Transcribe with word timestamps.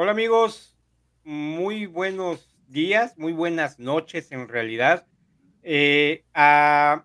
Hola 0.00 0.12
amigos, 0.12 0.78
muy 1.24 1.86
buenos 1.86 2.56
días, 2.68 3.18
muy 3.18 3.32
buenas 3.32 3.80
noches 3.80 4.30
en 4.30 4.46
realidad. 4.46 5.08
Eh, 5.64 6.22
a, 6.34 7.04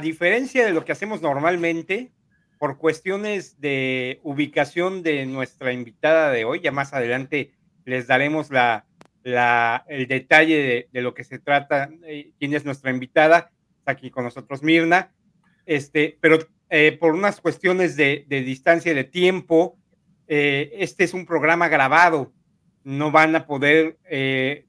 diferencia 0.00 0.64
de 0.64 0.72
lo 0.72 0.86
que 0.86 0.92
hacemos 0.92 1.20
normalmente, 1.20 2.10
por 2.58 2.78
cuestiones 2.78 3.60
de 3.60 4.20
ubicación 4.22 5.02
de 5.02 5.26
nuestra 5.26 5.70
invitada 5.74 6.30
de 6.30 6.46
hoy, 6.46 6.60
ya 6.60 6.72
más 6.72 6.94
adelante 6.94 7.52
les 7.84 8.06
daremos 8.06 8.50
la, 8.50 8.86
el 9.86 10.06
detalle 10.08 10.88
de, 10.90 11.02
lo 11.02 11.12
que 11.12 11.24
se 11.24 11.38
trata, 11.38 11.90
eh, 12.06 12.30
quién 12.38 12.54
es 12.54 12.64
nuestra 12.64 12.90
invitada, 12.90 13.50
está 13.80 13.92
aquí 13.92 14.10
con 14.10 14.24
nosotros 14.24 14.62
Mirna, 14.62 15.12
este, 15.66 16.16
pero 16.22 16.38
eh, 16.70 16.96
por 16.98 17.12
unas 17.12 17.38
cuestiones 17.42 17.96
de, 17.96 18.24
de 18.28 18.40
distancia 18.40 18.94
de 18.94 19.04
tiempo, 19.04 19.76
eh, 20.28 20.70
este 20.74 21.04
es 21.04 21.14
un 21.14 21.26
programa 21.26 21.68
grabado, 21.68 22.32
no 22.84 23.10
van 23.10 23.34
a 23.36 23.46
poder 23.46 23.98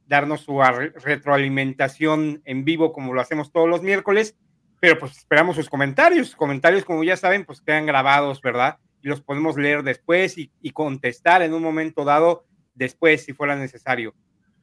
darnos 0.07 0.41
su 0.41 0.59
retroalimentación 0.59 2.41
en 2.43 2.65
vivo 2.65 2.91
como 2.91 3.13
lo 3.13 3.21
hacemos 3.21 3.51
todos 3.51 3.69
los 3.69 3.81
miércoles, 3.81 4.35
pero 4.79 4.97
pues 4.97 5.17
esperamos 5.17 5.55
sus 5.55 5.69
comentarios. 5.69 6.35
Comentarios, 6.35 6.85
como 6.85 7.03
ya 7.03 7.17
saben, 7.17 7.45
pues 7.45 7.61
quedan 7.61 7.85
grabados, 7.85 8.41
¿verdad? 8.41 8.77
Y 9.01 9.07
los 9.07 9.21
podemos 9.21 9.57
leer 9.57 9.83
después 9.83 10.37
y, 10.37 10.51
contestar 10.71 11.41
en 11.41 11.53
un 11.53 11.61
momento 11.61 12.05
dado 12.05 12.45
después, 12.75 13.23
si 13.23 13.33
fuera 13.33 13.55
necesario. 13.55 14.15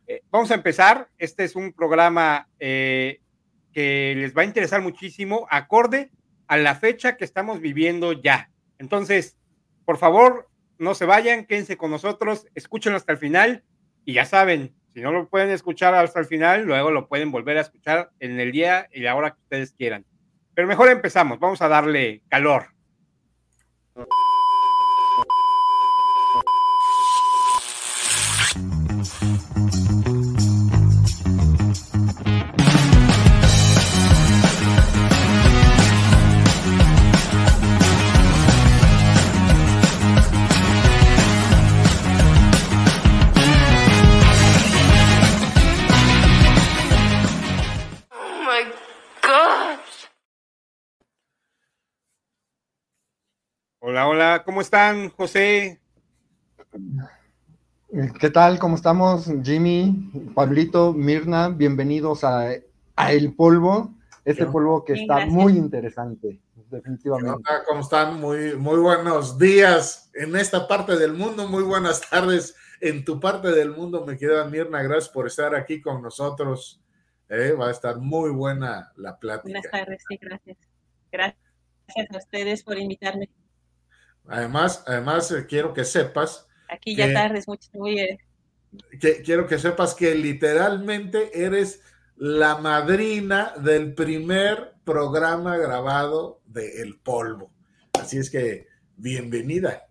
Eh, 0.06 0.22
vamos 0.30 0.50
a 0.50 0.54
empezar. 0.54 1.08
Este 1.18 1.44
es 1.44 1.56
un 1.56 1.72
programa 1.72 2.48
eh, 2.58 3.20
que 3.72 4.14
les 4.16 4.36
va 4.36 4.42
a 4.42 4.46
interesar 4.46 4.80
muchísimo, 4.80 5.46
acorde 5.50 6.10
a 6.46 6.56
la 6.56 6.74
fecha 6.76 7.16
que 7.16 7.24
estamos 7.24 7.60
viviendo 7.60 8.12
ya. 8.12 8.50
Entonces, 8.78 9.36
por 9.84 9.98
favor, 9.98 10.48
no 10.78 10.94
se 10.94 11.06
vayan, 11.06 11.46
quédense 11.46 11.76
con 11.76 11.90
nosotros, 11.90 12.46
escúchenlo 12.54 12.96
hasta 12.96 13.12
el 13.12 13.18
final 13.18 13.64
y 14.04 14.14
ya 14.14 14.24
saben, 14.24 14.74
si 14.94 15.00
no 15.00 15.12
lo 15.12 15.28
pueden 15.28 15.50
escuchar 15.50 15.94
hasta 15.94 16.20
el 16.20 16.26
final, 16.26 16.64
luego 16.64 16.90
lo 16.90 17.08
pueden 17.08 17.30
volver 17.30 17.58
a 17.58 17.62
escuchar 17.62 18.10
en 18.20 18.40
el 18.40 18.52
día 18.52 18.88
y 18.92 19.00
la 19.00 19.14
hora 19.14 19.32
que 19.32 19.40
ustedes 19.42 19.72
quieran. 19.72 20.04
Pero 20.54 20.68
mejor 20.68 20.88
empezamos, 20.88 21.38
vamos 21.38 21.60
a 21.60 21.68
darle 21.68 22.22
calor. 22.28 22.68
Hola, 53.88 54.08
hola, 54.08 54.42
¿cómo 54.44 54.62
están, 54.62 55.10
José? 55.10 55.80
¿Qué 58.18 58.30
tal? 58.30 58.58
¿Cómo 58.58 58.74
estamos, 58.74 59.30
Jimmy, 59.44 60.10
Pablito, 60.34 60.92
Mirna? 60.92 61.50
Bienvenidos 61.50 62.24
a, 62.24 62.52
El 62.52 63.34
Polvo, 63.36 63.94
este 64.24 64.44
polvo 64.46 64.84
que 64.84 64.94
está 64.94 65.26
muy 65.26 65.52
interesante, 65.52 66.40
definitivamente. 66.68 67.48
Hola, 67.48 67.62
¿Cómo 67.64 67.82
están? 67.82 68.20
Muy, 68.20 68.56
muy 68.56 68.80
buenos 68.80 69.38
días 69.38 70.10
en 70.14 70.34
esta 70.34 70.66
parte 70.66 70.96
del 70.96 71.12
mundo, 71.12 71.46
muy 71.46 71.62
buenas 71.62 72.00
tardes 72.10 72.56
en 72.80 73.04
tu 73.04 73.20
parte 73.20 73.52
del 73.52 73.70
mundo, 73.70 74.04
me 74.04 74.18
queda 74.18 74.46
Mirna, 74.46 74.82
gracias 74.82 75.10
por 75.10 75.28
estar 75.28 75.54
aquí 75.54 75.80
con 75.80 76.02
nosotros. 76.02 76.82
Eh, 77.28 77.52
va 77.52 77.68
a 77.68 77.70
estar 77.70 77.98
muy 77.98 78.30
buena 78.30 78.92
la 78.96 79.16
plática. 79.16 79.60
Buenas 79.60 79.70
tardes, 79.70 80.02
sí, 80.08 80.18
gracias. 80.20 80.58
Gracias 81.12 81.38
a 82.12 82.18
ustedes 82.18 82.64
por 82.64 82.78
invitarme. 82.78 83.30
Además, 84.28 84.82
además 84.86 85.30
eh, 85.30 85.46
quiero 85.46 85.72
que 85.72 85.84
sepas. 85.84 86.46
Aquí 86.68 86.96
ya 86.96 87.12
tarde 87.12 87.38
es 87.38 87.48
mucho, 87.48 87.68
muy 87.74 87.92
bien. 87.92 88.18
Que, 89.00 89.22
quiero 89.22 89.46
que 89.46 89.58
sepas 89.58 89.94
que 89.94 90.14
literalmente 90.14 91.44
eres 91.44 91.80
la 92.16 92.56
madrina 92.56 93.52
del 93.58 93.94
primer 93.94 94.74
programa 94.84 95.56
grabado 95.56 96.40
de 96.46 96.82
El 96.82 96.98
Polvo. 96.98 97.52
Así 98.00 98.18
es 98.18 98.30
que, 98.30 98.66
bienvenida. 98.96 99.86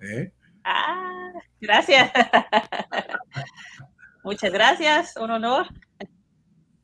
¿eh? 0.00 0.32
Ah, 0.64 1.32
gracias. 1.60 2.10
Muchas 4.24 4.52
gracias, 4.52 5.16
un 5.16 5.30
honor. 5.30 5.66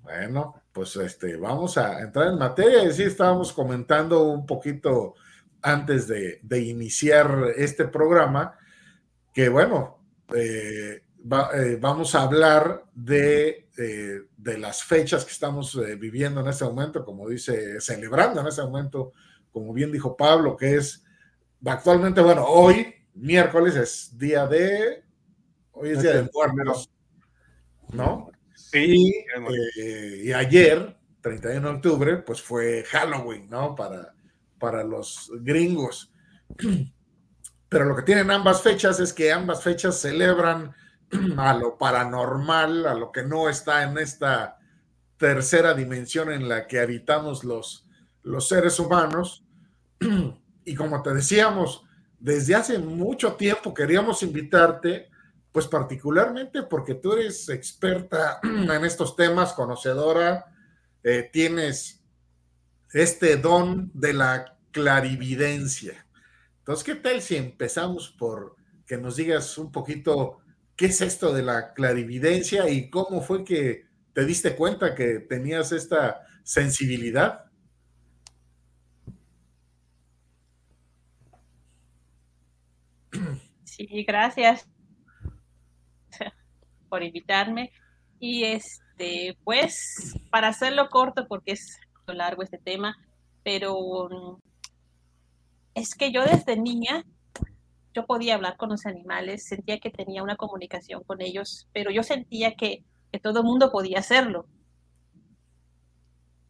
Bueno, 0.00 0.62
pues 0.72 0.96
este, 0.96 1.36
vamos 1.36 1.76
a 1.78 2.00
entrar 2.00 2.28
en 2.28 2.38
materia. 2.38 2.84
Y 2.84 2.92
sí, 2.92 3.02
estábamos 3.02 3.52
comentando 3.52 4.24
un 4.24 4.46
poquito 4.46 5.14
antes 5.64 6.06
de, 6.06 6.60
iniciar 6.60 7.54
este 7.56 7.86
programa, 7.86 8.56
que 9.32 9.48
bueno, 9.48 9.98
eh, 10.34 11.02
eh, 11.54 11.78
vamos 11.80 12.14
a 12.14 12.22
hablar 12.22 12.84
de, 12.94 13.70
eh, 13.78 14.20
de, 14.36 14.58
las 14.58 14.84
fechas 14.84 15.24
que 15.24 15.32
estamos 15.32 15.80
viviendo 15.98 16.42
en 16.42 16.48
este 16.48 16.66
momento, 16.66 17.02
como 17.02 17.30
dice, 17.30 17.80
celebrando 17.80 18.42
en 18.42 18.46
este 18.46 18.60
momento, 18.60 19.14
como 19.50 19.72
bien 19.72 19.90
dijo 19.90 20.14
Pablo, 20.14 20.54
que 20.54 20.74
es 20.74 21.02
actualmente, 21.64 22.20
bueno, 22.20 22.44
hoy, 22.44 22.94
miércoles, 23.14 23.74
es 23.74 24.18
día 24.18 24.46
de, 24.46 25.02
hoy 25.72 25.90
es 25.90 26.02
día 26.02 26.12
de 26.12 26.30
muertos, 26.30 26.90
¿no? 27.90 28.30
Sí. 28.54 29.24
Y, 29.78 30.28
y 30.28 30.32
ayer, 30.34 30.94
31 31.22 31.68
de 31.68 31.74
octubre, 31.74 32.16
pues 32.18 32.42
fue 32.42 32.84
Halloween, 32.84 33.48
¿no? 33.48 33.74
Para, 33.74 34.13
para 34.58 34.84
los 34.84 35.30
gringos. 35.40 36.12
Pero 37.68 37.84
lo 37.86 37.96
que 37.96 38.02
tienen 38.02 38.30
ambas 38.30 38.62
fechas 38.62 39.00
es 39.00 39.12
que 39.12 39.32
ambas 39.32 39.62
fechas 39.62 40.00
celebran 40.00 40.74
a 41.36 41.54
lo 41.54 41.76
paranormal, 41.76 42.86
a 42.86 42.94
lo 42.94 43.10
que 43.10 43.22
no 43.22 43.48
está 43.48 43.82
en 43.82 43.98
esta 43.98 44.58
tercera 45.16 45.74
dimensión 45.74 46.30
en 46.30 46.48
la 46.48 46.66
que 46.66 46.80
habitamos 46.80 47.44
los, 47.44 47.86
los 48.22 48.48
seres 48.48 48.78
humanos. 48.78 49.44
Y 50.66 50.74
como 50.74 51.02
te 51.02 51.12
decíamos, 51.12 51.84
desde 52.18 52.54
hace 52.54 52.78
mucho 52.78 53.34
tiempo 53.34 53.74
queríamos 53.74 54.22
invitarte, 54.22 55.10
pues 55.52 55.66
particularmente 55.66 56.62
porque 56.62 56.94
tú 56.94 57.12
eres 57.12 57.50
experta 57.50 58.40
en 58.42 58.82
estos 58.82 59.14
temas, 59.14 59.52
conocedora, 59.52 60.46
eh, 61.02 61.28
tienes 61.30 62.02
este 62.94 63.36
don 63.36 63.90
de 63.92 64.12
la 64.14 64.56
clarividencia. 64.70 66.06
Entonces, 66.58 66.84
¿qué 66.84 66.94
tal 66.94 67.20
si 67.20 67.36
empezamos 67.36 68.10
por 68.10 68.56
que 68.86 68.96
nos 68.96 69.16
digas 69.16 69.58
un 69.58 69.72
poquito 69.72 70.38
qué 70.76 70.86
es 70.86 71.00
esto 71.00 71.34
de 71.34 71.42
la 71.42 71.74
clarividencia 71.74 72.68
y 72.70 72.88
cómo 72.90 73.20
fue 73.20 73.44
que 73.44 73.86
te 74.12 74.24
diste 74.24 74.54
cuenta 74.54 74.94
que 74.94 75.18
tenías 75.18 75.72
esta 75.72 76.20
sensibilidad? 76.44 77.44
Sí, 83.64 84.04
gracias 84.06 84.68
por 86.88 87.02
invitarme. 87.02 87.72
Y 88.20 88.44
este, 88.44 89.36
pues, 89.42 90.14
para 90.30 90.46
hacerlo 90.48 90.88
corto, 90.90 91.26
porque 91.26 91.52
es 91.52 91.76
largo 92.12 92.42
este 92.42 92.58
tema, 92.58 92.96
pero 93.42 94.38
es 95.74 95.94
que 95.94 96.12
yo 96.12 96.24
desde 96.24 96.56
niña, 96.56 97.04
yo 97.92 98.06
podía 98.06 98.34
hablar 98.34 98.56
con 98.56 98.70
los 98.70 98.86
animales, 98.86 99.46
sentía 99.46 99.78
que 99.78 99.90
tenía 99.90 100.22
una 100.22 100.36
comunicación 100.36 101.02
con 101.04 101.20
ellos, 101.20 101.68
pero 101.72 101.90
yo 101.90 102.02
sentía 102.02 102.54
que, 102.54 102.84
todo 103.22 103.40
el 103.40 103.46
mundo 103.46 103.70
podía 103.70 104.00
hacerlo. 104.00 104.48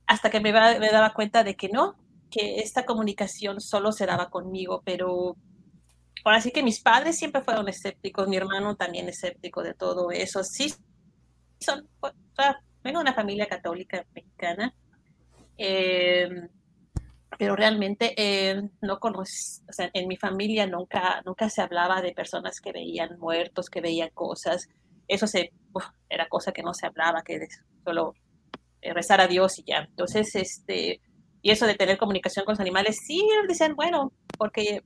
Hasta 0.06 0.30
que 0.30 0.40
me, 0.40 0.50
me 0.50 0.90
daba 0.90 1.12
cuenta 1.12 1.44
de 1.44 1.56
que 1.56 1.68
no, 1.68 1.94
que 2.30 2.60
esta 2.60 2.86
comunicación 2.86 3.60
solo 3.60 3.92
se 3.92 4.06
daba 4.06 4.30
conmigo, 4.30 4.82
pero 4.82 5.36
ahora 6.24 6.40
sí 6.40 6.50
que 6.50 6.62
mis 6.62 6.80
padres 6.80 7.18
siempre 7.18 7.42
fueron 7.42 7.68
escépticos, 7.68 8.28
mi 8.28 8.36
hermano 8.36 8.76
también 8.76 9.08
escéptico 9.08 9.62
de 9.62 9.74
todo 9.74 10.10
eso. 10.10 10.42
Sí, 10.42 10.74
son, 11.60 11.88
vengo 12.82 12.98
de 12.98 13.02
una 13.02 13.14
familia 13.14 13.46
católica 13.46 14.04
mexicana. 14.14 14.74
Eh, 15.56 16.28
pero 17.38 17.56
realmente 17.56 18.14
eh, 18.16 18.62
no 18.80 18.98
conozco, 19.00 19.64
o 19.68 19.72
sea, 19.72 19.90
en 19.92 20.08
mi 20.08 20.16
familia 20.16 20.66
nunca, 20.66 21.22
nunca 21.24 21.48
se 21.50 21.62
hablaba 21.62 22.00
de 22.00 22.12
personas 22.12 22.60
que 22.60 22.72
veían 22.72 23.18
muertos, 23.18 23.70
que 23.70 23.80
veían 23.80 24.10
cosas. 24.14 24.68
Eso 25.08 25.26
era 26.08 26.28
cosa 26.28 26.52
que 26.52 26.62
no 26.62 26.74
se 26.74 26.86
hablaba, 26.86 27.22
que 27.22 27.46
solo 27.84 28.14
eh, 28.80 28.92
rezar 28.92 29.20
a 29.20 29.26
Dios 29.26 29.58
y 29.58 29.64
ya. 29.64 29.78
Entonces, 29.88 30.34
este, 30.36 31.00
y 31.42 31.50
eso 31.50 31.66
de 31.66 31.74
tener 31.74 31.98
comunicación 31.98 32.44
con 32.44 32.52
los 32.52 32.60
animales, 32.60 32.98
sí, 33.06 33.26
decían, 33.48 33.74
bueno, 33.74 34.12
porque 34.38 34.82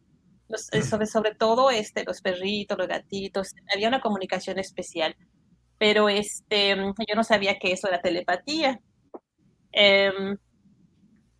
sobre, 0.57 1.07
sobre 1.07 1.35
todo 1.35 1.71
este, 1.71 2.05
los 2.05 2.21
perritos, 2.23 2.79
los 2.79 2.89
gatitos, 2.89 3.55
había 3.73 3.89
una 3.89 4.01
comunicación 4.01 4.59
especial, 4.59 5.15
pero 5.79 6.09
este, 6.09 6.77
yo 6.77 7.15
no 7.15 7.25
sabía 7.25 7.59
que 7.59 7.73
eso 7.73 7.89
era 7.89 8.01
telepatía. 8.01 8.81
Em, 9.73 10.37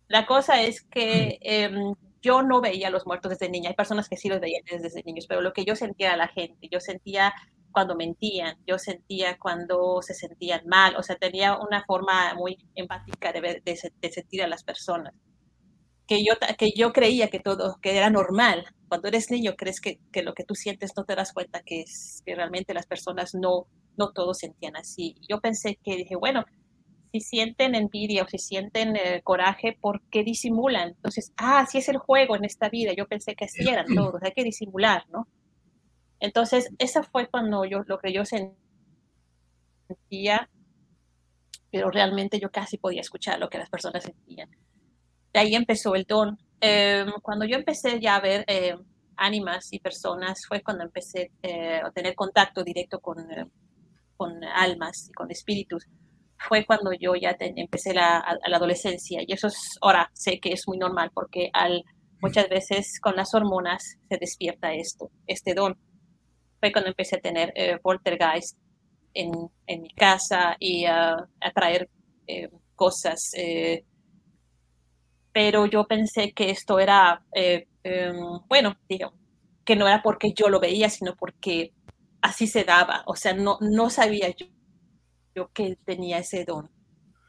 la 0.09 0.25
cosa 0.25 0.61
es 0.61 0.81
que 0.81 1.37
em, 1.41 1.93
yo 2.21 2.41
no 2.41 2.61
veía 2.61 2.87
a 2.87 2.91
los 2.91 3.05
muertos 3.05 3.29
desde 3.29 3.49
niña, 3.49 3.69
hay 3.69 3.75
personas 3.75 4.09
que 4.09 4.17
sí 4.17 4.27
los 4.27 4.41
veían 4.41 4.63
desde 4.65 5.03
niños, 5.03 5.25
pero 5.27 5.41
lo 5.41 5.53
que 5.53 5.63
yo 5.63 5.75
sentía 5.75 6.13
a 6.13 6.17
la 6.17 6.27
gente, 6.27 6.67
yo 6.69 6.79
sentía 6.79 7.33
cuando 7.71 7.95
mentían, 7.95 8.57
yo 8.65 8.79
sentía 8.79 9.37
cuando 9.37 10.01
se 10.01 10.15
sentían 10.15 10.67
mal, 10.67 10.95
o 10.97 11.03
sea, 11.03 11.15
tenía 11.15 11.57
una 11.57 11.85
forma 11.85 12.33
muy 12.33 12.57
empática 12.75 13.31
de, 13.31 13.77
sentir 14.11 14.43
a 14.43 14.47
las 14.47 14.63
personas. 14.63 15.13
Que 16.07 16.23
yo, 16.25 16.33
que 16.57 16.71
yo 16.75 16.91
creía 16.91 17.29
que 17.29 17.39
todo, 17.39 17.77
que 17.79 17.95
era 17.95 18.09
normal. 18.09 18.65
Cuando 18.87 19.07
eres 19.07 19.29
niño 19.29 19.53
crees 19.55 19.79
que, 19.79 19.99
que 20.11 20.23
lo 20.23 20.33
que 20.33 20.43
tú 20.43 20.55
sientes 20.55 20.93
no 20.97 21.05
te 21.05 21.15
das 21.15 21.33
cuenta 21.33 21.61
que, 21.61 21.85
que 22.25 22.35
realmente 22.35 22.73
las 22.73 22.87
personas 22.87 23.35
no, 23.35 23.67
no 23.95 24.11
todos 24.11 24.39
sentían 24.39 24.75
así. 24.75 25.15
Yo 25.29 25.39
pensé 25.39 25.77
que 25.83 25.97
dije, 25.97 26.15
bueno, 26.15 26.45
si 27.11 27.21
sienten 27.21 27.75
envidia 27.75 28.23
o 28.23 28.27
si 28.27 28.37
sienten 28.37 28.95
eh, 28.95 29.21
coraje, 29.23 29.77
¿por 29.79 30.01
qué 30.09 30.23
disimulan? 30.23 30.89
Entonces, 30.89 31.33
ah, 31.37 31.65
si 31.65 31.79
es 31.79 31.89
el 31.89 31.97
juego 31.97 32.35
en 32.35 32.45
esta 32.45 32.69
vida. 32.69 32.93
Yo 32.93 33.07
pensé 33.07 33.35
que 33.35 33.45
así 33.45 33.67
eran 33.67 33.87
todos, 33.95 34.21
hay 34.21 34.31
que 34.31 34.43
disimular, 34.43 35.05
¿no? 35.09 35.27
Entonces, 36.19 36.69
esa 36.77 37.03
fue 37.03 37.27
cuando 37.27 37.65
yo, 37.65 37.83
lo 37.87 37.97
que 37.99 38.13
yo 38.13 38.23
sentía, 38.25 38.57
pero 41.71 41.89
realmente 41.91 42.39
yo 42.39 42.51
casi 42.51 42.77
podía 42.77 43.01
escuchar 43.01 43.39
lo 43.39 43.49
que 43.49 43.57
las 43.57 43.69
personas 43.69 44.03
sentían. 44.03 44.49
De 45.33 45.39
ahí 45.39 45.55
empezó 45.55 45.95
el 45.95 46.03
don. 46.03 46.37
Em, 46.59 47.11
cuando 47.21 47.45
yo 47.45 47.55
empecé 47.55 47.99
ya 47.99 48.15
a 48.15 48.21
ver 48.21 48.43
eh, 48.47 48.75
ánimas 49.15 49.71
y 49.71 49.79
personas, 49.79 50.45
fue 50.47 50.61
cuando 50.61 50.83
empecé 50.83 51.31
eh, 51.41 51.81
a 51.83 51.91
tener 51.91 52.15
contacto 52.15 52.63
directo 52.63 52.99
con, 52.99 53.25
con 54.17 54.43
almas 54.43 55.09
y 55.09 55.13
con 55.13 55.31
espíritus 55.31 55.87
fue 56.47 56.65
cuando 56.65 56.93
yo 56.93 57.15
ya 57.15 57.35
empecé 57.39 57.93
la, 57.93 58.17
a, 58.17 58.49
la 58.49 58.57
adolescencia. 58.57 59.21
Y 59.25 59.33
eso 59.33 59.47
es, 59.47 59.77
ahora 59.81 60.09
sé 60.13 60.39
que 60.39 60.53
es 60.53 60.67
muy 60.67 60.77
normal 60.77 61.11
porque 61.13 61.49
al, 61.53 61.83
muchas 62.21 62.49
veces 62.49 62.99
con 63.01 63.15
las 63.15 63.33
hormonas 63.33 63.97
se 64.09 64.17
despierta 64.17 64.73
esto, 64.73 65.11
este 65.27 65.53
don. 65.53 65.77
Fue 66.59 66.71
cuando 66.71 66.89
empecé 66.89 67.17
a 67.17 67.21
tener 67.21 67.51
eh, 67.55 67.77
poltergeist 67.81 68.57
en, 69.13 69.31
mi 69.67 69.89
casa 69.93 70.55
y 70.59 70.85
a 70.85 71.27
traer 71.53 71.89
eh, 72.27 72.49
cosas. 72.75 73.31
Eh, 73.33 73.83
pero 75.33 75.65
yo 75.65 75.85
pensé 75.87 76.31
que 76.31 76.49
esto 76.51 76.79
era, 76.79 77.23
em, 77.33 78.15
bueno, 78.47 78.77
digo, 78.87 79.13
que 79.65 79.75
no 79.75 79.87
era 79.87 80.01
porque 80.01 80.33
yo 80.33 80.49
lo 80.49 80.59
veía, 80.59 80.89
sino 80.89 81.15
porque 81.15 81.73
así 82.21 82.47
se 82.47 82.63
daba. 82.63 83.03
O 83.05 83.15
sea, 83.15 83.33
no, 83.33 83.57
no 83.61 83.89
sabía 83.89 84.29
yo 84.29 84.47
yo 85.39 85.51
que 85.53 85.77
tenía 85.85 86.19
ese 86.19 86.43
don. 86.45 86.69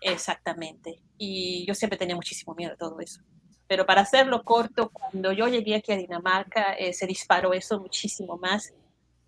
Exactamente. 0.00 1.02
Y 1.18 1.64
yo 1.66 1.74
siempre 1.74 1.98
tenía 1.98 2.16
muchísimo 2.16 2.54
miedo 2.54 2.72
de 2.72 2.76
todo 2.76 2.98
eso. 3.00 3.20
Pero 3.66 3.86
para 3.86 4.00
hacerlo 4.00 4.42
corto, 4.42 4.90
cuando 4.90 5.32
yo 5.32 5.46
llegué 5.46 5.76
aquí 5.76 5.92
a 5.92 5.96
Dinamarca, 5.96 6.74
eh, 6.74 6.92
se 6.92 7.06
disparó 7.06 7.52
eso 7.52 7.78
muchísimo 7.78 8.36
más. 8.36 8.72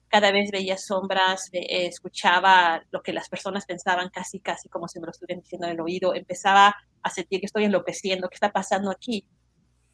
Cada 0.09 0.33
vez 0.33 0.51
veía 0.51 0.77
sombras, 0.77 1.49
eh, 1.53 1.87
escuchaba 1.87 2.83
lo 2.91 3.03
que 3.03 3.13
las 3.13 3.29
personas 3.29 3.65
pensaban 3.67 4.11
casi, 4.11 4.41
casi 4.41 4.69
como 4.69 4.89
si 4.89 4.99
me 4.99 5.07
lo 5.07 5.13
estuvieran 5.13 5.43
diciendo 5.43 5.67
en 5.67 5.75
el 5.75 5.81
oído. 5.81 6.15
Empezaba 6.15 6.75
a 7.03 7.11
sentir 7.11 7.41
que 7.41 7.47
estoy 7.47 7.65
enloqueciendo, 7.65 8.29
¿qué 8.29 8.35
está 8.35 8.51
pasando 8.51 8.91
aquí? 8.91 9.25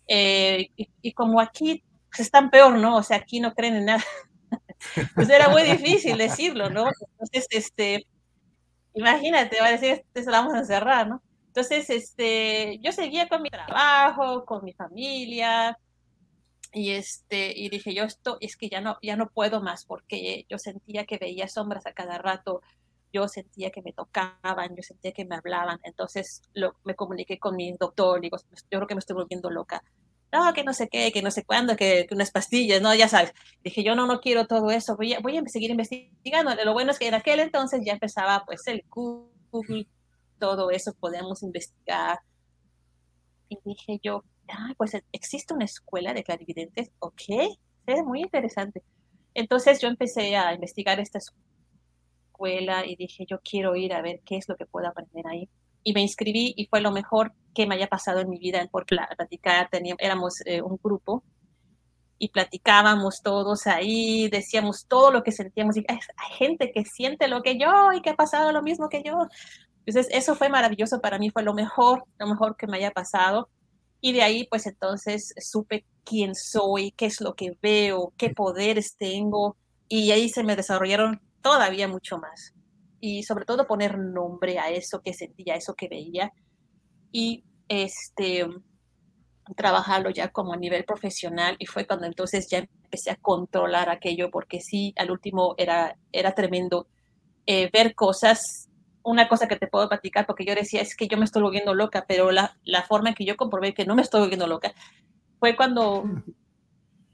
Eh, 0.06 0.70
y, 0.76 0.88
y, 1.02 1.12
como 1.12 1.40
aquí 1.40 1.84
pues, 2.08 2.20
están 2.20 2.50
peor, 2.50 2.78
¿no? 2.78 2.96
O 2.96 3.02
sea, 3.02 3.18
aquí 3.18 3.40
no 3.40 3.52
creen 3.52 3.76
en 3.76 3.84
nada. 3.84 4.04
pues 5.14 5.28
era 5.28 5.48
muy 5.50 5.62
difícil 5.62 6.16
decirlo, 6.16 6.70
¿no? 6.70 6.86
Entonces, 7.10 7.46
este, 7.50 8.06
imagínate, 8.94 9.60
va 9.60 9.66
a 9.68 9.72
decir, 9.72 10.04
te 10.12 10.22
se 10.22 10.30
la 10.30 10.40
vamos 10.40 10.54
a 10.54 10.58
encerrar, 10.58 11.08
¿no? 11.08 11.22
Entonces, 11.48 11.90
este, 11.90 12.78
yo 12.80 12.92
seguía 12.92 13.28
con 13.28 13.42
mi 13.42 13.50
trabajo, 13.50 14.44
con 14.44 14.64
mi 14.64 14.72
familia, 14.72 15.76
y 16.72 16.90
este, 16.90 17.58
y 17.58 17.68
dije, 17.70 17.94
yo 17.94 18.04
esto 18.04 18.36
es 18.40 18.56
que 18.56 18.68
ya 18.68 18.80
no, 18.80 18.98
ya 19.02 19.16
no 19.16 19.30
puedo 19.30 19.62
más, 19.62 19.84
porque 19.84 20.44
yo 20.48 20.58
sentía 20.58 21.06
que 21.06 21.18
veía 21.18 21.48
sombras 21.48 21.86
a 21.86 21.92
cada 21.92 22.18
rato, 22.18 22.62
yo 23.12 23.26
sentía 23.26 23.70
que 23.70 23.82
me 23.82 23.92
tocaban, 23.92 24.76
yo 24.76 24.82
sentía 24.82 25.12
que 25.12 25.24
me 25.24 25.36
hablaban, 25.36 25.80
entonces 25.82 26.42
lo, 26.52 26.76
me 26.84 26.94
comuniqué 26.94 27.38
con 27.38 27.56
mi 27.56 27.72
doctor, 27.72 28.20
digo, 28.20 28.36
yo 28.36 28.78
creo 28.78 28.86
que 28.86 28.94
me 28.94 29.00
estoy 29.00 29.14
volviendo 29.16 29.50
loca, 29.50 29.82
no, 30.32 30.52
que 30.52 30.64
no 30.64 30.74
sé 30.74 30.88
qué, 30.88 31.10
que 31.12 31.22
no 31.22 31.30
sé 31.30 31.44
cuándo, 31.44 31.76
que, 31.76 32.06
unas 32.10 32.30
pastillas, 32.30 32.82
no, 32.82 32.94
ya 32.94 33.08
sabes. 33.08 33.32
Dije, 33.64 33.82
yo 33.82 33.94
no, 33.94 34.06
no 34.06 34.20
quiero 34.20 34.46
todo 34.46 34.70
eso, 34.70 34.96
voy 34.96 35.14
a, 35.14 35.20
voy 35.20 35.38
a 35.38 35.42
seguir 35.46 35.70
investigando. 35.70 36.54
Lo 36.64 36.72
bueno 36.74 36.90
es 36.90 36.98
que 36.98 37.08
en 37.08 37.14
aquel 37.14 37.40
entonces 37.40 37.80
ya 37.84 37.94
empezaba 37.94 38.44
pues 38.44 38.66
el 38.66 38.84
Google, 38.90 39.86
todo 40.38 40.70
eso, 40.70 40.94
podemos 40.94 41.42
investigar. 41.42 42.20
Y 43.48 43.58
dije 43.64 43.98
yo, 44.02 44.24
ah, 44.48 44.74
pues 44.76 44.96
existe 45.12 45.54
una 45.54 45.64
escuela 45.64 46.12
de 46.12 46.22
clarividentes, 46.22 46.90
ok, 46.98 47.22
es 47.86 48.04
muy 48.04 48.20
interesante. 48.20 48.82
Entonces 49.34 49.80
yo 49.80 49.88
empecé 49.88 50.36
a 50.36 50.52
investigar 50.52 51.00
esta 51.00 51.18
escuela 51.18 52.84
y 52.86 52.96
dije, 52.96 53.24
yo 53.26 53.40
quiero 53.40 53.76
ir 53.76 53.94
a 53.94 54.02
ver 54.02 54.20
qué 54.26 54.36
es 54.36 54.48
lo 54.48 54.56
que 54.56 54.66
puedo 54.66 54.88
aprender 54.88 55.26
ahí 55.26 55.48
y 55.88 55.94
me 55.94 56.02
inscribí 56.02 56.52
y 56.54 56.66
fue 56.66 56.82
lo 56.82 56.92
mejor 56.92 57.32
que 57.54 57.66
me 57.66 57.74
haya 57.74 57.86
pasado 57.86 58.20
en 58.20 58.28
mi 58.28 58.38
vida 58.38 58.66
por 58.70 58.84
platicar. 58.84 59.70
Teníamos, 59.70 60.02
éramos 60.02 60.34
eh, 60.44 60.60
un 60.60 60.78
grupo 60.82 61.24
y 62.18 62.28
platicábamos 62.28 63.22
todos 63.22 63.66
ahí, 63.66 64.28
decíamos 64.28 64.84
todo 64.86 65.10
lo 65.10 65.22
que 65.22 65.32
sentíamos 65.32 65.78
y 65.78 65.86
hay, 65.88 65.98
gente 66.36 66.72
que 66.72 66.84
siente 66.84 67.26
lo 67.26 67.42
que 67.42 67.58
yo 67.58 67.94
y 67.94 68.02
que 68.02 68.10
ha 68.10 68.16
pasado 68.16 68.52
lo 68.52 68.62
mismo 68.62 68.90
que 68.90 69.02
yo. 69.02 69.28
Entonces, 69.86 70.08
eso 70.14 70.34
fue 70.34 70.50
maravilloso 70.50 71.00
para 71.00 71.18
mí, 71.18 71.30
fue 71.30 71.42
lo 71.42 71.54
mejor, 71.54 72.04
lo 72.18 72.26
mejor 72.26 72.54
que 72.58 72.66
me 72.66 72.76
haya 72.76 72.90
pasado. 72.90 73.48
Y 74.02 74.12
de 74.12 74.20
ahí, 74.20 74.46
pues 74.50 74.66
entonces 74.66 75.32
supe 75.40 75.86
quién 76.04 76.34
soy, 76.34 76.90
qué 76.90 77.06
es 77.06 77.22
lo 77.22 77.34
que 77.34 77.56
veo, 77.62 78.12
qué 78.18 78.28
poderes 78.28 78.94
tengo. 78.98 79.56
Y 79.88 80.10
ahí 80.10 80.28
se 80.28 80.44
me 80.44 80.54
desarrollaron 80.54 81.22
todavía 81.40 81.88
mucho 81.88 82.18
más 82.18 82.52
y 83.00 83.22
sobre 83.22 83.44
todo 83.44 83.66
poner 83.66 83.98
nombre 83.98 84.58
a 84.58 84.70
eso 84.70 85.00
que 85.00 85.14
sentía, 85.14 85.54
a 85.54 85.56
eso 85.56 85.74
que 85.74 85.88
veía 85.88 86.32
y 87.12 87.44
este 87.68 88.46
trabajarlo 89.56 90.10
ya 90.10 90.28
como 90.28 90.52
a 90.52 90.56
nivel 90.56 90.84
profesional 90.84 91.56
y 91.58 91.66
fue 91.66 91.86
cuando 91.86 92.06
entonces 92.06 92.48
ya 92.50 92.58
empecé 92.58 93.10
a 93.10 93.16
controlar 93.16 93.88
aquello 93.88 94.30
porque 94.30 94.60
sí, 94.60 94.92
al 94.96 95.10
último 95.10 95.54
era, 95.56 95.96
era 96.12 96.34
tremendo 96.34 96.86
eh, 97.46 97.70
ver 97.72 97.94
cosas, 97.94 98.68
una 99.02 99.28
cosa 99.28 99.48
que 99.48 99.56
te 99.56 99.66
puedo 99.66 99.88
platicar 99.88 100.26
porque 100.26 100.44
yo 100.44 100.54
decía 100.54 100.82
es 100.82 100.94
que 100.94 101.08
yo 101.08 101.16
me 101.16 101.24
estoy 101.24 101.42
volviendo 101.42 101.74
loca, 101.74 102.04
pero 102.06 102.30
la, 102.30 102.58
la 102.64 102.82
forma 102.82 103.10
en 103.10 103.14
que 103.14 103.24
yo 103.24 103.36
comprobé 103.36 103.72
que 103.72 103.86
no 103.86 103.94
me 103.94 104.02
estoy 104.02 104.20
volviendo 104.20 104.46
loca 104.46 104.74
fue 105.38 105.56
cuando 105.56 106.04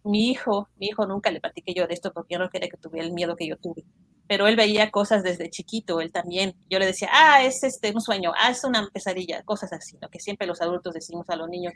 mi 0.02 0.30
hijo, 0.30 0.68
mi 0.76 0.88
hijo 0.88 1.06
nunca 1.06 1.30
le 1.30 1.40
platiqué 1.40 1.72
yo 1.74 1.86
de 1.86 1.94
esto 1.94 2.12
porque 2.12 2.34
yo 2.34 2.40
no 2.40 2.50
quería 2.50 2.68
que 2.68 2.76
tuviera 2.76 3.06
el 3.06 3.12
miedo 3.12 3.36
que 3.36 3.46
yo 3.46 3.56
tuve 3.56 3.84
pero 4.26 4.46
él 4.46 4.56
veía 4.56 4.90
cosas 4.90 5.22
desde 5.22 5.50
chiquito, 5.50 6.00
él 6.00 6.10
también. 6.10 6.54
Yo 6.70 6.78
le 6.78 6.86
decía, 6.86 7.08
ah, 7.12 7.44
es 7.44 7.62
este, 7.62 7.92
un 7.92 8.00
sueño, 8.00 8.32
ah, 8.36 8.50
es 8.50 8.64
una 8.64 8.88
pesadilla, 8.92 9.42
cosas 9.42 9.72
así, 9.72 9.98
lo 10.00 10.08
que 10.08 10.20
siempre 10.20 10.46
los 10.46 10.62
adultos 10.62 10.94
decimos 10.94 11.28
a 11.28 11.36
los 11.36 11.48
niños. 11.48 11.74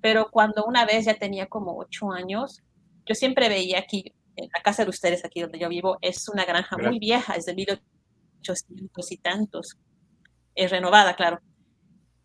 Pero 0.00 0.30
cuando 0.30 0.64
una 0.64 0.84
vez 0.84 1.06
ya 1.06 1.14
tenía 1.14 1.46
como 1.46 1.76
ocho 1.76 2.10
años, 2.10 2.62
yo 3.06 3.14
siempre 3.14 3.48
veía 3.48 3.78
aquí, 3.78 4.14
en 4.36 4.48
la 4.54 4.62
casa 4.62 4.84
de 4.84 4.90
ustedes, 4.90 5.24
aquí 5.24 5.40
donde 5.40 5.58
yo 5.58 5.68
vivo, 5.68 5.98
es 6.00 6.28
una 6.28 6.44
granja 6.44 6.76
muy 6.76 6.98
vieja, 6.98 7.34
es 7.34 7.46
de 7.46 7.54
1800 7.54 9.12
y 9.12 9.16
tantos, 9.18 9.78
es 10.54 10.70
renovada, 10.70 11.14
claro. 11.16 11.40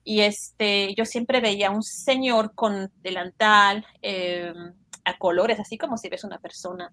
Y 0.04 0.22
este, 0.22 0.94
yo 0.96 1.06
siempre 1.06 1.42
veía 1.42 1.72
un 1.72 1.82
señor 1.82 2.54
con 2.54 2.92
delantal, 3.02 3.86
eh, 4.02 4.54
a 5.04 5.18
colores, 5.18 5.60
así 5.60 5.78
como 5.78 5.98
si 5.98 6.10
ves 6.10 6.24
una 6.24 6.40
persona 6.40 6.92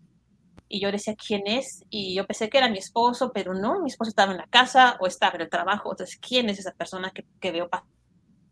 y 0.72 0.80
yo 0.80 0.90
decía, 0.90 1.14
¿quién 1.14 1.42
es? 1.44 1.84
Y 1.90 2.14
yo 2.14 2.26
pensé 2.26 2.48
que 2.48 2.56
era 2.56 2.70
mi 2.70 2.78
esposo, 2.78 3.30
pero 3.30 3.52
no, 3.52 3.80
mi 3.80 3.90
esposo 3.90 4.08
estaba 4.08 4.32
en 4.32 4.38
la 4.38 4.46
casa 4.46 4.96
o 5.00 5.06
estaba 5.06 5.34
en 5.34 5.42
el 5.42 5.50
trabajo. 5.50 5.92
Entonces, 5.92 6.18
¿quién 6.18 6.48
es 6.48 6.58
esa 6.58 6.72
persona 6.72 7.10
que, 7.10 7.26
que 7.40 7.52
veo 7.52 7.68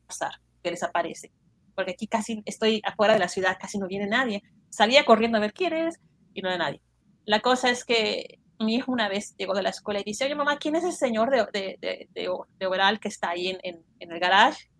pasar, 0.06 0.32
que 0.62 0.70
desaparece? 0.70 1.32
Porque 1.74 1.92
aquí 1.92 2.06
casi 2.06 2.42
estoy 2.44 2.82
afuera 2.84 3.14
de 3.14 3.20
la 3.20 3.28
ciudad, 3.28 3.56
casi 3.58 3.78
no 3.78 3.86
viene 3.86 4.06
nadie. 4.06 4.42
Salía 4.68 5.06
corriendo 5.06 5.38
a 5.38 5.40
ver 5.40 5.54
quién 5.54 5.72
es 5.72 5.98
y 6.34 6.42
no 6.42 6.50
era 6.50 6.58
nadie. 6.58 6.82
La 7.24 7.40
cosa 7.40 7.70
es 7.70 7.86
que 7.86 8.38
mi 8.58 8.74
hijo 8.74 8.92
una 8.92 9.08
vez 9.08 9.34
llegó 9.38 9.54
de 9.54 9.62
la 9.62 9.70
escuela 9.70 10.00
y 10.00 10.04
dice, 10.04 10.26
oye 10.26 10.34
mamá, 10.34 10.58
¿quién 10.58 10.76
es 10.76 10.84
ese 10.84 10.98
señor 10.98 11.30
de, 11.30 11.46
de, 11.54 11.78
de, 11.80 12.08
de, 12.12 12.66
Oberal 12.66 13.00
que 13.00 13.08
está 13.08 13.30
ahí 13.30 13.48
en, 13.48 13.60
en, 13.62 13.82
en, 13.98 14.12
el 14.12 14.20
garage? 14.20 14.70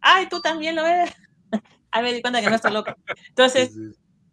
Ay, 0.00 0.28
tú 0.28 0.40
también 0.40 0.74
lo 0.74 0.82
ves. 0.82 1.12
Ahí 1.92 2.02
me 2.02 2.12
di 2.12 2.20
cuenta 2.20 2.42
que 2.42 2.50
no 2.50 2.56
estoy 2.56 2.72
loca. 2.72 2.96
Entonces, 3.28 3.72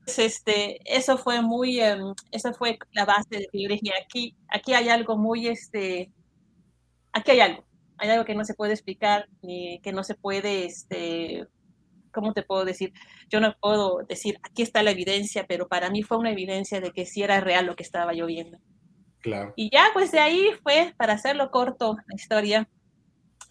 este, 0.05 0.79
eso 0.85 1.17
fue 1.17 1.41
muy, 1.41 1.81
um, 1.81 2.13
esa 2.31 2.53
fue 2.53 2.77
la 2.91 3.05
base 3.05 3.37
de 3.37 3.47
que 3.51 3.63
yo 3.63 3.69
dije, 3.69 3.91
aquí, 4.03 4.35
aquí 4.49 4.73
hay 4.73 4.89
algo 4.89 5.17
muy, 5.17 5.47
este, 5.47 6.11
aquí 7.11 7.31
hay 7.31 7.39
algo, 7.39 7.65
hay 7.97 8.09
algo 8.09 8.25
que 8.25 8.35
no 8.35 8.45
se 8.45 8.53
puede 8.53 8.73
explicar 8.73 9.27
ni 9.41 9.79
que 9.81 9.91
no 9.91 10.03
se 10.03 10.15
puede, 10.15 10.65
este, 10.65 11.47
¿cómo 12.11 12.33
te 12.33 12.43
puedo 12.43 12.65
decir? 12.65 12.93
Yo 13.29 13.39
no 13.39 13.55
puedo 13.59 14.03
decir, 14.07 14.39
aquí 14.43 14.61
está 14.61 14.83
la 14.83 14.91
evidencia, 14.91 15.45
pero 15.47 15.67
para 15.67 15.89
mí 15.89 16.03
fue 16.03 16.17
una 16.17 16.31
evidencia 16.31 16.79
de 16.81 16.91
que 16.91 17.05
sí 17.05 17.23
era 17.23 17.41
real 17.41 17.65
lo 17.65 17.75
que 17.75 17.83
estaba 17.83 18.13
yo 18.13 18.25
viendo. 18.25 18.59
Claro. 19.19 19.53
Y 19.55 19.69
ya, 19.71 19.87
pues 19.93 20.11
de 20.11 20.19
ahí 20.19 20.51
fue, 20.61 20.93
para 20.97 21.13
hacerlo 21.13 21.49
corto, 21.49 21.95
la 22.07 22.15
historia, 22.15 22.69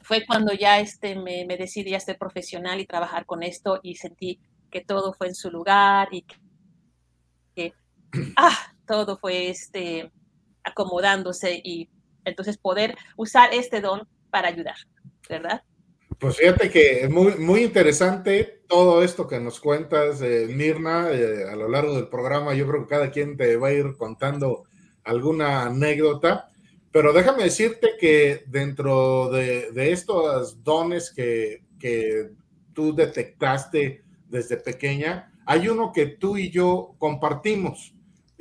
fue 0.03 0.25
cuando 0.27 0.53
ya 0.53 0.79
este, 0.81 1.17
me, 1.17 1.45
me 1.47 1.57
decidí 1.57 1.95
a 1.95 2.01
ser 2.01 2.17
profesional 2.19 2.81
y 2.81 2.87
trabajar 2.87 3.27
con 3.27 3.43
esto 3.43 3.81
y 3.83 3.97
sentí 3.97 4.39
que 4.71 4.83
todo 4.83 5.15
fue 5.15 5.29
en 5.29 5.35
su 5.35 5.51
lugar 5.51 6.09
y 6.11 6.23
que, 6.23 6.35
que 6.35 6.44
ah, 8.37 8.75
todo 8.87 9.17
fue 9.19 9.49
este, 9.49 10.11
acomodándose 10.63 11.61
y 11.63 11.89
entonces 12.25 12.57
poder 12.59 12.97
usar 13.17 13.53
este 13.53 13.81
don 13.81 14.09
para 14.31 14.49
ayudar, 14.49 14.77
¿verdad? 15.29 15.63
Pues 16.19 16.37
fíjate 16.37 16.71
que 16.71 17.05
es 17.05 17.11
muy, 17.11 17.37
muy 17.37 17.65
interesante 17.65 18.63
todo 18.69 19.03
esto 19.03 19.27
que 19.27 19.41
nos 19.41 19.61
cuentas, 19.61 20.23
eh, 20.23 20.47
Mirna, 20.49 21.11
eh, 21.11 21.45
a 21.51 21.57
lo 21.57 21.69
largo 21.69 21.95
del 21.97 22.09
programa. 22.09 22.55
Yo 22.55 22.67
creo 22.67 22.83
que 22.83 22.89
cada 22.95 23.11
quien 23.11 23.37
te 23.37 23.57
va 23.57 23.69
a 23.69 23.73
ir 23.73 23.97
contando 23.97 24.65
alguna 25.03 25.67
anécdota, 25.67 26.51
pero 26.91 27.13
déjame 27.13 27.45
decirte 27.45 27.91
que 27.99 28.45
dentro 28.47 29.29
de, 29.31 29.71
de 29.73 29.93
estos 29.93 30.63
dones 30.63 31.13
que, 31.13 31.65
que 31.79 32.31
tú 32.73 32.95
detectaste 32.95 34.03
desde 34.29 34.57
pequeña, 34.57 35.33
hay 35.47 35.69
uno 35.69 35.93
que 35.93 36.07
tú 36.07 36.37
y 36.37 36.51
yo 36.51 36.95
compartimos. 36.99 37.94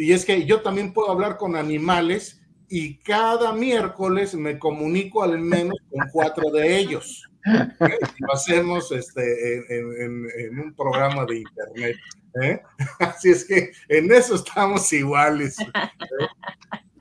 Y 0.04 0.12
es 0.12 0.26
que 0.26 0.46
yo 0.46 0.60
también 0.60 0.92
puedo 0.92 1.10
hablar 1.10 1.38
con 1.38 1.56
animales 1.56 2.42
y 2.68 2.98
cada 2.98 3.54
miércoles 3.54 4.36
me 4.36 4.60
comunico 4.60 5.24
al 5.24 5.40
menos 5.40 5.78
con 5.90 6.10
cuatro 6.12 6.52
de 6.52 6.78
ellos. 6.78 7.24
Lo 7.46 8.34
hacemos 8.34 8.92
este, 8.92 9.78
en, 9.78 10.60
un 10.60 10.74
programa 10.76 11.26
de 11.26 11.38
internet. 11.38 11.96
¿eh? 12.42 12.62
Así 13.00 13.30
es 13.30 13.46
que 13.46 13.72
en 13.88 14.12
eso 14.12 14.36
estamos 14.36 14.92
iguales. 14.92 15.58
¿eh? 15.62 15.72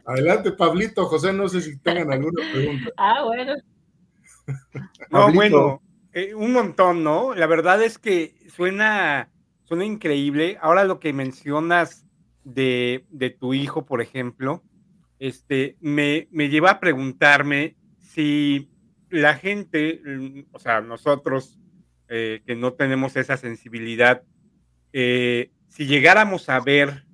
Adelante, 0.06 0.52
Pablito, 0.52 1.06
José, 1.06 1.32
no 1.32 1.48
sé 1.48 1.60
si 1.60 1.78
tengan 1.78 2.12
alguna 2.12 2.40
pregunta. 2.52 2.90
Ah, 2.98 3.24
bueno. 3.24 3.54
No, 5.10 5.32
bueno, 5.32 5.82
eh, 6.12 6.36
un 6.36 6.52
montón, 6.52 7.02
¿no? 7.02 7.34
La 7.34 7.48
verdad 7.48 7.82
es 7.82 7.98
que 7.98 8.36
suena, 8.54 9.28
suena 9.64 9.84
increíble. 9.84 10.56
Ahora 10.60 10.84
lo 10.84 11.00
que 11.00 11.12
mencionas 11.12 12.06
de, 12.44 13.04
de 13.10 13.30
tu 13.30 13.54
hijo, 13.54 13.84
por 13.84 14.00
ejemplo, 14.00 14.62
este, 15.18 15.76
me, 15.80 16.28
me 16.30 16.48
lleva 16.48 16.70
a 16.70 16.80
preguntarme 16.80 17.76
si 17.98 18.70
la 19.08 19.34
gente, 19.34 20.00
mm, 20.04 20.40
o 20.52 20.58
sea, 20.58 20.80
nosotros 20.80 21.58
eh, 22.08 22.42
que 22.46 22.56
no 22.56 22.72
tenemos 22.72 23.16
esa 23.16 23.36
sensibilidad, 23.36 24.22
eh, 24.92 25.50
si 25.68 25.86
llegáramos 25.86 26.48
a 26.48 26.60
ver 26.60 27.04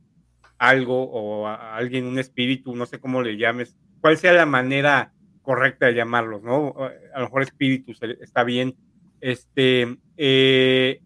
algo 0.59 1.05
o 1.05 1.47
a 1.47 1.77
alguien, 1.77 2.07
un 2.07 2.19
espíritu, 2.19 2.75
no 2.75 2.87
sé 2.87 2.99
cómo 2.99 3.23
le 3.23 3.37
llames, 3.37 3.77
cuál 4.01 4.17
sea 4.17 4.33
la 4.33 4.47
manera 4.47 5.13
correcta 5.43 5.87
de 5.87 5.95
llamarlos, 5.95 6.43
¿no? 6.43 6.75
A 7.15 7.21
lo 7.21 7.27
mejor 7.27 7.43
espíritu 7.43 7.93
está 8.21 8.43
bien. 8.43 8.75
Este, 9.21 9.99
eh, 10.17 11.01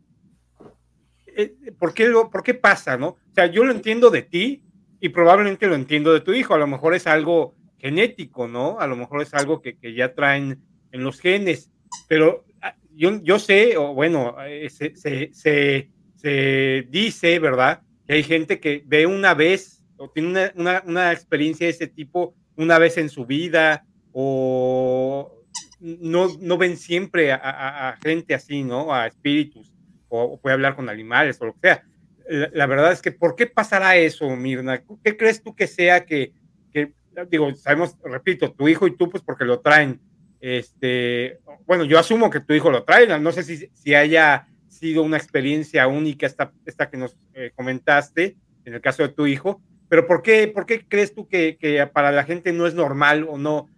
¿por, 1.78 1.94
qué 1.94 2.10
¿por 2.30 2.42
qué 2.42 2.54
pasa, 2.54 2.96
no? 2.96 3.08
O 3.08 3.34
sea, 3.34 3.46
yo 3.46 3.64
lo 3.64 3.72
entiendo 3.72 4.10
de 4.10 4.22
ti, 4.22 4.62
y 5.02 5.08
probablemente 5.08 5.66
lo 5.66 5.74
entiendo 5.74 6.12
de 6.12 6.20
tu 6.20 6.32
hijo, 6.32 6.54
a 6.54 6.58
lo 6.58 6.68
mejor 6.68 6.94
es 6.94 7.08
algo 7.08 7.56
genético, 7.78 8.46
¿no? 8.46 8.78
A 8.78 8.86
lo 8.86 8.94
mejor 8.94 9.20
es 9.20 9.34
algo 9.34 9.60
que, 9.60 9.76
que 9.76 9.94
ya 9.94 10.14
traen 10.14 10.62
en 10.92 11.02
los 11.02 11.20
genes, 11.20 11.72
pero 12.08 12.44
ah, 12.60 12.76
yo, 12.94 13.20
yo 13.20 13.40
sé, 13.40 13.76
o 13.76 13.94
bueno, 13.94 14.36
eh, 14.46 14.70
se, 14.70 14.94
se, 14.94 15.90
se, 16.14 16.86
dice, 16.88 17.40
¿verdad? 17.40 17.82
Que 18.06 18.14
hay 18.14 18.22
gente 18.22 18.60
que 18.60 18.84
ve 18.86 19.06
una 19.06 19.34
vez 19.34 19.84
o 19.96 20.08
tiene 20.08 20.28
una, 20.28 20.52
una, 20.54 20.82
una 20.86 21.12
experiencia 21.12 21.66
de 21.66 21.72
ese 21.72 21.88
tipo 21.88 22.36
una 22.54 22.78
vez 22.78 22.96
en 22.96 23.08
su 23.08 23.26
vida 23.26 23.84
o 24.12 25.42
no, 25.80 26.28
no 26.40 26.58
ven 26.58 26.76
siempre 26.76 27.32
a, 27.32 27.88
a, 27.88 27.96
gente 27.96 28.34
así, 28.34 28.62
¿no? 28.62 28.94
A 28.94 29.08
espíritus 29.08 29.71
o, 30.12 30.38
puede 30.40 30.54
hablar 30.54 30.76
con 30.76 30.88
animales 30.88 31.40
o 31.40 31.46
lo 31.46 31.54
que 31.54 31.60
sea 31.68 31.84
la, 32.28 32.66
verdad 32.66 32.92
es 32.92 33.02
que, 33.02 33.12
¿por 33.12 33.36
qué 33.36 33.46
pasará 33.46 33.96
eso, 33.96 34.28
Mirna? 34.36 34.82
¿Qué 35.04 35.16
crees 35.16 35.42
tú 35.42 35.54
que 35.54 35.66
sea 35.66 36.04
que, 36.04 36.32
que, 36.72 36.92
digo, 37.28 37.54
sabemos, 37.54 37.96
repito, 38.04 38.52
tu 38.52 38.68
hijo 38.68 38.86
y 38.86 38.96
tú, 38.96 39.10
pues 39.10 39.22
porque 39.22 39.44
lo 39.44 39.60
traen, 39.60 40.00
este, 40.40 41.40
bueno, 41.66 41.84
yo 41.84 41.98
asumo 41.98 42.30
que 42.30 42.40
tu 42.40 42.54
hijo 42.54 42.70
lo 42.70 42.84
trae, 42.84 43.18
no 43.18 43.32
sé 43.32 43.42
si, 43.42 43.68
si 43.72 43.94
haya 43.94 44.48
sido 44.68 45.02
una 45.02 45.16
experiencia 45.16 45.86
única 45.86 46.26
esta, 46.26 46.52
esta 46.64 46.90
que 46.90 46.96
nos 46.96 47.16
eh, 47.34 47.52
comentaste, 47.54 48.36
en 48.64 48.74
el 48.74 48.80
caso 48.80 49.02
de 49.02 49.10
tu 49.10 49.26
hijo, 49.26 49.60
pero 49.88 50.06
¿por 50.06 50.22
qué, 50.22 50.48
por 50.48 50.66
qué 50.66 50.86
crees 50.86 51.14
tú 51.14 51.28
que, 51.28 51.56
que, 51.60 51.86
para 51.86 52.12
la 52.12 52.24
gente 52.24 52.52
no 52.52 52.66
es 52.66 52.74
normal 52.74 53.26
o 53.28 53.36
no, 53.36 53.68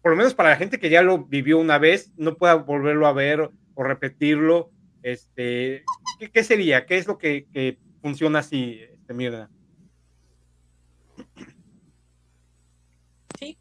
por 0.00 0.12
lo 0.12 0.16
menos 0.16 0.34
para 0.34 0.50
la 0.50 0.56
gente 0.56 0.78
que 0.78 0.90
ya 0.90 1.02
lo 1.02 1.24
vivió 1.24 1.58
una 1.58 1.78
vez, 1.78 2.12
no 2.16 2.36
pueda 2.36 2.54
volverlo 2.54 3.06
a 3.06 3.12
ver 3.12 3.50
o 3.74 3.84
repetirlo? 3.84 4.70
Este, 5.02 5.84
¿qué, 6.18 6.30
qué 6.30 6.44
sería? 6.44 6.86
¿Qué 6.86 6.98
es 6.98 7.06
lo 7.06 7.18
que, 7.18 7.46
que 7.52 7.78
funciona 8.00 8.40
así, 8.40 8.80
este, 8.80 9.14
mierda? 9.14 9.50
Sí, 13.38 13.58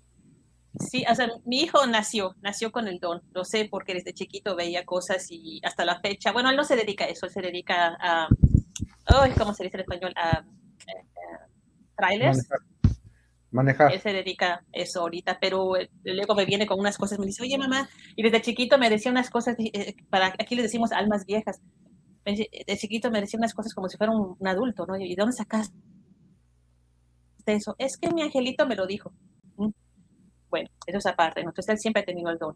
sí, 0.79 1.05
o 1.09 1.15
sea, 1.15 1.29
mi 1.45 1.61
hijo 1.61 1.85
nació, 1.87 2.35
nació 2.41 2.71
con 2.71 2.87
el 2.87 2.99
don, 2.99 3.21
lo 3.33 3.43
sé 3.43 3.67
porque 3.69 3.93
desde 3.93 4.13
chiquito 4.13 4.55
veía 4.55 4.85
cosas 4.85 5.27
y 5.29 5.59
hasta 5.63 5.85
la 5.85 5.99
fecha, 5.99 6.31
bueno, 6.31 6.49
él 6.49 6.55
no 6.55 6.63
se 6.63 6.75
dedica 6.75 7.05
a 7.05 7.07
eso, 7.07 7.25
él 7.25 7.31
se 7.31 7.41
dedica 7.41 7.97
a, 7.99 8.27
¿cómo 9.37 9.53
se 9.53 9.63
dice 9.63 9.77
en 9.77 9.81
español? 9.81 10.13
A, 10.15 10.29
a, 10.29 10.45
trailers. 11.97 12.47
Manejar. 13.51 13.91
Él 13.93 13.99
se 13.99 14.13
dedica 14.13 14.63
eso 14.71 15.01
ahorita, 15.01 15.37
pero 15.39 15.75
eh, 15.75 15.89
luego 16.03 16.35
me 16.35 16.45
viene 16.45 16.65
con 16.65 16.79
unas 16.79 16.97
cosas, 16.97 17.19
me 17.19 17.25
dice, 17.25 17.43
oye 17.43 17.57
mamá, 17.57 17.89
y 18.15 18.23
desde 18.23 18.41
chiquito 18.41 18.77
me 18.77 18.89
decía 18.89 19.11
unas 19.11 19.29
cosas, 19.29 19.55
eh, 19.59 19.95
para 20.09 20.27
aquí 20.27 20.55
le 20.55 20.63
decimos 20.63 20.91
almas 20.91 21.25
viejas, 21.25 21.61
de 22.23 22.77
chiquito 22.77 23.11
me 23.11 23.19
decía 23.19 23.37
unas 23.37 23.53
cosas 23.53 23.73
como 23.73 23.89
si 23.89 23.97
fuera 23.97 24.13
un, 24.13 24.37
adulto, 24.47 24.85
¿no? 24.85 24.95
¿Y 24.95 25.09
de 25.09 25.15
dónde 25.19 25.35
sacaste 25.35 25.73
eso? 27.45 27.75
Es 27.77 27.97
que 27.97 28.09
mi 28.11 28.21
angelito 28.21 28.65
me 28.65 28.75
lo 28.75 28.85
dijo. 28.85 29.11
¿Mm? 29.57 29.69
Bueno, 30.49 30.69
eso 30.85 30.99
es 30.99 31.05
aparte, 31.05 31.41
entonces 31.41 31.69
él 31.69 31.79
siempre 31.79 32.03
ha 32.03 32.05
tenido 32.05 32.29
el 32.29 32.37
don. 32.37 32.55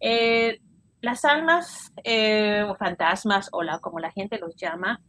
Eh, 0.00 0.58
las 1.00 1.24
almas 1.24 1.92
eh, 2.02 2.64
o 2.68 2.74
fantasmas 2.74 3.48
o 3.52 3.62
la, 3.62 3.78
como 3.78 3.98
la 3.98 4.10
gente 4.10 4.38
los 4.38 4.56
llama, 4.56 5.00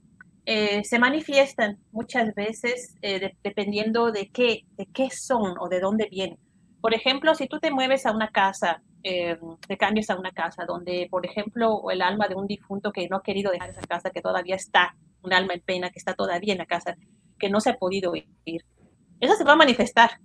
se 0.45 0.99
manifiestan 0.99 1.79
muchas 1.91 2.33
veces 2.35 2.95
dependiendo 3.43 4.11
de 4.11 4.29
qué, 4.29 4.65
de 4.77 4.85
qué 4.85 5.09
son 5.09 5.55
o 5.59 5.67
de 5.69 5.79
dónde 5.79 6.07
vienen. 6.09 6.37
Por 6.85 6.93
ejemplo, 6.93 7.33
si 7.33 7.47
tú 7.47 7.59
te 7.59 7.71
mueves 7.71 8.05
a 8.05 8.11
una 8.11 8.29
casa, 8.29 8.83
eh, 9.01 9.39
te 9.67 9.75
cambias 9.75 10.09
a 10.11 10.19
una 10.19 10.31
casa 10.31 10.65
donde, 10.65 11.07
por 11.09 11.25
ejemplo, 11.25 11.89
el 11.89 12.01
alma 12.01 12.27
de 12.27 12.35
un 12.35 12.45
difunto 12.45 12.91
que 12.91 13.07
no 13.07 13.17
ha 13.17 13.23
querido 13.23 13.51
dejar 13.51 13.71
esa 13.71 13.81
casa, 13.81 14.11
que 14.11 14.21
todavía 14.21 14.55
está, 14.55 14.95
un 15.23 15.33
alma 15.33 15.53
en 15.55 15.61
pena, 15.61 15.89
que 15.89 15.97
está 15.97 16.13
todavía 16.13 16.53
en 16.53 16.59
la 16.59 16.67
casa, 16.67 16.95
que 17.39 17.49
no 17.49 17.59
se 17.59 17.71
ha 17.71 17.77
podido 17.77 18.13
ir, 18.15 18.27
eso 19.19 19.35
se 19.35 19.43
va 19.43 19.53
a 19.53 19.55
manifestar 19.55 20.19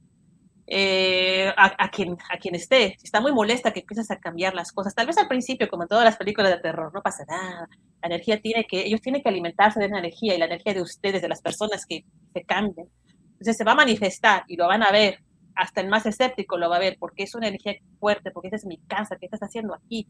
eh, 0.72 1.52
a, 1.56 1.90
quien, 1.90 2.16
a 2.30 2.38
quien 2.38 2.54
esté. 2.54 2.96
Está 3.02 3.20
muy 3.20 3.32
molesta, 3.32 3.72
que 3.72 3.80
empiezas 3.80 4.10
a 4.10 4.20
cambiar 4.20 4.54
las 4.54 4.72
cosas. 4.72 4.94
Tal 4.94 5.06
vez 5.06 5.18
al 5.18 5.28
principio, 5.28 5.68
como 5.68 5.82
en 5.82 5.88
todas 5.88 6.04
las 6.04 6.16
películas 6.16 6.52
de 6.52 6.58
terror, 6.58 6.92
no 6.94 7.02
pasa 7.02 7.24
nada. 7.28 7.68
La 8.00 8.06
energía 8.06 8.40
tiene 8.40 8.64
que, 8.64 8.86
ellos 8.86 9.00
tienen 9.00 9.22
que 9.22 9.28
alimentarse 9.28 9.80
de 9.80 9.88
la 9.88 9.98
energía 9.98 10.34
y 10.34 10.38
la 10.38 10.46
energía 10.46 10.72
de 10.72 10.82
ustedes, 10.82 11.20
de 11.20 11.28
las 11.28 11.42
personas 11.42 11.84
que 11.84 12.04
se 12.32 12.44
cambien. 12.44 12.88
Entonces 13.32 13.56
se 13.56 13.64
va 13.64 13.72
a 13.72 13.74
manifestar 13.74 14.44
y 14.46 14.56
lo 14.56 14.68
van 14.68 14.82
a 14.82 14.92
ver 14.92 15.18
hasta 15.60 15.80
el 15.80 15.88
más 15.88 16.06
escéptico 16.06 16.56
lo 16.56 16.70
va 16.70 16.76
a 16.76 16.80
ver, 16.80 16.96
porque 16.98 17.24
es 17.24 17.34
una 17.34 17.48
energía 17.48 17.74
fuerte, 17.98 18.30
porque 18.30 18.48
esta 18.48 18.56
es 18.56 18.64
mi 18.64 18.78
casa, 18.78 19.16
¿qué 19.16 19.26
estás 19.26 19.40
haciendo 19.40 19.74
aquí? 19.74 20.06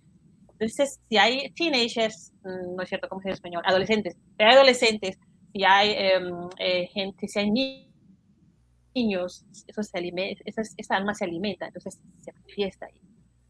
Entonces, 0.52 1.00
si 1.09 1.17
hay 1.17 1.50
teenagers, 1.52 2.33
mm, 2.45 2.76
no 2.76 2.83
es 2.83 2.88
cierto, 2.88 3.09
¿cómo 3.09 3.21
se 3.21 3.29
dice 3.29 3.31
en 3.31 3.35
español? 3.35 3.62
Adolescentes, 3.64 4.14
si 4.14 4.43
hay 4.45 4.55
adolescentes, 4.55 5.19
si 5.52 5.64
hay 5.64 5.93
em, 5.97 6.49
eh, 6.59 6.87
gente, 6.88 7.26
si 7.26 7.38
hay 7.38 7.50
niños, 7.50 7.89
eso 8.94 9.82
se 9.82 9.99
alimenta, 9.99 10.42
esa, 10.44 10.62
esa, 10.76 10.97
alma 10.97 11.14
se 11.14 11.25
alimenta, 11.25 11.66
entonces 11.66 12.00
se 12.18 12.32
manifiesta 12.32 12.87
ahí. 12.87 13.00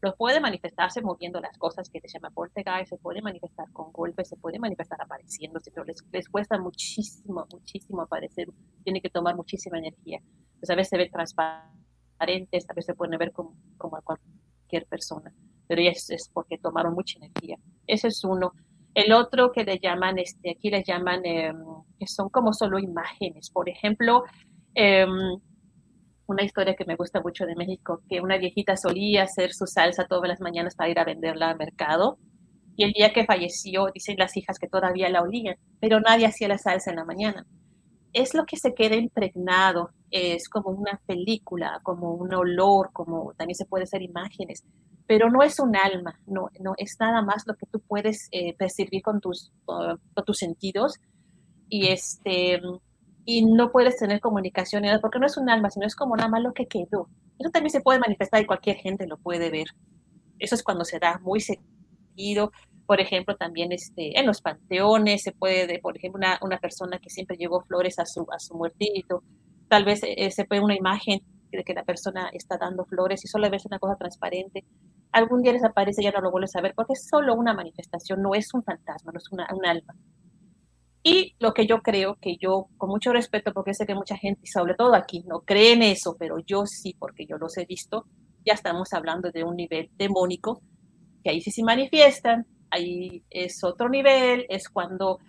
Lo 0.01 0.15
puede 0.15 0.39
manifestarse 0.39 1.01
moviendo 1.01 1.39
las 1.39 1.57
cosas 1.57 1.89
que 1.89 2.01
se 2.01 2.07
llama 2.07 2.31
poltergeist, 2.31 2.89
se 2.89 2.97
puede 2.97 3.21
manifestar 3.21 3.71
con 3.71 3.91
golpes, 3.91 4.29
se 4.29 4.35
puede 4.35 4.57
manifestar 4.57 4.99
apareciéndose, 5.01 5.71
pero 5.71 5.85
les, 5.85 6.03
les 6.11 6.27
cuesta 6.27 6.57
muchísimo, 6.57 7.45
muchísimo 7.51 8.01
aparecer, 8.01 8.47
tiene 8.83 9.01
que 9.01 9.09
tomar 9.09 9.35
muchísima 9.35 9.77
energía. 9.77 10.19
Entonces 10.53 10.69
a 10.71 10.75
veces 10.75 10.89
se 10.89 10.97
ve 10.97 11.09
transparente 11.09 11.71
tal 12.25 12.75
vez 12.75 12.85
se 12.85 12.93
pueden 12.93 13.17
ver 13.17 13.31
como, 13.31 13.55
como 13.77 13.97
a 13.97 14.01
cualquier 14.01 14.85
persona, 14.87 15.33
pero 15.67 15.81
es, 15.81 16.09
es 16.09 16.29
porque 16.31 16.57
tomaron 16.57 16.93
mucha 16.93 17.17
energía. 17.17 17.57
Ese 17.87 18.07
es 18.09 18.23
uno. 18.23 18.53
El 18.93 19.13
otro 19.13 19.51
que 19.51 19.63
le 19.63 19.79
llaman, 19.79 20.19
este, 20.19 20.51
aquí 20.51 20.69
le 20.69 20.83
llaman, 20.83 21.25
em, 21.25 21.63
que 21.97 22.07
son 22.07 22.29
como 22.29 22.53
solo 22.53 22.77
imágenes. 22.77 23.49
Por 23.49 23.69
ejemplo, 23.69 24.23
em, 24.73 25.39
una 26.27 26.43
historia 26.43 26.75
que 26.75 26.85
me 26.85 26.95
gusta 26.95 27.21
mucho 27.21 27.45
de 27.45 27.55
México, 27.55 28.01
que 28.09 28.21
una 28.21 28.37
viejita 28.37 28.77
solía 28.77 29.23
hacer 29.23 29.53
su 29.53 29.67
salsa 29.67 30.05
todas 30.07 30.29
las 30.29 30.41
mañanas 30.41 30.75
para 30.75 30.89
ir 30.89 30.99
a 30.99 31.05
venderla 31.05 31.49
al 31.49 31.57
mercado. 31.57 32.17
y 32.77 32.83
el 32.85 32.93
día 32.93 33.11
que 33.13 33.25
falleció, 33.25 33.87
dicen 33.93 34.15
las 34.17 34.35
hijas 34.37 34.57
que 34.57 34.67
todavía 34.67 35.09
la 35.09 35.21
olían, 35.21 35.57
pero 35.81 35.99
nadie 35.99 36.25
hacía 36.25 36.47
la 36.47 36.57
salsa 36.57 36.89
en 36.89 36.95
la 36.95 37.05
mañana. 37.05 37.45
Es 38.13 38.33
lo 38.33 38.45
que 38.45 38.57
se 38.57 38.73
queda 38.73 38.95
impregnado, 38.95 39.91
es 40.09 40.47
como 40.49 40.69
una 40.71 40.99
película, 41.05 41.79
como 41.83 42.13
un 42.13 42.33
olor, 42.33 42.91
como 42.93 43.33
también 43.37 43.55
se 43.55 43.65
puede 43.65 43.83
hacer 43.83 44.01
imágenes, 44.01 44.63
pero 45.05 45.29
no 45.29 45.43
es 45.43 45.59
un 45.59 45.75
alma, 45.75 46.19
no, 46.25 46.49
no 46.61 46.73
es 46.77 46.95
nada 46.97 47.21
más 47.21 47.43
lo 47.45 47.55
que 47.55 47.65
tú 47.65 47.81
puedes 47.81 48.29
eh, 48.31 48.55
percibir 48.55 49.01
con 49.01 49.19
tus, 49.19 49.51
con 49.65 49.99
tus 50.25 50.37
sentidos 50.37 50.95
y 51.67 51.87
este 51.87 52.61
y 53.25 53.45
no 53.45 53.71
puedes 53.71 53.97
tener 53.97 54.19
comunicación, 54.19 54.83
porque 55.01 55.19
no 55.19 55.25
es 55.25 55.37
un 55.37 55.49
alma, 55.49 55.69
sino 55.69 55.85
es 55.85 55.95
como 55.95 56.15
nada 56.15 56.29
más 56.29 56.41
lo 56.41 56.53
que 56.53 56.67
quedó. 56.67 57.09
Eso 57.39 57.49
también 57.51 57.71
se 57.71 57.81
puede 57.81 57.99
manifestar 57.99 58.41
y 58.41 58.45
cualquier 58.45 58.77
gente 58.77 59.07
lo 59.07 59.17
puede 59.17 59.49
ver. 59.49 59.67
Eso 60.39 60.55
es 60.55 60.63
cuando 60.63 60.85
se 60.85 60.99
da 60.99 61.19
muy 61.19 61.39
seguido. 61.39 62.51
Por 62.85 62.99
ejemplo, 62.99 63.35
también 63.35 63.71
este, 63.71 64.19
en 64.19 64.25
los 64.25 64.41
panteones 64.41 65.23
se 65.23 65.31
puede, 65.31 65.79
por 65.79 65.97
ejemplo, 65.97 66.17
una, 66.17 66.39
una 66.41 66.57
persona 66.59 66.99
que 66.99 67.09
siempre 67.09 67.37
llevó 67.37 67.61
flores 67.61 67.99
a 67.99 68.05
su, 68.05 68.25
a 68.31 68.39
su 68.39 68.55
muertito, 68.55 69.23
tal 69.69 69.85
vez 69.85 70.01
eh, 70.03 70.29
se 70.31 70.43
puede 70.43 70.61
una 70.61 70.75
imagen 70.75 71.21
de 71.49 71.63
que 71.63 71.73
la 71.73 71.83
persona 71.83 72.29
está 72.33 72.57
dando 72.57 72.85
flores 72.85 73.23
y 73.23 73.27
solo 73.27 73.49
ves 73.49 73.65
una 73.65 73.79
cosa 73.79 73.95
transparente. 73.95 74.65
Algún 75.11 75.41
día 75.41 75.53
les 75.53 75.63
aparece 75.63 76.01
y 76.01 76.05
ya 76.05 76.11
no 76.11 76.21
lo 76.21 76.31
vuelves 76.31 76.55
a 76.55 76.61
ver 76.61 76.73
porque 76.75 76.93
es 76.93 77.07
solo 77.07 77.35
una 77.35 77.53
manifestación, 77.53 78.21
no 78.21 78.35
es 78.35 78.53
un 78.53 78.63
fantasma, 78.63 79.11
no 79.13 79.17
es 79.19 79.31
una, 79.31 79.47
un 79.53 79.65
alma. 79.65 79.95
Y 81.03 81.35
lo 81.39 81.53
que 81.53 81.65
yo 81.65 81.81
creo, 81.81 82.15
que 82.21 82.37
yo, 82.37 82.67
con 82.77 82.89
mucho 82.89 83.11
respeto, 83.11 83.53
porque 83.53 83.73
sé 83.73 83.85
que 83.85 83.95
mucha 83.95 84.17
gente, 84.17 84.45
sobre 84.45 84.75
todo 84.75 84.93
aquí, 84.93 85.23
no 85.27 85.41
cree 85.41 85.73
en 85.73 85.81
eso, 85.81 86.15
pero 86.19 86.37
yo 86.39 86.65
sí, 86.65 86.95
porque 86.97 87.25
yo 87.25 87.37
los 87.37 87.57
he 87.57 87.65
visto, 87.65 88.05
ya 88.45 88.53
estamos 88.53 88.93
hablando 88.93 89.31
de 89.31 89.43
un 89.43 89.55
nivel 89.55 89.89
demónico, 89.97 90.61
que 91.23 91.31
ahí 91.31 91.41
sí 91.41 91.51
se 91.51 91.63
manifiestan, 91.63 92.45
ahí 92.69 93.23
es 93.29 93.63
otro 93.63 93.89
nivel, 93.89 94.45
es 94.49 94.69
cuando 94.69 95.19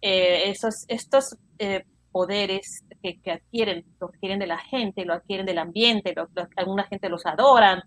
eh, 0.00 0.50
esos, 0.50 0.84
estos 0.88 1.36
eh, 1.58 1.84
poderes 2.10 2.84
que, 3.02 3.30
adquieren, 3.30 3.84
lo 4.00 4.08
adquieren 4.08 4.38
de 4.38 4.46
la 4.46 4.58
gente, 4.58 5.04
lo 5.04 5.14
adquieren 5.14 5.46
del 5.46 5.58
ambiente, 5.58 6.14
alguna 6.56 6.84
gente 6.84 7.08
los 7.08 7.26
adoran, 7.26 7.82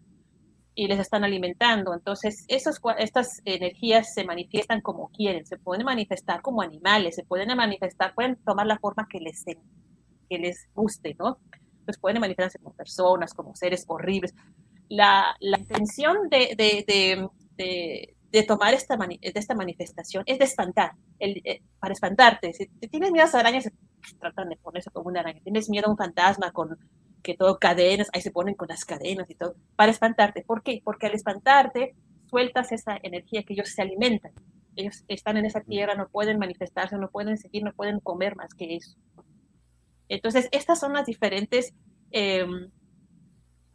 y 0.79 0.87
les 0.87 0.99
están 0.99 1.25
alimentando. 1.25 1.93
Entonces, 1.93 2.45
esos, 2.47 2.79
estas 2.99 3.41
energías 3.43 4.13
se 4.13 4.23
manifiestan 4.23 4.79
como 4.79 5.09
quieren, 5.09 5.45
se 5.45 5.57
pueden 5.57 5.83
manifestar 5.83 6.41
como 6.41 6.61
animales, 6.61 7.15
se 7.15 7.25
pueden 7.25 7.53
manifestar, 7.57 8.15
pueden 8.15 8.37
tomar 8.45 8.65
la 8.65 8.79
forma 8.79 9.05
que 9.09 9.19
les, 9.19 9.43
que 9.43 10.37
les 10.37 10.69
guste, 10.73 11.17
¿no? 11.19 11.37
Pues 11.83 11.97
pueden 11.97 12.21
manifestarse 12.21 12.59
como 12.59 12.73
personas, 12.77 13.33
como 13.33 13.57
seres 13.57 13.83
horribles. 13.89 14.33
La, 14.87 15.35
la 15.41 15.59
intención 15.59 16.29
de, 16.29 16.55
de, 16.55 17.27
de, 17.57 18.15
de, 18.31 18.43
tomar 18.43 18.73
esta, 18.73 18.95
de 18.95 19.19
esta 19.21 19.55
manifestación 19.55 20.23
es 20.27 20.39
de 20.39 20.45
espantar, 20.45 20.93
el, 21.19 21.41
eh, 21.43 21.61
para 21.81 21.91
espantarte. 21.91 22.53
Si 22.53 22.67
tienes 22.87 23.11
miedo 23.11 23.23
a 23.23 23.25
las 23.25 23.35
arañas, 23.35 23.69
tratan 24.17 24.47
de 24.47 24.55
ponerse 24.55 24.91
como 24.91 25.09
una 25.09 25.19
araña. 25.19 25.41
Tienes 25.43 25.69
miedo 25.69 25.87
a 25.87 25.91
un 25.91 25.97
fantasma 25.97 26.51
con 26.53 26.77
que 27.23 27.35
todo 27.35 27.59
cadenas, 27.59 28.09
ahí 28.13 28.21
se 28.21 28.31
ponen 28.31 28.55
con 28.55 28.67
las 28.67 28.85
cadenas 28.85 29.29
y 29.29 29.35
todo, 29.35 29.55
para 29.75 29.91
espantarte. 29.91 30.43
¿Por 30.43 30.63
qué? 30.63 30.81
Porque 30.83 31.07
al 31.07 31.13
espantarte 31.13 31.95
sueltas 32.29 32.71
esa 32.71 32.97
energía 33.01 33.43
que 33.43 33.53
ellos 33.53 33.69
se 33.69 33.81
alimentan. 33.81 34.31
Ellos 34.75 35.03
están 35.07 35.37
en 35.37 35.45
esa 35.45 35.61
tierra, 35.61 35.95
no 35.95 36.07
pueden 36.07 36.39
manifestarse, 36.39 36.97
no 36.97 37.09
pueden 37.09 37.37
seguir, 37.37 37.63
no 37.63 37.73
pueden 37.73 37.99
comer 37.99 38.35
más 38.35 38.53
que 38.53 38.75
eso. 38.75 38.95
Entonces, 40.07 40.47
estas 40.51 40.79
son 40.79 40.93
las 40.93 41.05
diferentes 41.05 41.73
em, 42.11 42.71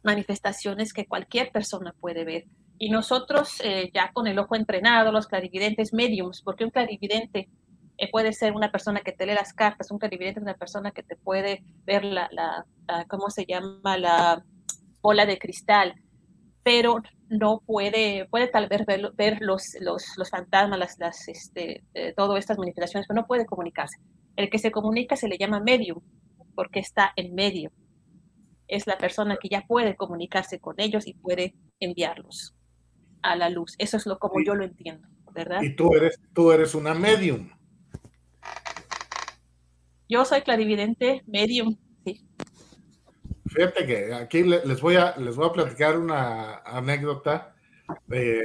manifestaciones 0.03 0.93
que 0.93 1.05
cualquier 1.05 1.51
persona 1.51 1.93
puede 1.99 2.25
ver. 2.25 2.45
Y 2.77 2.89
nosotros, 2.89 3.61
eh, 3.63 3.89
ya 3.93 4.11
con 4.11 4.27
el 4.27 4.37
ojo 4.39 4.55
entrenado, 4.55 5.11
los 5.11 5.27
clarividentes 5.27 5.93
mediums, 5.93 6.41
porque 6.41 6.65
un 6.65 6.71
clarividente 6.71 7.49
eh, 7.97 8.09
puede 8.11 8.33
ser 8.33 8.53
una 8.53 8.71
persona 8.71 9.01
que 9.01 9.11
te 9.11 9.25
lee 9.25 9.33
las 9.33 9.53
cartas, 9.53 9.91
un 9.91 9.99
clarividente 9.99 10.39
es 10.39 10.43
una 10.43 10.55
persona 10.55 10.91
que 10.91 11.03
te 11.03 11.15
puede 11.15 11.63
ver 11.85 12.03
la, 12.03 12.29
la, 12.31 12.65
¿cómo 13.07 13.29
se 13.29 13.45
llama? 13.45 13.97
La 13.97 14.43
bola 15.01 15.25
de 15.25 15.37
cristal, 15.37 15.95
pero 16.63 17.01
no 17.29 17.61
puede, 17.65 18.27
puede 18.29 18.47
tal 18.47 18.67
vez 18.67 18.85
ver, 18.85 19.11
ver 19.15 19.37
los, 19.41 19.75
los, 19.79 20.03
los, 20.17 20.29
fantasmas, 20.29 20.79
las, 20.79 20.99
las, 20.99 21.27
este, 21.27 21.83
eh, 21.93 22.13
todas 22.15 22.39
estas 22.39 22.57
manifestaciones, 22.57 23.07
pero 23.07 23.21
no 23.21 23.27
puede 23.27 23.45
comunicarse. 23.45 23.99
El 24.35 24.49
que 24.49 24.59
se 24.59 24.71
comunica 24.71 25.15
se 25.15 25.27
le 25.27 25.37
llama 25.37 25.59
medium, 25.59 26.01
porque 26.55 26.79
está 26.79 27.13
en 27.15 27.35
medio. 27.35 27.71
Es 28.67 28.87
la 28.87 28.97
persona 28.97 29.37
que 29.39 29.49
ya 29.49 29.61
puede 29.67 29.95
comunicarse 29.95 30.59
con 30.59 30.75
ellos 30.79 31.07
y 31.07 31.13
puede 31.13 31.55
enviarlos 31.79 32.55
a 33.21 33.35
la 33.35 33.49
luz. 33.49 33.75
Eso 33.77 33.97
es 33.97 34.05
lo 34.05 34.17
como 34.17 34.41
yo 34.43 34.55
lo 34.55 34.65
entiendo, 34.65 35.07
¿verdad? 35.33 35.61
Y 35.61 35.75
tú 35.75 35.93
eres, 35.93 36.19
tú 36.33 36.51
eres 36.51 36.73
una 36.73 36.93
medium. 36.93 37.49
Yo 40.07 40.23
soy 40.25 40.41
clarividente 40.41 41.23
medium, 41.27 41.77
sí. 42.05 42.27
Fíjate 43.47 43.85
que 43.85 44.13
aquí 44.13 44.43
les 44.43 44.81
voy 44.81 44.95
a, 44.95 45.15
les 45.17 45.35
voy 45.35 45.47
a 45.47 45.53
platicar 45.53 45.97
una 45.97 46.57
anécdota 46.57 47.55
eh, 48.11 48.41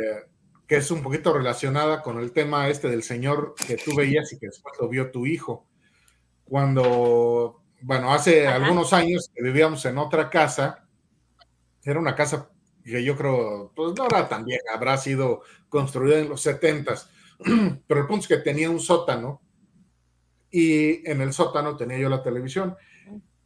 que 0.66 0.76
es 0.76 0.90
un 0.90 1.02
poquito 1.02 1.32
relacionada 1.32 2.00
con 2.00 2.20
el 2.20 2.32
tema 2.32 2.68
este 2.68 2.88
del 2.88 3.02
señor 3.02 3.54
que 3.66 3.76
tú 3.76 3.94
veías 3.96 4.32
y 4.32 4.38
que 4.38 4.46
después 4.46 4.74
lo 4.80 4.88
vio 4.88 5.10
tu 5.10 5.26
hijo. 5.26 5.66
Cuando, 6.44 7.62
bueno, 7.80 8.12
hace 8.12 8.46
algunos 8.46 8.92
años 8.92 9.30
que 9.34 9.42
vivíamos 9.42 9.84
en 9.84 9.98
otra 9.98 10.30
casa, 10.30 10.86
era 11.82 11.98
una 11.98 12.14
casa 12.14 12.50
que 12.84 13.02
yo 13.02 13.16
creo, 13.16 13.72
pues 13.74 13.94
no 13.96 14.06
era 14.06 14.28
tan 14.28 14.44
vieja, 14.44 14.74
habrá 14.74 14.96
sido 14.96 15.42
construida 15.68 16.18
en 16.18 16.28
los 16.28 16.40
setentas, 16.40 17.10
pero 17.86 18.00
el 18.00 18.06
punto 18.06 18.22
es 18.22 18.28
que 18.28 18.36
tenía 18.36 18.70
un 18.70 18.80
sótano 18.80 19.40
y 20.50 21.08
en 21.08 21.20
el 21.20 21.32
sótano 21.32 21.76
tenía 21.76 21.98
yo 21.98 22.08
la 22.08 22.22
televisión. 22.22 22.76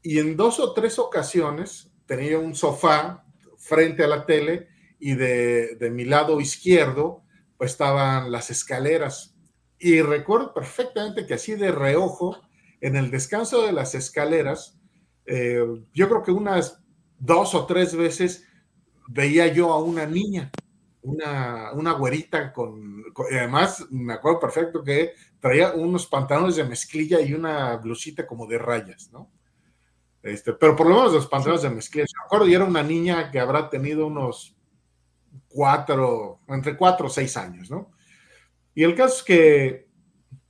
Y 0.03 0.19
en 0.19 0.37
dos 0.37 0.61
o 0.61 0.73
tres 0.73 0.99
ocasiones 0.99 1.91
tenía 2.07 2.39
un 2.39 2.55
sofá 2.55 3.25
frente 3.59 4.05
a 4.05 4.09
la 4.09 4.27
tele 4.27 4.69
y 4.99 5.15
de, 5.15 5.77
de 5.77 5.91
mi 5.91 6.05
lado 6.05 6.41
izquierdo 6.41 7.23
pues 7.57 7.73
estaban 7.73 8.31
las 8.31 8.51
escaleras. 8.51 9.35
Y 9.79 10.01
recuerdo 10.03 10.55
perfectamente 10.55 11.27
que 11.27 11.35
así 11.35 11.55
de 11.55 11.73
reojo, 11.73 12.41
en 12.81 12.97
el 12.97 13.11
descanso 13.11 13.63
de 13.63 13.73
las 13.73 13.95
escaleras, 13.95 14.79
eh, 15.27 15.65
yo 15.93 16.09
creo 16.09 16.23
que 16.23 16.33
unas 16.33 16.83
dos 17.19 17.55
o 17.55 17.67
tres 17.67 17.97
veces 17.97 18.47
veía 19.09 19.47
yo 19.47 19.73
a 19.73 19.83
una 19.83 20.07
niña, 20.07 20.51
una, 21.05 21.73
una 21.73 21.93
güerita 21.93 22.53
con, 22.53 23.05
además 23.31 23.87
me 23.91 24.15
acuerdo 24.15 24.41
perfecto 24.41 24.83
que 24.83 25.13
traía 25.39 25.73
unos 25.73 26.07
pantalones 26.07 26.57
de 26.57 26.65
mezclilla 26.65 27.21
y 27.21 27.35
una 27.35 27.77
blusita 27.77 28.27
como 28.27 28.47
de 28.47 28.59
rayas, 28.59 29.11
¿no? 29.13 29.31
Este, 30.23 30.55
pero 30.55 30.75
por 30.75 30.89
lo 30.89 30.97
menos 30.97 31.13
los 31.13 31.27
pantalones 31.27 31.63
de 31.63 31.71
mezclilla. 31.71 32.07
Me 32.19 32.25
acuerdo, 32.25 32.49
y 32.49 32.55
era 32.55 32.65
una 32.65 32.83
niña 32.83 33.31
que 33.31 33.39
habrá 33.39 33.69
tenido 33.69 34.07
unos 34.07 34.57
cuatro, 35.49 36.41
entre 36.49 36.77
cuatro 36.77 37.07
o 37.07 37.11
seis 37.11 37.37
años, 37.37 37.71
¿no? 37.71 37.91
Y 38.75 38.83
el 38.83 38.95
caso 38.95 39.19
es 39.19 39.23
que, 39.23 39.89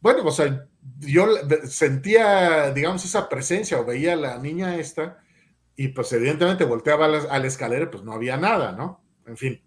bueno, 0.01 0.23
o 0.25 0.31
sea, 0.31 0.67
yo 1.01 1.27
sentía, 1.65 2.71
digamos, 2.71 3.05
esa 3.05 3.29
presencia 3.29 3.81
o 3.81 3.85
veía 3.85 4.13
a 4.13 4.17
la 4.17 4.39
niña 4.39 4.77
esta 4.77 5.19
y 5.75 5.89
pues 5.89 6.13
evidentemente 6.13 6.65
volteaba 6.65 7.07
a 7.07 7.09
la, 7.09 7.19
a 7.25 7.39
la 7.41 7.47
escalera, 7.49 7.91
pues 7.91 8.05
no 8.05 8.13
había 8.13 8.37
nada, 8.37 8.71
¿no? 8.73 9.03
En 9.27 9.37
fin. 9.37 9.61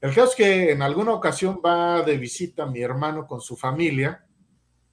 El 0.00 0.14
caso 0.14 0.30
es 0.30 0.34
que 0.34 0.72
en 0.72 0.82
alguna 0.82 1.12
ocasión 1.12 1.60
va 1.64 2.02
de 2.02 2.16
visita 2.16 2.66
mi 2.66 2.80
hermano 2.80 3.26
con 3.26 3.40
su 3.40 3.56
familia 3.56 4.24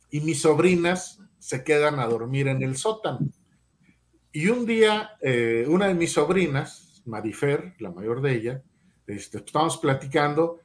y 0.10 0.20
mis 0.22 0.42
sobrinas 0.42 1.20
se 1.40 1.64
quedan 1.64 2.00
a 2.00 2.08
dormir 2.08 2.48
en 2.48 2.62
el 2.62 2.76
sótano. 2.76 3.20
Y 4.32 4.48
un 4.50 4.66
día, 4.66 5.12
eh, 5.22 5.66
una 5.68 5.88
de 5.88 5.94
mis 5.94 6.12
sobrinas, 6.12 7.02
Marifer, 7.06 7.76
la 7.80 7.92
mayor 7.92 8.22
de 8.22 8.36
ella, 8.36 8.64
este, 9.08 9.38
estábamos 9.38 9.78
platicando 9.78 10.60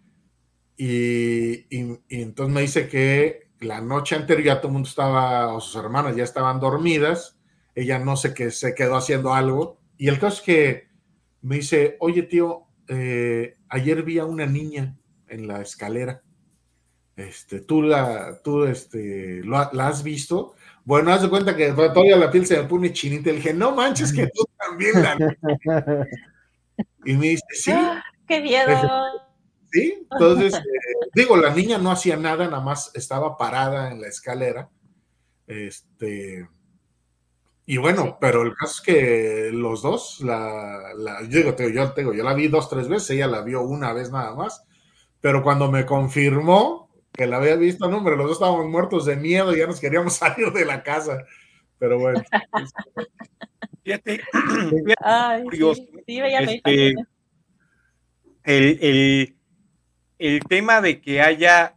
y, 0.77 1.67
entonces 2.09 2.55
me 2.55 2.63
dice 2.63 2.89
que 2.89 3.51
la 3.61 3.81
noche 3.81 4.17
anterior 4.17 4.47
ya 4.47 4.57
todo 4.61 4.69
el 4.69 4.73
mundo 4.73 4.89
estaba, 4.89 5.55
o 5.55 5.61
sus 5.61 5.77
hermanas 5.77 6.17
ya 6.17 6.25
estaban 6.25 6.59
dormidas, 6.59 7.39
ella 7.75 8.01
no 8.01 8.17
sé 8.17 8.35
qué, 8.35 8.51
se 8.51 8.75
quedó 8.75 8.97
haciendo 8.97 9.33
algo. 9.33 9.79
Y 9.97 10.09
el 10.09 10.19
caso 10.19 10.39
es 10.39 10.43
que 10.43 10.89
me 11.43 11.57
dice, 11.57 11.97
oye 12.01 12.25
tío, 12.25 12.67
eh, 12.89 13.55
ayer 13.73 14.03
vi 14.03 14.19
a 14.19 14.25
una 14.25 14.47
niña 14.47 14.97
en 15.29 15.49
la 15.49 15.61
escalera 15.61 16.23
este, 17.17 17.61
tú 17.61 17.83
la, 17.83 18.41
tú, 18.43 18.65
este, 18.65 19.43
la 19.45 19.71
has 19.87 20.03
visto. 20.03 20.55
Bueno, 20.85 21.13
haz 21.13 21.23
de 21.23 21.29
cuenta 21.29 21.55
que 21.55 21.73
todavía 21.73 22.17
la 22.17 22.31
piel 22.31 22.47
se 22.47 22.57
me 22.57 22.65
pone 22.65 22.93
chinita. 22.93 23.31
Le 23.31 23.37
dije, 23.37 23.53
no 23.53 23.75
manches, 23.75 24.13
que 24.13 24.29
tú 24.29 24.45
también 24.57 25.03
la. 25.03 25.17
y 27.05 27.15
me 27.15 27.29
dice, 27.29 27.45
sí. 27.51 27.71
¡Ah, 27.73 28.03
¡Qué 28.27 28.41
miedo! 28.41 28.77
Sí, 29.71 30.07
entonces, 30.11 30.55
eh, 30.55 31.09
digo, 31.15 31.37
la 31.37 31.55
niña 31.55 31.79
no 31.79 31.91
hacía 31.91 32.17
nada, 32.17 32.47
nada 32.47 32.61
más 32.61 32.91
estaba 32.95 33.37
parada 33.37 33.91
en 33.91 34.01
la 34.01 34.09
escalera. 34.09 34.71
Este. 35.47 36.49
Y 37.67 37.77
bueno, 37.77 38.19
pero 38.21 38.43
el 38.43 38.55
caso 38.55 38.75
es 38.77 38.81
que 38.81 39.51
los 39.53 39.83
dos, 39.83 40.21
la, 40.21 40.93
la 40.97 41.23
yo 41.23 41.39
digo, 41.39 41.57
yo, 41.57 42.13
yo 42.13 42.25
la 42.25 42.35
vi 42.35 42.49
dos, 42.49 42.69
tres 42.69 42.89
veces, 42.89 43.11
ella 43.11 43.29
la 43.29 43.43
vio 43.43 43.63
una 43.63 43.93
vez 43.93 44.11
nada 44.11 44.35
más 44.35 44.65
pero 45.21 45.43
cuando 45.45 45.71
me 45.71 45.87
confirmó 45.87 46.91
que 47.13 47.27
la 47.29 47.37
había 47.37 47.55
visto, 47.55 47.89
no, 47.89 47.99
hombre, 47.99 48.17
los 48.17 48.27
dos 48.27 48.33
estábamos 48.39 48.67
muertos 48.69 49.07
de 49.07 49.15
miedo 49.17 49.55
y 49.55 49.59
ya 49.61 49.69
nos 49.69 49.79
queríamos 49.81 50.15
salir 50.17 50.53
de 50.53 50.65
la 50.65 50.83
casa. 50.83 51.25
Pero 51.79 51.99
bueno. 52.01 52.21
Fíjate, 53.85 54.21
Ay, 55.01 55.45
curioso. 55.45 55.81
sí, 55.83 55.91
sí, 56.07 56.17
ya 56.17 56.41
me 56.41 56.55
Este, 56.55 56.75
imagino. 56.91 57.07
el, 58.45 58.79
el- 58.83 59.37
el 60.19 60.41
tema 60.49 60.81
de 60.81 61.01
que 61.01 61.21
haya 61.21 61.77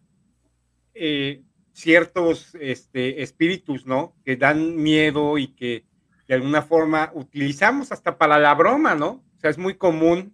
eh, 0.94 1.42
ciertos 1.76 2.56
este, 2.56 3.22
espíritus, 3.22 3.86
¿no? 3.86 4.16
Que 4.24 4.38
dan 4.38 4.78
miedo 4.78 5.38
y 5.38 5.50
que 5.50 5.84
de 6.28 6.36
alguna 6.36 6.62
forma 6.62 7.12
utilizamos 7.14 7.92
hasta 7.92 8.18
para 8.18 8.40
la 8.40 8.54
broma, 8.54 8.96
¿no? 8.96 9.24
O 9.36 9.40
sea, 9.40 9.50
es 9.50 9.58
muy 9.58 9.76
común 9.76 10.34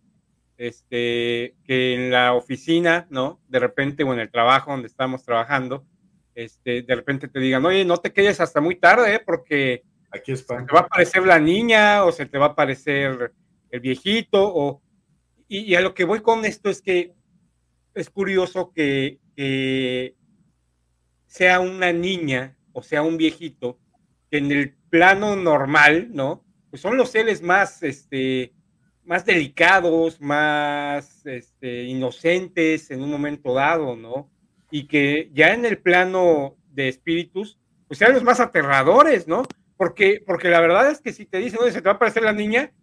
este, 0.57 1.55
que 1.65 1.95
en 1.95 2.11
la 2.11 2.33
oficina, 2.33 3.07
¿no? 3.09 3.41
De 3.47 3.57
repente, 3.57 4.03
o 4.03 4.13
en 4.13 4.19
el 4.19 4.29
trabajo 4.29 4.71
donde 4.71 4.87
estamos 4.87 5.23
trabajando, 5.23 5.83
este, 6.35 6.83
de 6.83 6.95
repente 6.95 7.27
te 7.27 7.39
digan, 7.39 7.65
oye, 7.65 7.83
no 7.85 7.97
te 7.97 8.13
quedes 8.13 8.39
hasta 8.39 8.61
muy 8.61 8.75
tarde, 8.75 9.15
¿eh? 9.15 9.21
porque 9.25 9.83
Aquí 10.11 10.35
se 10.35 10.43
te 10.43 10.53
va 10.53 10.79
a 10.79 10.83
aparecer 10.83 11.25
la 11.25 11.39
niña 11.39 12.03
o 12.03 12.11
se 12.11 12.25
te 12.25 12.37
va 12.37 12.47
a 12.47 12.49
aparecer 12.49 13.33
el 13.69 13.79
viejito 13.79 14.43
o 14.43 14.81
y, 15.47 15.59
y 15.59 15.75
a 15.75 15.81
lo 15.81 15.93
que 15.93 16.03
voy 16.03 16.21
con 16.21 16.43
esto 16.45 16.69
es 16.69 16.81
que 16.81 17.13
es 17.93 18.09
curioso 18.09 18.71
que, 18.73 19.19
que 19.35 20.15
sea 21.31 21.61
una 21.61 21.93
niña 21.93 22.57
o 22.73 22.83
sea 22.83 23.03
un 23.03 23.15
viejito 23.15 23.79
que 24.29 24.37
en 24.37 24.51
el 24.51 24.73
plano 24.89 25.37
normal, 25.37 26.09
¿no? 26.11 26.43
Pues 26.69 26.81
son 26.81 26.97
los 26.97 27.09
seres 27.09 27.41
más, 27.41 27.81
este, 27.83 28.53
más 29.05 29.25
delicados, 29.25 30.19
más 30.19 31.25
este, 31.25 31.83
inocentes 31.83 32.91
en 32.91 33.01
un 33.01 33.09
momento 33.09 33.53
dado, 33.53 33.95
¿no? 33.95 34.29
Y 34.71 34.87
que 34.87 35.29
ya 35.33 35.53
en 35.53 35.63
el 35.63 35.77
plano 35.77 36.57
de 36.69 36.89
espíritus, 36.89 37.57
pues 37.87 37.97
sean 37.97 38.13
los 38.13 38.23
más 38.23 38.41
aterradores, 38.41 39.25
¿no? 39.25 39.43
Porque, 39.77 40.21
porque 40.25 40.49
la 40.49 40.59
verdad 40.59 40.91
es 40.91 40.99
que 40.99 41.13
si 41.13 41.25
te 41.25 41.37
dicen, 41.37 41.59
oye, 41.61 41.71
se 41.71 41.81
te 41.81 41.85
va 41.85 41.93
a 41.93 41.95
aparecer 41.95 42.23
la 42.23 42.33
niña, 42.33 42.73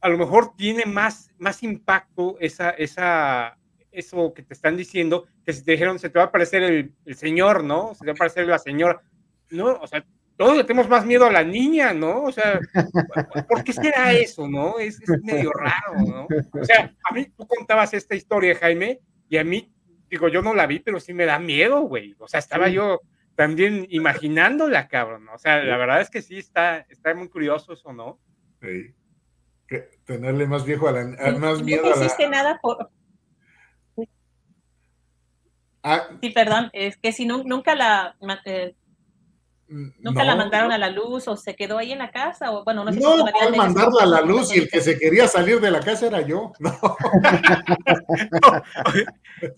a 0.00 0.08
lo 0.08 0.18
mejor 0.18 0.54
tiene 0.56 0.86
más, 0.86 1.32
más 1.36 1.64
impacto 1.64 2.36
esa, 2.38 2.70
esa, 2.70 3.58
eso 3.92 4.32
que 4.34 4.42
te 4.42 4.54
están 4.54 4.76
diciendo, 4.76 5.26
que 5.44 5.52
si 5.52 5.64
te 5.64 5.72
dijeron, 5.72 5.98
se 5.98 6.10
te 6.10 6.18
va 6.18 6.26
a 6.26 6.28
aparecer 6.28 6.62
el, 6.62 6.92
el 7.04 7.14
señor, 7.14 7.64
¿no? 7.64 7.94
Se 7.94 8.00
te 8.00 8.06
va 8.06 8.12
a 8.12 8.14
aparecer 8.14 8.46
la 8.46 8.58
señora. 8.58 9.00
No, 9.50 9.74
o 9.80 9.86
sea, 9.86 10.04
todos 10.36 10.56
le 10.56 10.62
tenemos 10.64 10.88
más 10.88 11.04
miedo 11.06 11.24
a 11.26 11.32
la 11.32 11.42
niña, 11.42 11.92
¿no? 11.92 12.22
O 12.22 12.32
sea, 12.32 12.60
¿por 13.48 13.64
qué 13.64 13.72
será 13.72 14.12
eso, 14.12 14.46
no? 14.48 14.78
Es, 14.78 15.00
es 15.00 15.22
medio 15.22 15.50
raro, 15.52 16.00
¿no? 16.06 16.26
O 16.60 16.64
sea, 16.64 16.94
a 17.10 17.14
mí 17.14 17.26
tú 17.36 17.46
contabas 17.46 17.94
esta 17.94 18.14
historia, 18.14 18.54
Jaime, 18.56 19.00
y 19.28 19.36
a 19.38 19.44
mí, 19.44 19.72
digo, 20.10 20.28
yo 20.28 20.42
no 20.42 20.54
la 20.54 20.66
vi, 20.66 20.78
pero 20.80 21.00
sí 21.00 21.12
me 21.14 21.24
da 21.26 21.38
miedo, 21.38 21.80
güey. 21.82 22.14
O 22.18 22.28
sea, 22.28 22.38
estaba 22.40 22.66
Sí. 22.68 22.74
yo 22.74 23.00
también 23.34 23.86
imaginándola, 23.90 24.88
cabrón. 24.88 25.24
¿no? 25.24 25.34
O 25.34 25.38
sea, 25.38 25.62
la 25.62 25.76
verdad 25.76 26.00
es 26.00 26.10
que 26.10 26.22
sí 26.22 26.38
está, 26.38 26.86
está 26.88 27.14
muy 27.14 27.28
curioso 27.28 27.72
eso, 27.72 27.92
¿no? 27.92 28.18
Sí. 28.60 28.94
Que 29.66 29.88
tenerle 30.04 30.46
más 30.46 30.64
viejo 30.64 30.88
a 30.88 30.92
la, 30.92 31.00
a- 31.00 31.32
más 31.32 31.58
no 31.58 31.64
miedo 31.64 31.86
a 31.92 31.96
la. 31.96 32.04
hiciste 32.06 32.28
nada 32.28 32.58
por, 32.62 32.90
Ah, 35.82 36.08
sí, 36.20 36.30
perdón, 36.30 36.70
es 36.72 36.96
que 36.96 37.12
si 37.12 37.24
nu- 37.26 37.44
nunca 37.44 37.74
la 37.74 38.16
eh, 38.44 38.74
nunca 40.00 40.24
la 40.24 40.32
no, 40.32 40.38
mandaron 40.38 40.72
a 40.72 40.78
la 40.78 40.88
luz 40.90 41.28
o 41.28 41.36
se 41.36 41.54
quedó 41.54 41.78
ahí 41.78 41.92
en 41.92 41.98
la 41.98 42.10
casa 42.10 42.50
o 42.52 42.64
bueno, 42.64 42.84
no 42.84 42.92
sé 42.92 42.98
si 42.98 43.04
No, 43.04 43.10
todavía 43.12 43.32
¿cuál 43.32 43.52
tengas 43.52 43.66
mandarla 43.74 44.02
a 44.02 44.06
la 44.06 44.20
luz 44.22 44.54
y 44.54 44.60
el 44.60 44.68
que 44.70 44.80
se 44.80 44.98
quería 44.98 45.28
salir 45.28 45.60
de 45.60 45.70
la 45.70 45.80
casa 45.80 46.06
era 46.06 46.20
yo. 46.22 46.52
No, 46.60 46.72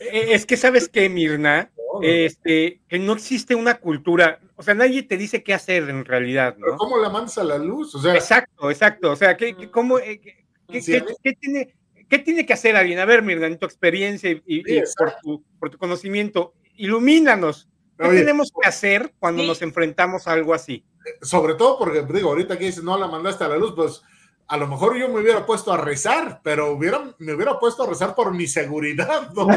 Eh, 0.00 0.34
Es 0.34 0.44
que 0.46 0.56
sabes 0.56 0.88
que, 0.88 1.08
Mirna, 1.08 1.70
no, 1.76 2.00
no. 2.00 2.06
este, 2.06 2.80
que 2.88 2.98
no 2.98 3.14
existe 3.14 3.54
una 3.54 3.78
cultura, 3.78 4.40
o 4.56 4.62
sea, 4.62 4.74
nadie 4.74 5.02
te 5.04 5.16
dice 5.16 5.42
qué 5.42 5.54
hacer 5.54 5.88
en 5.88 6.04
realidad, 6.04 6.54
Pero 6.58 6.72
¿no? 6.72 6.76
¿Cómo 6.78 6.98
la 6.98 7.08
mandas 7.08 7.38
a 7.38 7.44
la 7.44 7.56
luz? 7.58 7.94
O 7.94 8.00
sea, 8.00 8.14
Exacto, 8.14 8.70
exacto. 8.70 9.12
O 9.12 9.16
sea, 9.16 9.36
¿qué, 9.36 9.56
qué- 9.56 9.70
cómo, 9.70 9.98
eh, 9.98 10.20
qué- 10.20 10.44
qué 10.68 11.32
tiene, 11.40 11.74
qué 12.10 12.18
tiene 12.18 12.44
que 12.44 12.52
hacer 12.52 12.76
alguien? 12.76 12.98
A 12.98 13.06
ver, 13.06 13.22
Mirna, 13.22 13.46
en 13.46 13.58
tu 13.58 13.64
experiencia 13.64 14.30
y, 14.30 14.42
y- 14.46 14.62
Sí, 14.64 14.76
y 14.76 14.82
por, 14.98 15.14
tu, 15.22 15.44
por 15.58 15.70
tu 15.70 15.78
conocimiento, 15.78 16.52
ilumínanos. 16.74 17.68
¿Qué 17.98 18.06
oye, 18.06 18.20
tenemos 18.20 18.50
que 18.50 18.68
hacer 18.68 19.14
cuando 19.18 19.42
Sí. 19.42 19.48
nos 19.48 19.62
enfrentamos 19.62 20.26
a 20.28 20.32
algo 20.32 20.52
así? 20.52 20.84
sobre 21.22 21.54
todo 21.54 21.78
porque, 21.78 22.02
digo, 22.12 22.28
ahorita 22.28 22.58
que 22.58 22.66
dices, 22.66 22.84
no 22.84 22.98
la 22.98 23.06
mandaste 23.08 23.42
a 23.44 23.48
la 23.48 23.56
luz, 23.56 23.72
pues 23.74 24.02
a 24.48 24.56
lo 24.58 24.66
mejor 24.66 24.98
yo 24.98 25.08
me 25.08 25.20
hubiera 25.20 25.46
puesto 25.46 25.72
a 25.72 25.78
rezar, 25.78 26.40
pero 26.44 26.72
hubiera, 26.72 27.00
me 27.18 27.32
hubiera 27.34 27.58
puesto 27.58 27.84
a 27.84 27.86
rezar 27.86 28.14
por 28.14 28.34
mi 28.34 28.46
seguridad, 28.46 29.30
¿no? 29.34 29.48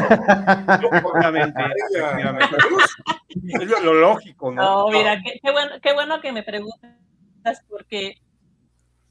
Es 3.54 3.68
lo, 3.68 3.80
lo 3.82 3.94
lógico, 3.94 4.52
¿no? 4.52 4.62
No, 4.62 4.88
mira, 4.90 5.20
qué, 5.22 5.38
qué 5.42 5.50
bueno, 5.52 5.70
qué 5.82 5.92
bueno 5.92 6.20
que 6.20 6.32
me 6.32 6.42
preguntas 6.42 6.92
porque, 7.68 8.16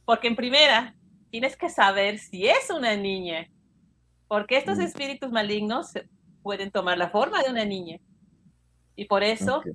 porque 0.05 0.27
en 0.27 0.35
primera 0.35 0.95
tienes 1.33 1.57
que 1.57 1.67
saber 1.69 2.19
si 2.19 2.47
es 2.47 2.69
una 2.69 2.95
niña, 2.95 3.47
porque 4.27 4.57
estos 4.57 4.77
Mm. 4.77 4.81
espíritus 4.81 5.31
malignos 5.31 5.87
pueden 6.43 6.69
tomar 6.71 6.99
la 6.99 7.09
forma 7.09 7.41
de 7.41 7.49
una 7.49 7.65
niña. 7.65 7.97
Y 8.95 9.05
por 9.05 9.23
eso 9.23 9.59
Ok. 9.59 9.67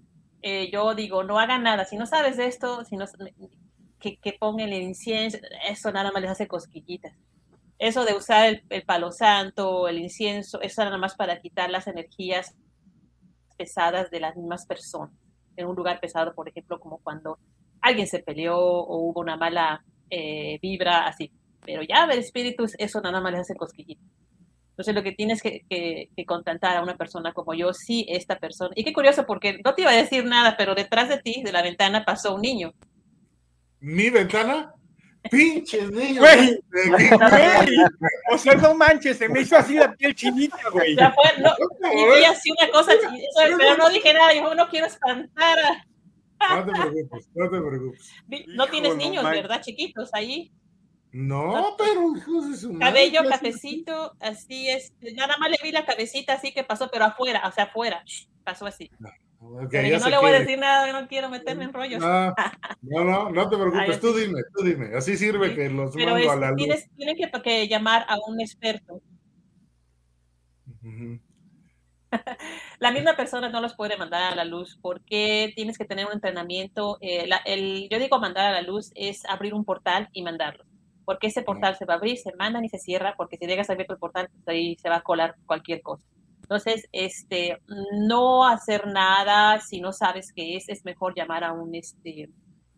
eh, 0.42 0.70
yo 0.72 0.94
digo, 0.94 1.24
no 1.24 1.38
hagan 1.40 1.64
nada. 1.64 1.84
Si 1.84 1.96
no 1.96 2.06
sabes 2.06 2.38
esto, 2.38 2.84
si 2.84 2.96
no, 2.96 3.06
que, 3.98 4.18
que 4.18 4.34
pongan 4.34 4.68
el 4.72 4.82
incienso, 4.84 5.38
eso 5.68 5.90
nada 5.92 6.12
más 6.12 6.22
les 6.22 6.30
hace 6.30 6.46
cosquillitas. 6.46 7.12
Eso 7.78 8.04
de 8.04 8.14
usar 8.14 8.48
el, 8.48 8.64
el 8.70 8.84
palo 8.84 9.10
santo, 9.12 9.88
el 9.88 9.98
incienso, 9.98 10.60
eso 10.62 10.84
nada 10.84 10.98
más 10.98 11.16
para 11.16 11.40
quitar 11.40 11.70
las 11.70 11.88
energías 11.88 12.54
pesadas 13.56 14.10
de 14.10 14.20
las 14.20 14.36
mismas 14.36 14.66
personas. 14.66 15.12
En 15.56 15.66
un 15.66 15.74
lugar 15.76 16.00
pesado, 16.00 16.34
por 16.34 16.48
ejemplo, 16.48 16.78
como 16.80 16.98
cuando 17.00 17.38
alguien 17.80 18.06
se 18.06 18.20
peleó 18.20 18.58
o 18.58 18.98
hubo 18.98 19.20
una 19.20 19.36
mala 19.36 19.84
eh, 20.10 20.58
vibra, 20.62 21.06
así. 21.08 21.32
Pero 21.64 21.82
ya 21.82 22.06
ver 22.06 22.18
espíritus, 22.18 22.74
eso 22.78 23.00
nada 23.00 23.20
más 23.20 23.32
les 23.32 23.42
hace 23.42 23.54
cosquillitas. 23.54 24.04
Entonces 24.70 24.94
lo 24.94 25.02
que 25.02 25.12
tienes 25.12 25.42
que, 25.42 25.64
que, 25.68 26.08
que 26.14 26.24
contactar 26.24 26.76
a 26.76 26.82
una 26.82 26.96
persona 26.96 27.32
como 27.32 27.52
yo, 27.52 27.72
sí, 27.74 28.06
esta 28.08 28.38
persona. 28.38 28.70
Y 28.76 28.84
qué 28.84 28.92
curioso, 28.92 29.26
porque 29.26 29.60
no 29.64 29.74
te 29.74 29.82
iba 29.82 29.90
a 29.90 29.96
decir 29.96 30.24
nada, 30.24 30.56
pero 30.56 30.76
detrás 30.76 31.08
de 31.08 31.18
ti, 31.18 31.42
de 31.42 31.50
la 31.50 31.62
ventana, 31.62 32.04
pasó 32.04 32.36
un 32.36 32.42
niño. 32.42 32.72
Mi 33.80 34.08
ventana, 34.08 34.72
pinches 35.30 35.90
niños. 35.90 36.18
Güey. 36.18 36.60
Güey, 36.70 37.08
O 38.32 38.38
sea, 38.38 38.54
no 38.54 38.74
manches, 38.74 39.18
se 39.18 39.28
me 39.28 39.40
hizo 39.40 39.56
así 39.56 39.74
la 39.74 39.92
piel 39.94 40.14
chinita, 40.14 40.58
güey. 40.72 40.96
Ya 40.96 41.12
fue, 41.12 41.42
no, 41.42 41.50
y 41.92 42.18
vi 42.18 42.24
así 42.24 42.50
una 42.50 42.70
cosa, 42.70 42.92
pero 43.36 43.76
no 43.76 43.88
dije 43.90 44.12
nada, 44.12 44.34
yo 44.34 44.54
no 44.54 44.68
quiero 44.68 44.86
espantar. 44.86 45.58
No 46.40 46.64
te 46.64 46.70
preocupes, 46.70 47.28
no 47.34 47.50
te 47.50 47.60
preocupes. 47.60 48.12
No 48.28 48.64
Hijo, 48.64 48.70
tienes 48.70 48.96
niños. 48.96 49.24
¿verdad? 49.24 49.60
Chiquitos 49.60 50.10
ahí. 50.14 50.52
No, 51.12 51.74
pero 51.78 52.16
hijos 52.16 52.50
de 52.50 52.56
su 52.56 52.72
madre, 52.72 52.86
Cabello, 53.10 53.28
cafecito, 53.28 54.14
así 54.20 54.68
es. 54.68 54.92
Nada 55.14 55.36
más 55.38 55.50
le 55.50 55.56
vi 55.62 55.72
la 55.72 55.86
cabecita 55.86 56.34
así 56.34 56.52
que 56.52 56.64
pasó, 56.64 56.90
pero 56.92 57.06
afuera, 57.06 57.42
o 57.46 57.52
sea, 57.52 57.64
afuera. 57.64 58.04
Pasó 58.44 58.66
así. 58.66 58.90
Yo 59.40 59.98
no 60.00 60.08
le 60.08 60.18
voy 60.18 60.30
a 60.30 60.32
que- 60.32 60.38
decir 60.40 60.58
nada, 60.58 60.92
no 61.00 61.06
quiero 61.08 61.28
meterme 61.30 61.64
en 61.64 61.72
rollos. 61.72 62.00
No, 62.00 62.34
no, 62.82 63.04
no, 63.04 63.30
no 63.30 63.48
te 63.48 63.56
preocupes, 63.56 63.94
Ay, 63.94 64.00
tú 64.00 64.12
dime, 64.14 64.40
tú 64.54 64.64
dime. 64.64 64.96
Así 64.96 65.16
sirve 65.16 65.50
Sí, 65.50 65.54
que 65.54 65.70
los 65.70 65.94
Pero 65.94 66.12
mando 66.12 66.30
a 66.32 66.36
la 66.36 66.48
luz. 66.50 66.56
tienes, 66.56 66.90
tienen 66.96 67.16
que, 67.16 67.30
que 67.42 67.68
llamar 67.68 68.04
a 68.08 68.16
un 68.26 68.40
experto. 68.40 69.00
La 72.80 72.90
misma 72.90 73.16
persona 73.16 73.48
no 73.50 73.60
los 73.60 73.74
puede 73.74 73.96
mandar 73.96 74.32
a 74.32 74.34
la 74.36 74.44
luz 74.44 74.78
porque 74.80 75.52
tienes 75.54 75.76
que 75.76 75.84
tener 75.84 76.06
un 76.06 76.12
entrenamiento. 76.12 76.96
eh, 77.00 77.26
la- 77.26 77.42
el, 77.44 77.88
yo 77.90 77.98
digo 77.98 78.18
mandar 78.18 78.46
a 78.46 78.52
la 78.52 78.62
luz 78.62 78.90
es 78.94 79.24
abrir 79.26 79.52
un 79.54 79.64
portal 79.64 80.08
y 80.12 80.22
mandarlos. 80.22 80.66
Porque 81.08 81.28
ese 81.28 81.40
portal 81.40 81.74
se 81.74 81.86
va 81.86 81.94
a 81.94 81.96
abrir, 81.96 82.18
se 82.18 82.34
mandan 82.36 82.66
y 82.66 82.68
se 82.68 82.78
cierra, 82.78 83.14
porque 83.16 83.38
si 83.38 83.46
dejas 83.46 83.70
abierto 83.70 83.94
el 83.94 83.98
portal, 83.98 84.28
pues 84.30 84.46
ahí 84.46 84.76
se 84.76 84.90
va 84.90 84.96
a 84.96 85.00
colar 85.00 85.36
cualquier 85.46 85.80
cosa. 85.80 86.04
Entonces, 86.42 86.86
este, 86.92 87.56
no 88.06 88.46
hacer 88.46 88.86
nada 88.86 89.58
si 89.62 89.80
no 89.80 89.94
sabes 89.94 90.34
qué 90.36 90.58
es, 90.58 90.68
es 90.68 90.84
mejor 90.84 91.14
llamar 91.16 91.44
a 91.44 91.54
un, 91.54 91.74
este, 91.74 92.28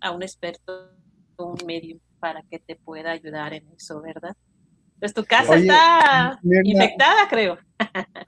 a 0.00 0.12
un 0.12 0.22
experto, 0.22 0.92
un 1.38 1.56
medio, 1.66 1.96
para 2.20 2.44
que 2.48 2.60
te 2.60 2.76
pueda 2.76 3.10
ayudar 3.10 3.52
en 3.52 3.68
eso, 3.76 4.00
¿verdad? 4.00 4.36
Pues 5.00 5.12
tu 5.12 5.24
casa 5.24 5.54
Oye, 5.54 5.62
está 5.62 6.38
Mirna. 6.44 6.70
infectada, 6.70 7.28
creo. 7.28 7.58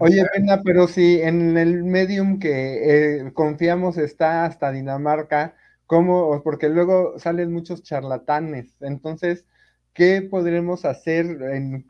Oye, 0.00 0.26
Pena, 0.34 0.62
pero 0.64 0.88
si 0.88 1.22
en 1.22 1.56
el 1.56 1.84
medium 1.84 2.40
que 2.40 3.20
eh, 3.20 3.32
confiamos 3.34 3.98
está 3.98 4.46
hasta 4.46 4.72
Dinamarca, 4.72 5.54
¿cómo? 5.86 6.42
Porque 6.42 6.68
luego 6.68 7.20
salen 7.20 7.52
muchos 7.52 7.84
charlatanes. 7.84 8.74
Entonces, 8.80 9.46
¿qué 9.92 10.22
podremos 10.31 10.85
hacer? 10.85 11.26
En- 11.52 11.87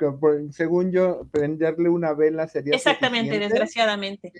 según 0.52 0.92
yo, 0.92 1.26
prenderle 1.30 1.88
una 1.88 2.12
vela 2.14 2.48
sería 2.48 2.74
Exactamente, 2.74 3.34
suficiente? 3.34 3.48
desgraciadamente. 3.54 4.32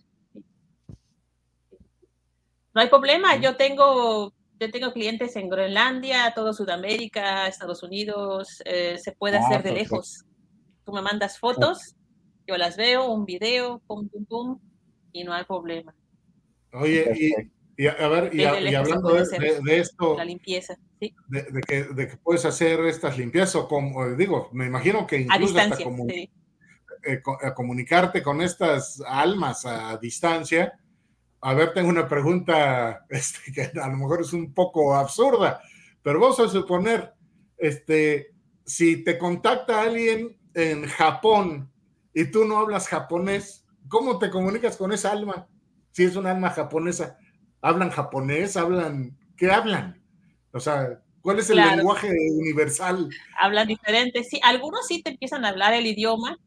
No 2.75 2.81
hay 2.81 2.88
problema, 2.88 3.37
yo 3.37 3.57
tengo, 3.57 4.33
yo 4.59 4.70
tengo 4.70 4.92
clientes 4.92 5.37
en 5.37 5.48
Groenlandia, 5.51 6.33
todo 6.35 6.53
Sudamérica, 6.55 7.46
Estados 7.46 7.83
Unidos, 7.83 8.62
eh, 8.64 8.96
se 8.98 9.12
puede 9.12 9.37
Ah, 9.37 9.40
hacer 9.40 9.62
de 9.62 9.70
perfecto. 9.70 9.94
lejos. 9.96 10.25
Tú 10.85 10.92
me 10.92 11.03
mandas 11.03 11.38
fotos 11.38 11.94
yo 12.46 12.57
las 12.57 12.77
veo, 12.77 13.11
un 13.11 13.25
video, 13.25 13.81
pum, 13.87 14.09
pum, 14.09 14.25
pum, 14.27 14.59
y 15.12 15.25
no 15.25 15.33
hay 15.33 15.44
problema. 15.44 15.94
Oye, 16.72 17.12
y, 17.14 17.31
a 17.87 18.09
ver, 18.09 18.35
y, 18.35 18.45
hablando 18.45 19.14
de, 19.14 19.79
esto, 19.79 20.16
la 20.16 20.25
limpieza, 20.25 20.77
¿sí? 21.01 21.14
de, 21.29 21.61
que, 21.66 21.85
de, 21.85 22.09
que, 22.09 22.16
puedes 22.16 22.45
hacer 22.45 22.81
estas 22.81 23.16
limpiezas, 23.16 23.57
o 23.57 23.68
como 23.68 24.14
digo, 24.14 24.51
me 24.53 24.66
imagino 24.66 25.07
que 25.07 25.18
incluso 25.18 25.59
hasta 25.59 25.79
eh, 25.81 26.31
eh, 27.05 27.21
comunicarte 27.55 28.23
con 28.23 28.40
estas 28.42 29.03
almas 29.07 29.64
a 29.64 29.97
distancia. 29.97 30.79
A 31.40 31.55
ver, 31.55 31.73
tengo 31.73 31.88
una 31.88 32.07
pregunta 32.07 33.07
este, 33.11 33.53
que 33.53 33.81
a 33.81 33.88
lo 33.88 33.97
mejor 33.97 34.21
es 34.21 34.33
un 34.33 34.53
poco 34.53 34.95
absurda, 34.95 35.61
pero 36.03 36.21
vamos 36.21 36.38
a 36.40 36.49
suponer, 36.49 37.12
este, 37.57 38.33
si 38.64 39.03
te 39.03 39.18
contacta 39.18 39.83
alguien 39.83 40.37
en 40.55 40.87
Japón 40.87 41.73
y 42.14 42.31
tú 42.31 42.45
no 42.45 42.59
hablas 42.59 42.87
japonés, 42.88 43.66
¿cómo 43.88 44.18
te 44.18 44.31
comunicas 44.31 44.77
con 44.77 44.92
esa 44.92 45.12
alma? 45.12 45.49
Si 45.90 46.05
es 46.05 46.16
un 46.16 46.27
alma 46.27 46.51
japonesa, 46.51 47.18
¿hablan 47.62 47.90
japonés? 47.90 48.57
¿Hablan? 48.57 49.16
¿Qué 49.37 49.51
hablan? 49.51 50.03
O 50.53 50.61
sea, 50.61 51.01
¿cuál 51.22 51.38
es 51.38 51.48
el 51.48 51.57
lenguaje 51.57 52.11
universal? 52.11 53.09
Hablan 53.38 53.68
diferente, 53.68 54.22
sí. 54.25 54.38
Algunos 54.42 54.87
sí 54.87 55.03
te 55.03 55.11
empiezan 55.11 55.44
a 55.44 55.48
hablar 55.48 55.72
el 55.72 55.87
idioma. 55.87 56.38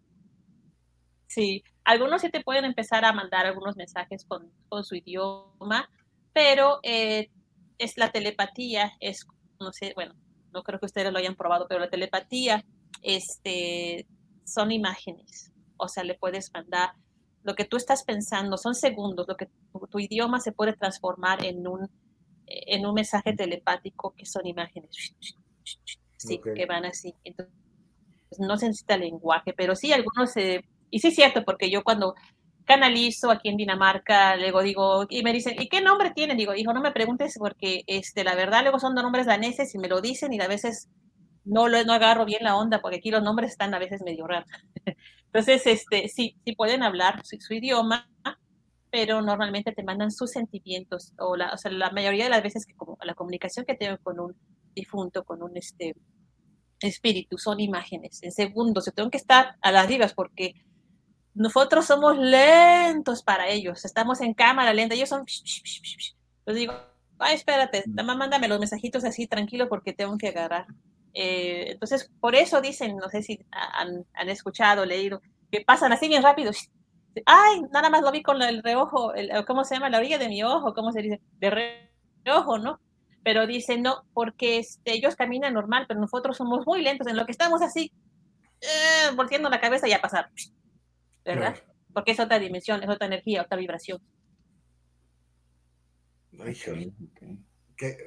Sí, 1.28 1.64
algunos 1.84 2.22
sí 2.22 2.30
te 2.30 2.44
pueden 2.44 2.66
empezar 2.66 3.04
a 3.06 3.14
mandar 3.14 3.46
algunos 3.46 3.76
mensajes 3.76 4.26
con, 4.26 4.52
su 4.84 4.96
idioma, 4.96 5.90
pero 6.34 6.80
eh, 6.84 7.30
es 7.78 7.98
la 7.98 8.12
telepatía, 8.12 8.92
es, 9.00 9.26
no 9.60 9.72
sé, 9.72 9.94
bueno, 9.96 10.14
no 10.54 10.64
creo 10.64 10.80
que 10.80 10.86
ustedes 10.86 11.12
lo 11.12 11.20
hayan 11.20 11.36
probado, 11.36 11.68
pero 11.68 11.80
la 11.82 11.90
telepatía 11.90 12.64
este, 13.02 14.08
son 14.46 14.72
imágenes. 14.72 15.52
O 15.78 15.88
sea, 15.88 16.04
le 16.04 16.16
puedes 16.16 16.52
mandar 16.54 16.94
lo 17.46 17.56
que 17.56 17.66
tú 17.66 17.78
estás 17.78 18.04
pensando, 18.04 18.58
son 18.58 18.74
segundos, 18.74 19.28
lo 19.28 19.38
que 19.38 19.48
tu, 19.90 20.00
idioma 20.00 20.40
se 20.40 20.52
puede 20.52 20.74
transformar 20.74 21.46
en 21.46 21.68
un, 21.68 21.90
en 22.48 22.86
un 22.86 22.94
mensaje 22.94 23.34
telepático 23.34 24.14
que 24.18 24.26
son 24.26 24.48
imágenes. 24.48 25.16
Sí, 26.18 26.42
que 26.56 26.66
van 26.66 26.86
así. 26.86 27.14
Entonces, 27.24 27.54
no 28.40 28.58
se 28.58 28.68
necesita 28.68 28.98
lenguaje, 28.98 29.54
pero 29.54 29.76
sí 29.76 29.94
algunos 29.94 30.32
se... 30.32 30.66
y 30.90 31.00
sí 31.00 31.10
es 31.10 31.16
cierto, 31.16 31.46
porque 31.46 31.70
yo 31.70 31.84
cuando 31.84 32.16
canalizo 32.66 33.30
aquí 33.30 33.50
en 33.50 33.58
Dinamarca, 33.58 34.36
luego 34.38 34.64
digo, 34.64 35.06
y 35.08 35.22
me 35.22 35.32
dicen, 35.32 35.56
¿y 35.62 35.70
qué 35.70 35.82
nombre 35.82 36.12
tienen? 36.16 36.38
Digo, 36.38 36.56
hijo, 36.56 36.74
no 36.74 36.82
me 36.82 36.92
preguntes 36.92 37.36
porque 37.38 37.84
este, 37.86 38.24
la 38.24 38.34
verdad 38.34 38.64
luego 38.64 38.80
son 38.80 38.96
nombres 38.96 39.28
daneses 39.28 39.76
y 39.76 39.78
me 39.78 39.88
lo 39.88 40.02
dicen 40.02 40.34
y 40.34 40.42
a 40.42 40.48
veces 40.48 40.90
no, 41.44 41.70
no 41.70 41.94
agarro 41.94 42.26
bien 42.26 42.44
la 42.44 42.58
onda 42.58 42.82
porque 42.82 42.98
aquí 42.98 43.12
los 43.12 43.22
nombres 43.22 43.52
están 43.52 43.76
a 43.76 43.80
veces 43.80 44.02
medio 44.02 44.26
raros. 44.26 44.50
Entonces, 45.36 45.68
este, 45.68 46.08
sí, 46.08 46.38
sí 46.46 46.56
pueden 46.56 46.82
hablar 46.82 47.22
su, 47.26 47.54
idioma, 47.54 48.10
pero 48.90 49.22
normalmente 49.22 49.74
te 49.74 49.84
mandan 49.84 50.10
sus 50.10 50.32
sentimientos 50.32 51.12
o, 51.20 51.36
la, 51.36 51.52
o 51.52 51.58
sea, 51.58 51.72
la 51.72 51.92
mayoría 51.92 52.24
de 52.24 52.30
las 52.30 52.42
veces 52.42 52.66
que 52.66 52.74
como 52.74 52.98
la 53.04 53.16
comunicación 53.16 53.66
que 53.66 53.76
tengo 53.76 53.98
con 54.02 54.18
un 54.18 54.34
difunto, 54.74 55.26
con 55.26 55.44
un 55.44 55.58
este, 55.58 55.94
espíritu, 56.80 57.38
son 57.38 57.60
imágenes 57.60 58.24
en 58.24 58.32
segundos. 58.32 58.86
Yo 58.86 58.94
tengo 58.94 59.10
que 59.10 59.18
estar 59.18 59.58
a 59.62 59.74
las 59.74 59.90
vivas 59.90 60.14
porque 60.14 60.56
nosotros 61.34 61.86
somos 61.86 62.18
lentos 62.18 63.22
para 63.22 63.50
ellos, 63.50 63.84
estamos 63.84 64.22
en 64.22 64.34
cámara 64.34 64.74
lenta, 64.74 64.96
ellos 64.96 65.10
son... 65.10 65.26
Yo 66.48 66.54
digo, 66.54 66.74
ay, 67.20 67.36
espérate, 67.36 67.84
mm. 67.88 68.06
mándame 68.06 68.48
los 68.48 68.60
mensajitos 68.60 69.04
así 69.04 69.28
tranquilo 69.28 69.68
porque 69.68 69.92
tengo 69.92 70.18
que 70.18 70.30
agarrar. 70.30 70.68
Eh, 71.16 71.72
entonces, 71.72 72.12
por 72.20 72.36
eso 72.36 72.62
dicen, 72.62 72.98
no 72.98 73.10
sé 73.10 73.24
si 73.24 73.40
han, 73.52 74.06
han, 74.14 74.30
escuchado, 74.30 74.86
leído, 74.86 75.22
que 75.50 75.62
pasan 75.62 75.94
así 75.94 76.08
bien 76.10 76.22
rápido. 76.22 76.52
Ay, 77.26 77.62
nada 77.72 77.90
más 77.90 78.02
lo 78.02 78.12
vi 78.12 78.22
con 78.22 78.42
el 78.42 78.62
reojo, 78.62 79.14
el, 79.14 79.32
¿cómo 79.46 79.64
se 79.64 79.76
llama? 79.76 79.90
La 79.90 80.00
orilla 80.00 80.18
de 80.18 80.28
mi 80.28 80.44
ojo, 80.44 80.74
¿cómo 80.74 80.92
se 80.92 81.02
dice? 81.02 81.22
De 81.40 81.80
reojo, 82.26 82.58
¿no? 82.58 82.82
Pero 83.24 83.48
dicen, 83.48 83.82
no, 83.82 84.04
porque 84.14 84.60
este, 84.60 84.94
ellos 84.94 85.16
caminan 85.16 85.54
normal, 85.54 85.86
pero 85.88 86.00
nosotros 86.02 86.36
somos 86.38 86.68
muy 86.68 86.82
lentos. 86.84 87.08
En 87.08 87.16
lo 87.16 87.26
que 87.26 87.32
estamos 87.32 87.62
así, 87.62 87.94
eh, 88.62 89.16
volteando 89.16 89.50
la 89.50 89.62
cabeza 89.62 89.88
y 89.88 89.94
a 89.94 90.02
pasar. 90.02 90.30
¿verdad? 91.24 91.56
Porque 91.94 92.12
es 92.12 92.20
otra 92.20 92.38
dimensión, 92.40 92.84
es 92.84 92.90
otra 92.90 93.08
energía, 93.08 93.42
otra 93.42 93.58
vibración. 93.58 94.00
Que 97.78 97.98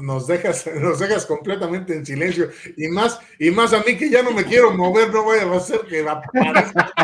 nos 0.00 0.26
dejas, 0.26 0.66
nos 0.80 0.98
dejas 0.98 1.26
completamente 1.26 1.94
en 1.94 2.04
silencio 2.04 2.50
y 2.76 2.88
más, 2.88 3.20
y 3.38 3.50
más 3.50 3.72
a 3.72 3.82
mí 3.82 3.96
que 3.96 4.10
ya 4.10 4.22
no 4.22 4.32
me 4.32 4.44
quiero 4.44 4.72
mover, 4.72 5.12
no 5.12 5.24
voy 5.24 5.38
a 5.38 5.52
hacer 5.52 5.80
que 5.82 6.06
aparezca. 6.08 6.92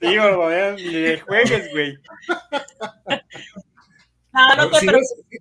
Sí, 0.00 0.16
le 0.78 1.20
juegues, 1.20 1.70
güey. 1.72 1.98
No, 4.32 4.56
no 4.56 4.70
te 4.70 4.86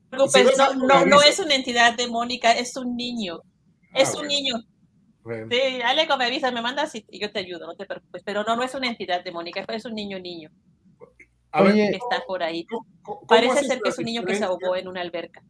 preocupes, 0.10 0.58
no, 0.78 1.06
no, 1.06 1.22
es 1.22 1.40
una 1.40 1.56
entidad 1.56 1.96
demónica, 1.96 2.52
es 2.54 2.76
un 2.78 2.96
niño. 2.96 3.42
Ah, 3.94 4.02
es 4.02 4.16
un 4.16 4.28
niño. 4.28 4.56
Sí, 5.50 5.82
Aleco 5.84 6.18
me 6.18 6.26
avisa, 6.26 6.52
me 6.52 6.62
mandas 6.62 6.96
y, 6.96 7.06
yo 7.12 7.32
te 7.32 7.40
ayudo, 7.40 7.68
no 7.68 7.76
te 7.76 7.86
preocupes. 7.86 8.24
Pero 8.26 8.44
no, 8.44 8.56
no 8.56 8.64
es 8.64 8.74
una 8.76 8.88
entidad 8.88 9.24
demónica, 9.24 9.66
es 9.68 9.86
un 9.86 9.96
niño 9.96 10.20
niño. 10.20 10.50
Que 11.64 11.96
está 11.96 12.24
por 12.26 12.44
ahí. 12.44 12.66
Parece 13.28 13.64
ser 13.64 13.80
que 13.82 13.90
es 13.90 13.98
un 13.98 14.06
niño 14.06 14.24
que 14.24 14.36
se 14.36 14.44
ahogó 14.44 14.76
en 14.76 14.88
una 14.88 15.02
alberca. 15.02 15.44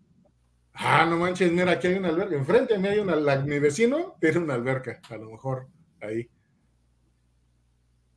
Ah, 0.73 1.05
no 1.05 1.17
manches, 1.17 1.51
mira, 1.51 1.71
aquí 1.71 1.87
hay 1.87 1.95
una 1.95 2.09
alberca. 2.09 2.35
Enfrente 2.35 2.75
a 2.75 2.77
mí 2.77 2.87
hay 2.87 2.99
una, 2.99 3.15
mi 3.37 3.59
vecino 3.59 4.15
tiene 4.19 4.39
una 4.39 4.55
alberca, 4.55 4.99
a 5.09 5.17
lo 5.17 5.31
mejor 5.31 5.67
ahí. 6.01 6.29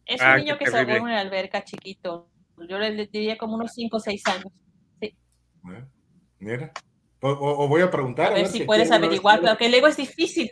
Es 0.05 0.21
un 0.21 0.27
ah, 0.27 0.37
niño 0.39 0.59
que 0.59 0.67
se 0.67 0.77
ahogó 0.77 0.93
en 0.93 1.03
una 1.03 1.21
alberca 1.21 1.63
chiquito. 1.63 2.29
Yo 2.69 2.79
le 2.79 3.07
diría 3.07 3.39
como 3.39 3.55
unos 3.55 3.73
5 3.75 3.97
o 3.97 4.01
6 4.01 4.27
años. 4.27 4.53
Sí. 5.01 5.17
Ah, 5.65 5.87
mira. 6.41 6.73
O, 7.21 7.69
voy 7.69 7.83
a 7.83 7.91
preguntar. 7.91 8.33
A 8.33 8.35
ver, 8.35 8.47
si 8.47 8.65
puedes 8.65 8.91
averiguar, 8.91 9.41
pero 9.41 9.57
que 9.57 9.69
luego 9.69 9.87
es 9.89 9.97
difícil. 9.97 10.51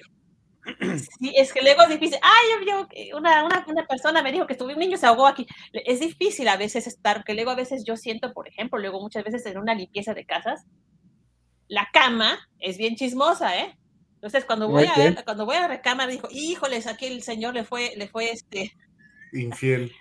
Sí, 1.18 1.32
es 1.36 1.52
que 1.52 1.62
luego 1.62 1.82
es 1.82 1.88
difícil. 1.88 2.18
Ay, 2.22 2.66
yo, 2.66 3.16
una, 3.16 3.44
una, 3.44 3.64
una, 3.68 3.86
persona 3.86 4.22
me 4.22 4.32
dijo 4.32 4.46
que 4.46 4.54
estuve 4.54 4.74
un 4.74 4.80
niño 4.80 4.96
se 4.96 5.06
ahogó 5.06 5.26
aquí. 5.26 5.46
Es 5.72 6.00
difícil 6.00 6.48
a 6.48 6.56
veces 6.56 6.86
estar, 6.86 7.24
que 7.24 7.34
luego 7.34 7.50
a 7.50 7.54
veces 7.54 7.84
yo 7.84 7.96
siento, 7.96 8.32
por 8.32 8.48
ejemplo, 8.48 8.78
luego 8.78 9.00
muchas 9.00 9.24
veces 9.24 9.46
en 9.46 9.58
una 9.58 9.74
limpieza 9.74 10.14
de 10.14 10.26
casas, 10.26 10.64
la 11.68 11.88
cama 11.92 12.38
es 12.58 12.78
bien 12.78 12.96
chismosa, 12.96 13.58
¿eh? 13.58 13.76
Entonces, 14.14 14.44
cuando 14.44 14.68
voy 14.68 14.86
a 14.86 15.24
cuando 15.24 15.44
voy 15.44 15.56
a 15.56 15.60
la 15.60 15.68
recámara, 15.68 16.10
dijo, 16.10 16.28
híjoles, 16.30 16.86
aquí 16.86 17.06
el 17.06 17.22
señor 17.22 17.54
le 17.54 17.64
fue, 17.64 17.92
le 17.96 18.08
fue 18.08 18.30
este. 18.30 18.72
Infiel. 19.32 19.92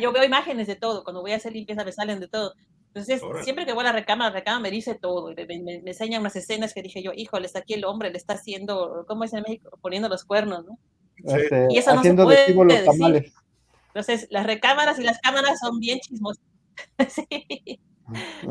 Yo 0.00 0.12
veo 0.12 0.24
imágenes 0.24 0.66
de 0.66 0.76
todo, 0.76 1.04
cuando 1.04 1.20
voy 1.20 1.32
a 1.32 1.36
hacer 1.36 1.52
limpieza 1.52 1.84
me 1.84 1.92
salen 1.92 2.20
de 2.20 2.28
todo. 2.28 2.54
Entonces, 2.94 3.20
siempre 3.42 3.66
que 3.66 3.72
voy 3.72 3.80
a 3.82 3.88
la 3.88 3.92
recámara, 3.92 4.30
la 4.30 4.36
recámara 4.36 4.62
me 4.62 4.70
dice 4.70 4.94
todo, 4.94 5.32
y 5.32 5.34
me, 5.34 5.58
me, 5.58 5.74
enseña 5.84 6.20
unas 6.20 6.36
escenas 6.36 6.72
que 6.72 6.80
dije 6.80 7.02
yo, 7.02 7.10
híjole, 7.12 7.46
está 7.46 7.58
aquí 7.58 7.74
el 7.74 7.84
hombre, 7.84 8.10
le 8.10 8.18
está 8.18 8.34
haciendo, 8.34 9.04
¿cómo 9.08 9.24
es 9.24 9.32
en 9.32 9.42
México? 9.42 9.76
Poniendo 9.82 10.08
los 10.08 10.24
cuernos, 10.24 10.64
¿no? 10.64 10.78
Este, 11.16 11.66
y 11.70 11.78
eso 11.78 11.92
no 11.92 12.02
se 12.04 12.14
puede 12.14 12.54
los 12.54 12.84
tamales. 12.84 13.32
Entonces, 13.88 14.28
las 14.30 14.46
recámaras 14.46 15.00
y 15.00 15.02
las 15.02 15.18
cámaras 15.18 15.58
son 15.58 15.80
bien 15.80 15.98
chismosas. 15.98 16.44
sí, 17.08 17.80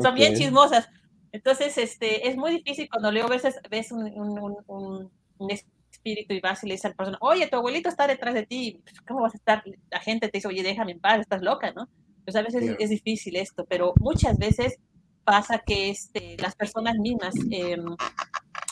son 0.00 0.14
bien 0.14 0.34
chismosas. 0.34 0.90
Entonces, 1.32 1.78
este, 1.78 2.28
es 2.28 2.36
muy 2.36 2.50
difícil 2.50 2.86
cuando 2.90 3.10
luego 3.10 3.28
a 3.28 3.32
veces 3.32 3.58
ves 3.70 3.92
un, 3.92 4.04
un, 4.04 4.62
un, 4.66 5.10
un 5.38 5.50
espíritu 5.50 6.34
y 6.34 6.40
vas 6.40 6.62
y 6.64 6.66
le 6.66 6.74
dices 6.74 6.84
a 6.84 6.88
la 6.90 6.96
persona, 6.96 7.18
oye, 7.22 7.46
tu 7.46 7.56
abuelito 7.56 7.88
está 7.88 8.06
detrás 8.06 8.34
de 8.34 8.44
ti, 8.44 8.82
¿cómo 9.08 9.22
vas 9.22 9.34
a 9.34 9.38
estar? 9.38 9.64
La 9.90 10.00
gente 10.00 10.28
te 10.28 10.36
dice, 10.36 10.48
oye, 10.48 10.62
déjame 10.62 10.92
en 10.92 11.00
paz, 11.00 11.20
estás 11.20 11.40
loca, 11.40 11.72
¿no? 11.72 11.88
Pues 12.24 12.36
a 12.36 12.42
veces 12.42 12.76
es 12.78 12.90
difícil 12.90 13.36
esto, 13.36 13.64
pero 13.68 13.92
muchas 14.00 14.38
veces 14.38 14.78
pasa 15.24 15.62
que 15.64 15.90
este, 15.90 16.36
las 16.38 16.54
personas 16.54 16.96
mismas 16.96 17.34
em, 17.50 17.84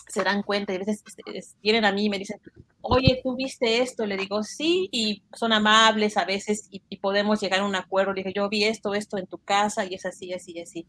se 0.08 0.22
dan 0.22 0.42
cuenta 0.42 0.72
y 0.72 0.76
a 0.76 0.80
veces 0.80 1.02
este, 1.06 1.22
vienen 1.62 1.84
a 1.84 1.92
mí 1.92 2.04
y 2.04 2.10
me 2.10 2.18
dicen, 2.18 2.38
oye, 2.82 3.20
¿tú 3.22 3.34
viste 3.34 3.80
esto? 3.80 4.04
Le 4.04 4.16
digo, 4.16 4.42
sí, 4.42 4.88
y 4.92 5.22
son 5.34 5.52
amables 5.52 6.16
a 6.16 6.24
veces 6.24 6.68
y, 6.70 6.80
podemos 6.98 7.40
llegar 7.40 7.60
a 7.60 7.64
un 7.64 7.74
acuerdo. 7.74 8.12
Le 8.12 8.22
dije, 8.22 8.34
yo 8.34 8.48
vi 8.48 8.64
esto, 8.64 8.94
esto 8.94 9.16
en 9.16 9.26
tu 9.26 9.38
casa 9.38 9.84
y 9.84 9.94
es 9.94 10.04
así, 10.04 10.32
así, 10.32 10.60
así. 10.60 10.86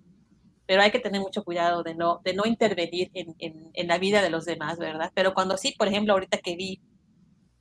Pero 0.66 0.82
hay 0.82 0.92
que 0.92 1.00
tener 1.00 1.22
mucho 1.22 1.44
cuidado 1.44 1.84
de 1.84 1.96
no, 1.96 2.22
de 2.24 2.34
no 2.34 2.46
intervenir 2.46 3.10
en, 3.14 3.36
en, 3.40 3.70
en 3.74 3.88
la 3.88 3.98
vida 3.98 4.22
de 4.22 4.30
los 4.30 4.46
demás, 4.46 4.78
¿verdad? 4.78 5.12
Pero 5.14 5.34
cuando 5.34 5.58
sí, 5.58 5.74
por 5.78 5.88
ejemplo, 5.88 6.14
ahorita 6.14 6.38
que 6.40 6.56
vi 6.56 6.82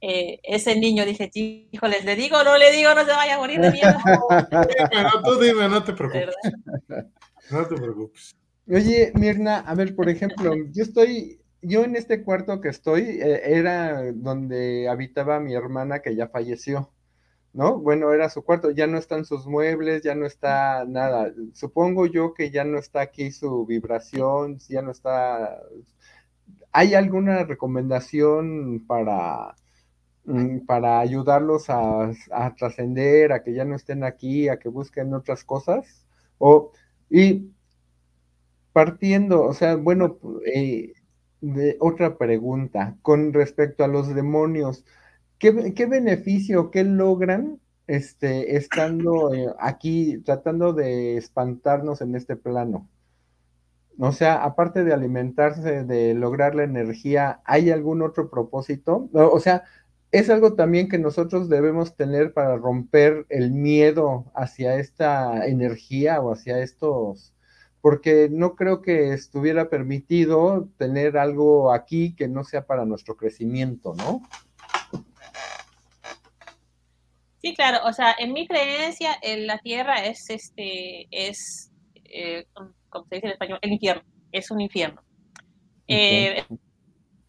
eh, 0.05 0.41
ese 0.43 0.75
niño, 0.75 1.05
dije, 1.07 1.31
híjoles, 1.33 2.05
¿le 2.05 2.17
digo 2.17 2.43
no 2.43 2.59
le 2.59 2.73
digo? 2.73 2.93
No 2.93 3.05
se 3.05 3.13
vaya 3.13 3.37
a 3.37 3.39
morir 3.39 3.61
de 3.61 3.71
miedo. 3.71 3.95
no, 5.15 5.23
tú 5.23 5.39
dime, 5.41 5.69
no 5.69 5.85
te 5.85 5.93
preocupes. 5.93 6.35
No 7.51 7.67
te 7.69 7.77
preocupes. 7.77 8.37
Oye, 8.69 9.13
Mirna, 9.15 9.59
a 9.59 9.75
ver, 9.77 9.95
por 9.95 10.09
ejemplo, 10.09 10.55
yo 10.73 10.83
estoy, 10.83 11.41
yo 11.61 11.85
en 11.85 11.95
este 11.95 12.25
cuarto 12.25 12.61
que 12.61 12.71
estoy, 12.71 13.03
eh, 13.03 13.43
era 13.45 14.13
donde 14.13 14.89
habitaba 14.89 15.39
mi 15.39 15.55
hermana 15.55 16.01
que 16.01 16.17
ya 16.17 16.27
falleció, 16.27 16.91
¿no? 17.53 17.79
Bueno, 17.79 18.13
era 18.13 18.29
su 18.29 18.43
cuarto, 18.43 18.73
ya 18.73 18.89
no 18.89 18.99
están 18.99 19.25
sus 19.25 19.47
muebles, 19.47 20.03
ya 20.03 20.17
no 20.17 20.27
está 20.27 20.85
nada. 20.85 21.33
Supongo 21.55 22.07
yo 22.07 22.35
que 22.35 22.51
ya 22.51 22.65
no 22.65 22.77
está 22.77 23.03
aquí 23.03 23.31
su 23.31 23.67
vibración, 23.67 24.59
ya 24.69 24.83
no 24.83 24.91
está... 24.91 25.61
¿Hay 26.73 26.95
alguna 26.95 27.45
recomendación 27.45 28.85
para 28.87 29.55
para 30.67 31.01
ayudarlos 31.01 31.69
a, 31.69 32.13
a 32.31 32.55
trascender, 32.55 33.33
a 33.33 33.43
que 33.43 33.55
ya 33.55 33.65
no 33.65 33.75
estén 33.75 34.05
aquí, 34.05 34.49
a 34.49 34.59
que 34.59 34.69
busquen 34.69 35.15
otras 35.15 35.45
cosas. 35.45 36.07
O, 36.39 36.73
y 37.11 37.51
partiendo, 38.73 39.45
o 39.45 39.53
sea, 39.53 39.77
bueno, 39.77 40.19
eh, 40.47 40.93
de 41.41 41.77
otra 41.81 42.17
pregunta 42.17 42.97
con 43.03 43.33
respecto 43.33 43.85
a 43.85 43.89
los 43.89 44.15
demonios, 44.15 44.85
¿qué, 45.39 45.75
qué 45.75 45.87
beneficio, 45.87 46.71
qué 46.71 46.85
logran 46.85 47.61
este, 47.87 48.57
estando 48.57 49.35
eh, 49.35 49.47
aquí 49.59 50.19
tratando 50.25 50.73
de 50.73 51.17
espantarnos 51.17 52.01
en 52.01 52.15
este 52.15 52.37
plano? 52.37 52.89
O 53.99 54.13
sea, 54.13 54.43
aparte 54.43 54.85
de 54.85 54.95
alimentarse, 54.95 55.85
de 55.85 56.15
lograr 56.15 56.55
la 56.55 56.65
energía, 56.65 57.41
¿hay 57.45 57.71
algún 57.71 58.03
otro 58.03 58.31
propósito? 58.31 59.11
O 59.13 59.39
sea, 59.39 59.65
es 60.13 60.29
algo 60.29 60.55
también 60.55 60.91
que 60.91 60.99
nosotros 60.99 61.49
debemos 61.49 61.97
tener 61.97 62.35
para 62.35 62.57
romper 62.57 63.25
el 63.31 63.51
miedo 63.51 64.31
hacia 64.35 64.77
esta 64.77 65.47
energía 65.47 66.21
o 66.21 66.33
hacia 66.33 66.59
estos, 66.59 67.33
porque 67.81 68.29
no 68.31 68.55
creo 68.55 68.83
que 68.83 69.15
estuviera 69.15 69.71
permitido 69.71 70.69
tener 70.77 71.17
algo 71.17 71.73
aquí 71.73 72.15
que 72.15 72.29
no 72.29 72.45
sea 72.45 72.67
para 72.67 72.85
nuestro 72.85 73.17
crecimiento, 73.17 73.95
¿no? 73.95 74.23
Sí, 77.41 77.55
claro, 77.55 77.79
o 77.85 77.93
sea, 77.95 78.15
en 78.19 78.35
mi 78.35 78.47
creencia, 78.47 79.17
en 79.23 79.47
la 79.47 79.59
tierra 79.59 80.05
es 80.05 80.29
este, 80.29 81.09
es, 81.11 81.73
eh, 82.05 82.47
como 82.91 83.07
se 83.09 83.15
dice 83.17 83.27
en 83.29 83.33
español, 83.33 83.59
el 83.63 83.73
infierno, 83.73 84.03
es 84.31 84.51
un 84.51 84.61
infierno. 84.61 85.03
Eh, 85.89 86.45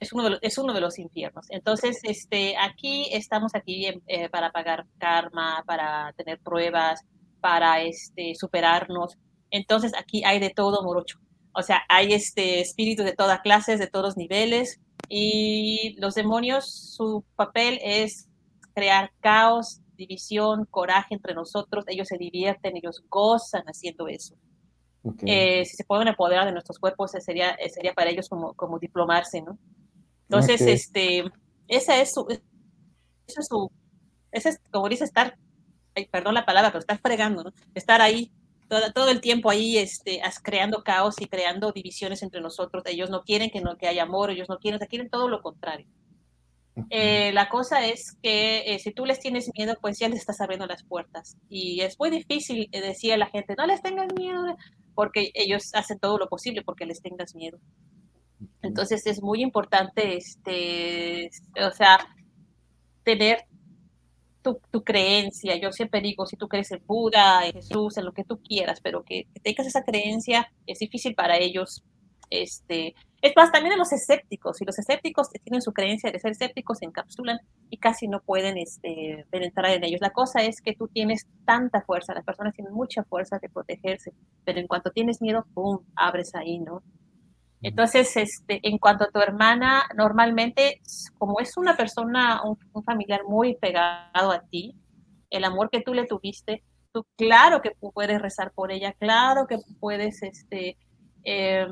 es, 0.04 0.14
uno 0.14 0.24
de 0.24 0.30
los, 0.32 0.40
es 0.42 0.58
uno 0.58 0.74
de 0.74 0.82
los 0.82 1.00
infiernos. 1.00 1.48
Entonces, 1.50 2.00
este, 2.04 2.56
aquí 2.58 3.08
estamos 3.12 3.56
aquí 3.56 3.88
eh, 4.08 4.30
para 4.30 4.52
pagar 4.52 4.86
karma, 4.98 5.64
para 5.66 6.14
tener 6.14 6.40
pruebas, 6.40 7.02
para 7.42 7.82
este, 7.82 8.36
superarnos. 8.36 9.18
Entonces, 9.50 9.94
aquí 9.98 10.24
hay 10.24 10.40
de 10.40 10.50
todo, 10.50 10.84
Morocho. 10.84 11.20
O 11.54 11.62
sea, 11.62 11.84
hay 11.90 12.14
este 12.14 12.62
espíritus 12.62 13.06
de 13.06 13.14
todas 13.14 13.42
clases, 13.42 13.80
de 13.80 13.88
todos 13.88 14.18
niveles, 14.18 14.80
y 15.10 15.96
los 16.00 16.16
demonios, 16.16 16.96
su 16.96 17.24
papel 17.36 17.80
es 17.84 18.28
crear 18.74 19.12
caos, 19.20 19.82
división, 19.96 20.66
coraje 20.66 21.14
entre 21.14 21.36
nosotros, 21.36 21.86
ellos 21.88 22.08
se 22.08 22.18
divierten, 22.18 22.76
ellos 22.76 23.04
gozan 23.10 23.64
haciendo 23.66 24.08
eso. 24.08 24.36
Eh, 25.26 25.66
si 25.66 25.76
se 25.76 25.84
pueden 25.84 26.08
apoderar 26.08 26.46
de 26.46 26.54
nuestros 26.54 26.80
cuerpos, 26.80 27.14
eh, 27.14 27.22
sería, 27.22 27.58
sería 27.70 27.94
para 27.94 28.10
ellos 28.10 28.30
como, 28.30 28.54
como 28.54 28.80
diplomarse, 28.80 29.42
¿no? 29.42 29.58
Entonces, 30.34 30.62
este, 30.62 31.24
esa 31.68 32.02
es 32.02 32.14
su, 32.14 32.26
eso 33.28 33.40
es 33.40 33.48
su, 33.48 33.72
ese 34.32 34.50
es, 34.50 34.60
como 34.72 34.90
dice, 34.90 35.04
estar, 35.04 35.38
perdón 36.12 36.34
la 36.34 36.46
palabra, 36.46 36.72
pero 36.72 36.80
estar 36.80 37.00
fregando, 37.00 37.44
¿no? 37.44 37.54
Estar 37.76 38.02
ahí 38.02 38.32
todo, 38.68 38.92
todo, 38.92 39.10
el 39.10 39.22
tiempo 39.22 39.52
ahí 39.52 39.78
este, 39.78 40.22
creando 40.42 40.84
caos 40.84 41.22
y 41.22 41.28
creando 41.28 41.72
divisiones 41.72 42.24
entre 42.24 42.42
nosotros. 42.42 42.84
Ellos 42.88 43.12
no 43.12 43.24
quieren 43.24 43.52
que, 43.52 43.62
no, 43.62 43.78
que 43.78 43.88
haya 43.88 44.04
amor, 44.04 44.32
ellos 44.32 44.50
no 44.50 44.58
quieren, 44.58 44.80
quieren 44.88 45.10
todo 45.10 45.30
lo 45.30 45.42
contrario. 45.42 45.88
Eh, 46.90 47.32
la 47.34 47.50
cosa 47.50 47.86
es 47.86 48.18
que 48.24 48.74
eh, 48.74 48.80
si 48.80 48.92
tú 48.92 49.06
les 49.06 49.20
tienes 49.20 49.52
miedo, 49.56 49.78
pues 49.80 50.00
ya 50.00 50.10
les 50.10 50.20
estás 50.20 50.42
abriendo 50.42 50.66
las 50.66 50.84
puertas. 50.84 51.38
Y 51.48 51.82
es 51.82 52.00
muy 52.00 52.10
difícil 52.10 52.70
eh, 52.72 52.82
decir 52.82 53.14
a 53.14 53.18
la 53.18 53.28
gente, 53.28 53.54
no 53.56 53.68
les 53.68 53.84
tengas 53.84 54.08
miedo, 54.18 54.58
porque 54.96 55.32
ellos 55.36 55.70
hacen 55.74 56.00
todo 56.00 56.18
lo 56.18 56.28
posible 56.28 56.64
porque 56.64 56.88
les 56.88 57.02
tengas 57.02 57.36
miedo. 57.36 57.60
Entonces 58.62 59.06
es 59.08 59.22
muy 59.22 59.42
importante, 59.42 60.18
este, 60.18 61.30
o 61.62 61.72
sea, 61.72 62.00
tener 63.04 63.46
tu, 64.42 64.84
creencia. 64.84 65.56
Yo 65.58 65.72
siempre 65.72 66.02
digo, 66.02 66.26
si 66.26 66.36
tú 66.36 66.48
crees 66.48 66.72
en 66.72 66.82
Buda, 66.86 67.46
en 67.46 67.54
Jesús, 67.54 67.98
en 67.98 68.06
lo 68.06 68.14
que 68.14 68.26
tú 68.26 68.42
quieras, 68.42 68.82
pero 68.82 69.04
que, 69.04 69.28
tengas 69.42 69.68
esa 69.68 69.84
creencia, 69.84 70.52
es 70.68 70.80
difícil 70.80 71.16
para 71.16 71.38
ellos 71.38 71.84
este, 72.30 72.96
es 73.22 73.34
más, 73.36 73.52
también 73.52 73.74
de 73.74 73.78
los 73.78 73.94
escépticos, 73.94 74.60
y 74.60 74.66
los 74.66 74.80
escépticos 74.80 75.30
tienen 75.44 75.62
su 75.62 75.72
creencia 75.72 76.12
de 76.12 76.20
ser 76.20 76.32
escépticos, 76.32 76.80
se 76.80 76.86
encapsulan 76.86 77.40
y 77.70 77.78
casi 77.78 78.08
no 78.08 78.22
pueden 78.22 78.58
este, 78.58 79.26
penetrar 79.30 79.72
en 79.72 79.84
ellos. 79.84 80.02
La 80.02 80.10
cosa 80.10 80.42
es 80.42 80.60
que 80.60 80.74
tú 80.74 80.88
tienes 80.88 81.28
tanta 81.46 81.82
fuerza, 81.82 82.16
las 82.16 82.26
personas 82.26 82.56
tienen 82.56 82.74
mucha 82.74 83.04
fuerza 83.04 83.38
de 83.40 83.50
protegerse, 83.50 84.14
pero 84.46 84.60
en 84.60 84.68
cuanto 84.68 84.90
tienes 84.90 85.22
miedo, 85.22 85.46
¡pum!, 85.54 85.80
abres 85.96 86.34
ahí, 86.34 86.60
¿no? 86.60 86.82
Entonces, 87.64 88.16
este, 88.18 88.60
en 88.62 88.78
cuanto 88.78 89.06
a 89.06 89.10
tu 89.10 89.20
hermana, 89.20 89.84
normalmente, 89.96 90.82
como 91.18 91.40
es 91.40 91.58
una 91.58 91.76
persona, 91.76 92.42
un, 92.44 92.58
familiar 92.84 93.22
muy 93.28 93.56
pegado 93.56 94.32
a 94.32 94.42
ti, 94.42 94.76
el 95.30 95.44
amor 95.46 95.70
que 95.72 95.82
tú 95.82 95.94
le 95.94 96.06
tuviste, 96.06 96.64
tú 96.92 97.06
claro 97.16 97.62
que 97.62 97.72
puedes 97.72 98.22
rezar 98.22 98.52
por 98.52 98.72
ella, 98.72 98.94
claro 98.94 99.48
que 99.48 99.58
puedes 99.80 100.22
este, 100.22 100.78
Em, 101.24 101.70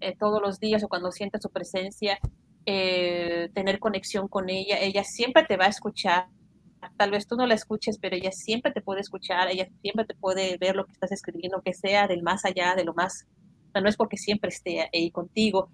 eh, 0.00 0.14
todos 0.18 0.40
los 0.42 0.60
días 0.60 0.84
o 0.84 0.88
cuando 0.88 1.10
sientes 1.10 1.40
su 1.42 1.50
presencia, 1.50 2.18
eh, 2.66 3.48
tener 3.54 3.78
conexión 3.78 4.28
con 4.28 4.50
ella. 4.50 4.78
Ella 4.80 5.02
siempre 5.02 5.44
te 5.44 5.56
va 5.56 5.64
a 5.66 5.68
escuchar. 5.68 6.26
Tal 6.98 7.10
vez 7.10 7.26
tú 7.26 7.36
no 7.36 7.46
la 7.46 7.54
escuches, 7.54 7.98
pero 7.98 8.16
ella 8.16 8.32
siempre 8.32 8.72
te 8.72 8.82
puede 8.82 9.00
escuchar, 9.00 9.48
ella 9.48 9.66
siempre 9.80 10.04
te 10.04 10.14
puede 10.14 10.56
ver 10.58 10.76
lo 10.76 10.84
que 10.84 10.92
estás 10.92 11.10
escribiendo, 11.10 11.62
que 11.62 11.72
sea 11.72 12.06
del 12.06 12.22
más 12.22 12.44
allá, 12.44 12.74
de 12.74 12.84
lo 12.84 12.92
más. 12.94 13.26
No 13.80 13.88
es 13.88 13.96
porque 13.96 14.16
siempre 14.16 14.50
esté 14.50 14.88
ahí 14.92 15.10
contigo. 15.10 15.70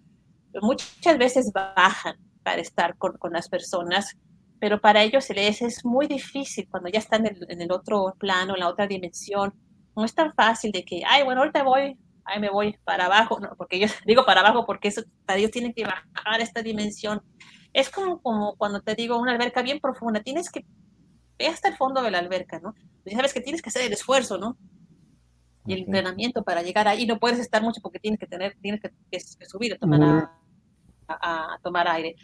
Muchas 0.60 1.18
veces 1.18 1.52
bajan 1.52 2.16
para 2.42 2.60
estar 2.60 2.96
con, 2.96 3.16
con 3.18 3.32
las 3.32 3.48
personas, 3.48 4.16
pero 4.60 4.80
para 4.80 5.02
ellos 5.02 5.28
les 5.30 5.62
es 5.62 5.84
muy 5.84 6.06
difícil 6.06 6.68
cuando 6.70 6.88
ya 6.88 6.98
están 6.98 7.26
en 7.26 7.36
el, 7.36 7.46
en 7.50 7.62
el 7.62 7.72
otro 7.72 8.14
plano, 8.18 8.54
en 8.54 8.60
la 8.60 8.68
otra 8.68 8.86
dimensión. 8.86 9.54
No 9.96 10.04
es 10.04 10.14
tan 10.14 10.32
fácil 10.34 10.72
de 10.72 10.84
que, 10.84 11.02
ay, 11.06 11.24
bueno, 11.24 11.40
ahorita 11.40 11.62
voy, 11.62 11.98
ahí 12.24 12.40
me 12.40 12.50
voy 12.50 12.76
para 12.84 13.06
abajo, 13.06 13.40
no, 13.40 13.54
porque 13.56 13.78
yo 13.78 13.86
digo 14.06 14.24
para 14.24 14.40
abajo 14.40 14.64
porque 14.66 14.88
eso, 14.88 15.02
para 15.26 15.38
Dios 15.38 15.50
tiene 15.50 15.74
que 15.74 15.84
bajar 15.84 16.40
esta 16.40 16.62
dimensión. 16.62 17.22
Es 17.72 17.90
como, 17.90 18.20
como 18.20 18.56
cuando 18.56 18.80
te 18.82 18.94
digo 18.94 19.18
una 19.18 19.32
alberca 19.32 19.62
bien 19.62 19.80
profunda, 19.80 20.22
tienes 20.22 20.50
que 20.50 20.64
ir 21.38 21.48
hasta 21.48 21.68
el 21.68 21.76
fondo 21.76 22.02
de 22.02 22.10
la 22.10 22.18
alberca, 22.18 22.60
¿no? 22.60 22.74
Y 23.04 23.14
sabes 23.14 23.32
que 23.32 23.40
tienes 23.40 23.62
que 23.62 23.70
hacer 23.70 23.82
el 23.82 23.92
esfuerzo, 23.92 24.38
¿no? 24.38 24.56
Y 25.66 25.74
el 25.74 25.80
entrenamiento 25.80 26.42
para 26.42 26.62
llegar 26.62 26.88
ahí, 26.88 27.06
no 27.06 27.18
puedes 27.18 27.38
estar 27.38 27.62
mucho 27.62 27.80
porque 27.80 28.00
tienes 28.00 28.18
que 28.18 28.26
tener, 28.26 28.56
tienes 28.60 28.80
que, 28.80 29.46
subir 29.46 29.74
a 29.74 29.78
tomar, 29.78 30.30
a, 31.08 31.58
tomar 31.62 31.88
aire. 31.88 32.16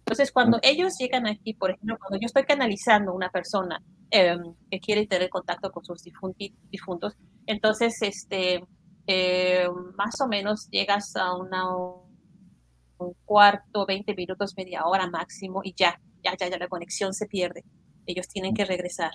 Entonces, 0.00 0.32
cuando 0.32 0.58
ellos 0.62 0.96
llegan 0.98 1.26
aquí, 1.26 1.54
por 1.54 1.70
ejemplo, 1.70 1.96
cuando 1.98 2.18
yo 2.18 2.26
estoy 2.26 2.42
canalizando 2.42 3.14
una 3.14 3.30
persona 3.30 3.80
em, 4.10 4.54
que 4.68 4.80
quiere 4.80 5.06
tener 5.06 5.30
contacto 5.30 5.70
con 5.70 5.84
sus 5.84 6.02
difuntos, 6.02 7.16
entonces, 7.46 7.96
este, 8.02 8.64
eh, 9.06 9.68
más 9.96 10.20
o 10.20 10.26
menos 10.26 10.68
llegas 10.70 11.14
a 11.14 11.36
una, 11.36 11.72
un 11.76 13.14
cuarto, 13.24 13.86
20 13.86 14.14
minutos, 14.14 14.54
media 14.56 14.84
hora 14.84 15.08
máximo 15.08 15.60
y 15.62 15.74
ya, 15.76 16.00
ya, 16.24 16.36
ya, 16.36 16.48
ya 16.48 16.58
la 16.58 16.68
conexión 16.68 17.12
se 17.12 17.26
pierde. 17.26 17.64
Ellos 18.06 18.26
tienen 18.28 18.54
que 18.54 18.64
regresar 18.64 19.12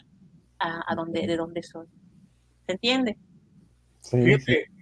a, 0.60 0.82
a 0.88 0.96
donde, 0.96 1.28
de 1.28 1.36
donde 1.36 1.62
son. 1.62 1.88
¿Se 2.66 2.74
entiende? 2.74 3.18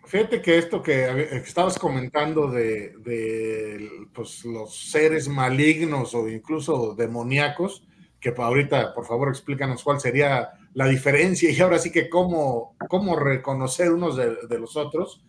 Fíjate, 0.05 0.41
que 0.41 0.57
esto 0.57 0.81
que 0.83 1.41
estabas 1.45 1.79
comentando 1.79 2.49
de, 2.49 2.93
de 2.99 3.89
pues, 4.13 4.43
los 4.45 4.91
seres 4.91 5.27
malignos 5.27 6.13
o 6.13 6.27
incluso 6.29 6.95
demoníacos, 6.95 7.88
que 8.19 8.33
ahorita, 8.38 8.93
por 8.93 9.05
favor, 9.05 9.29
explícanos 9.29 9.83
cuál 9.83 9.99
sería 9.99 10.51
la 10.73 10.88
diferencia 10.88 11.51
y 11.51 11.59
ahora 11.59 11.77
sí 11.77 11.91
que 11.91 12.09
cómo, 12.09 12.75
cómo 12.88 13.17
reconocer 13.17 13.91
unos 13.91 14.15
de, 14.15 14.59
los 14.59 14.77
otros. 14.77 15.23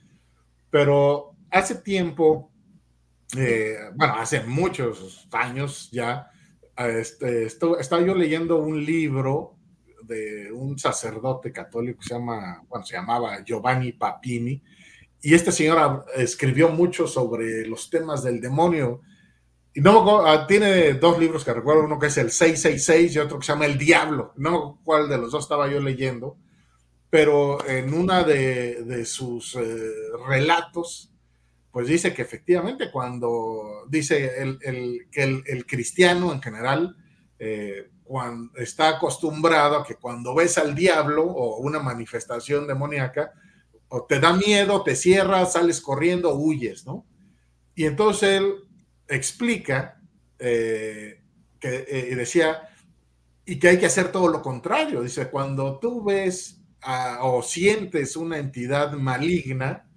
Pero 0.70 1.33
hace 1.50 1.76
tiempo, 1.76 2.50
eh, 3.37 3.76
bueno, 3.94 4.14
hace 4.16 4.42
muchos 4.44 5.28
años 5.33 5.90
ya, 5.92 6.30
este, 6.76 7.46
estaba 7.46 8.02
yo 8.02 8.14
leyendo 8.14 8.59
un 8.59 8.85
libro 8.85 9.57
de 10.06 10.50
un 10.52 10.78
sacerdote 10.78 11.52
católico 11.52 12.00
que 12.00 12.08
se 12.08 12.14
llama, 12.14 12.62
bueno, 12.68 12.84
se 12.84 12.94
llamaba 12.96 13.42
Giovanni 13.44 13.92
Papini, 13.92 14.62
y 15.20 15.34
este 15.34 15.52
señor 15.52 16.05
escribió 16.16 16.68
mucho 16.68 17.07
sobre 17.07 17.66
los 17.66 17.88
temas 17.88 18.22
del 18.22 18.40
demonio 18.40 19.00
y 19.76 19.80
no, 19.80 20.24
ah, 20.24 20.46
tiene 20.46 20.94
dos 20.94 21.18
libros 21.18 21.44
que 21.44 21.52
recuerdo, 21.52 21.84
uno 21.84 21.98
que 21.98 22.07
es 22.07 22.16
el 22.16 22.30
666 22.30 23.14
y 23.14 23.18
otro 23.18 23.40
que 23.40 23.46
se 23.46 23.52
llama 23.52 23.66
El 23.66 23.76
Diablo. 23.76 24.32
No 24.36 24.80
cuál 24.84 25.09
de 25.09 25.18
los 25.18 25.32
dos 25.32 25.44
estaba 25.44 25.68
yo 25.68 25.80
leyendo, 25.80 26.38
pero 27.11 27.66
en 27.66 27.92
una 27.92 28.22
de, 28.22 29.05
sus 29.05 29.57
eh, 29.57 29.90
relatos, 30.28 31.11
pues 31.72 31.88
dice 31.88 32.14
que 32.14 32.22
efectivamente 32.22 32.92
cuando 32.92 33.84
dice 33.88 34.40
el, 34.40 35.09
que 35.11 35.42
el, 35.44 35.66
cristiano 35.66 36.32
en 36.32 36.40
general 36.40 36.96
eh, 37.40 37.90
cuando, 38.05 38.57
está 38.59 38.90
acostumbrado 38.90 39.78
a 39.78 39.84
que 39.84 39.96
cuando 39.96 40.34
ves 40.34 40.59
al 40.59 40.74
diablo 40.74 41.24
o 41.24 41.59
una 41.59 41.80
manifestación 41.80 42.66
demoníaca, 42.66 43.32
o 43.88 44.05
te 44.05 44.20
da 44.20 44.32
miedo, 44.32 44.82
te 44.82 44.94
cierras, 44.94 45.55
sales 45.55 45.80
corriendo, 45.80 46.34
huyes, 46.34 46.86
¿no? 46.86 47.07
Y 47.74 47.86
entonces 47.86 48.40
él 48.40 48.55
explica 49.09 50.00
eh, 50.38 51.22
que 51.59 51.86
eh, 51.88 52.14
decía, 52.14 52.68
y 53.46 53.59
que 53.59 53.68
hay 53.68 53.78
que 53.78 53.86
hacer 53.86 54.12
todo 54.12 54.28
lo 54.28 54.42
contrario. 54.42 55.02
Dice, 55.02 55.30
cuando 55.30 55.78
tú 55.78 56.05
ves 56.05 56.61
o 57.22 57.42
sientes 57.42 58.14
una 58.16 58.38
entidad 58.38 58.92
maligna, 58.92 59.88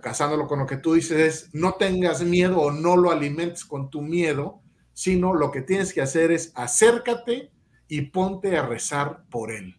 casándolo 0.00 0.46
con 0.46 0.60
lo 0.60 0.66
que 0.66 0.76
tú 0.76 0.94
dices, 0.94 1.18
es 1.18 1.54
no 1.54 1.74
tengas 1.74 2.22
miedo 2.22 2.60
o 2.60 2.70
no 2.70 2.96
lo 2.96 3.10
alimentes 3.10 3.64
con 3.64 3.90
tu 3.90 4.00
miedo, 4.00 4.60
sino 4.98 5.32
lo 5.32 5.52
que 5.52 5.62
tienes 5.62 5.92
que 5.92 6.00
hacer 6.00 6.32
es 6.32 6.50
acércate 6.56 7.52
y 7.86 8.00
ponte 8.00 8.56
a 8.56 8.66
rezar 8.66 9.22
por 9.30 9.52
él. 9.52 9.76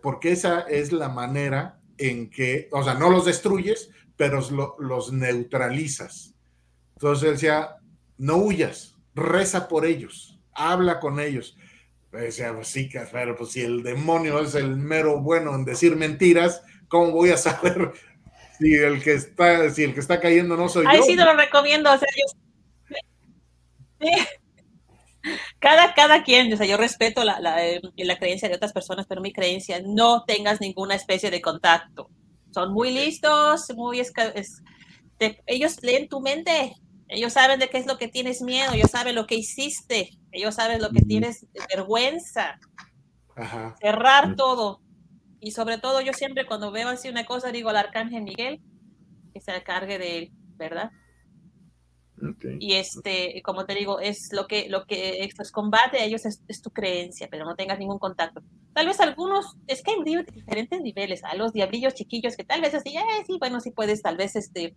Porque 0.00 0.30
esa 0.30 0.60
es 0.60 0.92
la 0.92 1.08
manera 1.08 1.80
en 1.96 2.30
que, 2.30 2.68
o 2.70 2.84
sea, 2.84 2.94
no 2.94 3.10
los 3.10 3.24
destruyes, 3.24 3.90
pero 4.16 4.40
los 4.78 5.12
neutralizas. 5.12 6.36
Entonces 6.94 7.32
decía, 7.32 7.78
no 8.16 8.36
huyas, 8.36 8.94
reza 9.12 9.66
por 9.66 9.84
ellos, 9.84 10.38
habla 10.52 11.00
con 11.00 11.18
ellos. 11.18 11.56
Decía, 12.12 12.54
pues 12.54 12.68
sí, 12.68 12.88
pero 13.10 13.34
pues 13.34 13.50
si 13.50 13.62
el 13.62 13.82
demonio 13.82 14.38
es 14.38 14.54
el 14.54 14.76
mero 14.76 15.20
bueno 15.20 15.52
en 15.56 15.64
decir 15.64 15.96
mentiras, 15.96 16.62
¿cómo 16.86 17.10
voy 17.10 17.30
a 17.30 17.36
saber 17.36 17.90
si 18.60 18.72
el 18.72 19.02
que 19.02 19.14
está, 19.14 19.68
si 19.70 19.82
el 19.82 19.94
que 19.94 20.00
está 20.00 20.20
cayendo 20.20 20.56
no 20.56 20.68
soy 20.68 20.84
yo? 20.84 20.90
Ahí 20.90 21.02
sí 21.02 21.16
te 21.16 21.24
lo 21.24 21.34
recomiendo, 21.34 21.92
o 21.92 21.98
sea, 21.98 22.06
yo... 22.16 22.37
Cada, 25.58 25.94
cada 25.94 26.22
quien, 26.22 26.52
o 26.52 26.56
sea, 26.56 26.66
yo 26.66 26.76
respeto 26.76 27.24
la, 27.24 27.40
la, 27.40 27.66
eh, 27.66 27.80
la, 27.96 28.18
creencia 28.18 28.48
de 28.48 28.54
otras 28.54 28.72
personas, 28.72 29.06
pero 29.06 29.20
mi 29.20 29.32
creencia, 29.32 29.82
no 29.84 30.24
tengas 30.24 30.60
ninguna 30.60 30.94
especie 30.94 31.30
de 31.30 31.40
contacto. 31.40 32.08
Son 32.52 32.72
muy 32.72 32.92
listos, 32.92 33.70
muy... 33.74 34.00
Es, 34.00 34.12
ellos 35.46 35.82
leen 35.82 36.08
tu 36.08 36.20
mente, 36.20 36.74
ellos 37.08 37.32
saben 37.32 37.58
de 37.58 37.68
qué 37.68 37.78
es 37.78 37.86
lo 37.86 37.98
que 37.98 38.08
tienes 38.08 38.40
miedo, 38.42 38.72
ellos 38.72 38.90
saben 38.90 39.16
lo 39.16 39.26
que 39.26 39.34
hiciste, 39.34 40.10
ellos 40.30 40.54
saben 40.54 40.80
lo 40.80 40.90
que 40.90 41.02
tienes 41.02 41.46
vergüenza. 41.68 42.58
Cerrar 43.80 44.36
todo. 44.36 44.80
Y 45.40 45.52
sobre 45.52 45.78
todo, 45.78 46.00
yo 46.00 46.12
siempre 46.12 46.46
cuando 46.46 46.70
veo 46.70 46.88
así 46.88 47.08
una 47.08 47.24
cosa, 47.24 47.52
digo 47.52 47.68
al 47.70 47.76
arcángel 47.76 48.22
Miguel, 48.22 48.60
que 49.32 49.40
se 49.40 49.54
encargue 49.54 49.98
de 49.98 50.18
él, 50.18 50.32
¿verdad? 50.56 50.90
Y 52.58 52.74
este, 52.74 53.40
como 53.42 53.64
te 53.66 53.74
digo, 53.74 54.00
es 54.00 54.32
lo 54.32 54.46
que, 54.46 54.68
lo 54.68 54.84
que 54.84 55.24
esto 55.24 55.42
es 55.42 55.52
combate 55.52 55.98
a 55.98 56.04
ellos 56.04 56.24
es, 56.24 56.62
tu 56.62 56.70
creencia, 56.70 57.28
pero 57.30 57.44
no 57.44 57.54
tengas 57.54 57.78
ningún 57.78 57.98
contacto. 57.98 58.42
Tal 58.72 58.86
vez 58.86 59.00
algunos, 59.00 59.56
es 59.66 59.82
que 59.82 59.92
hay 59.92 60.24
diferentes 60.24 60.80
niveles, 60.80 61.22
a 61.24 61.34
los 61.34 61.52
diablillos 61.52 61.94
chiquillos 61.94 62.36
que 62.36 62.44
tal 62.44 62.60
vez 62.60 62.74
así, 62.74 62.96
eh, 62.96 63.02
sí, 63.26 63.36
bueno, 63.38 63.60
sí 63.60 63.70
puedes, 63.70 64.02
tal 64.02 64.16
vez, 64.16 64.36
este, 64.36 64.76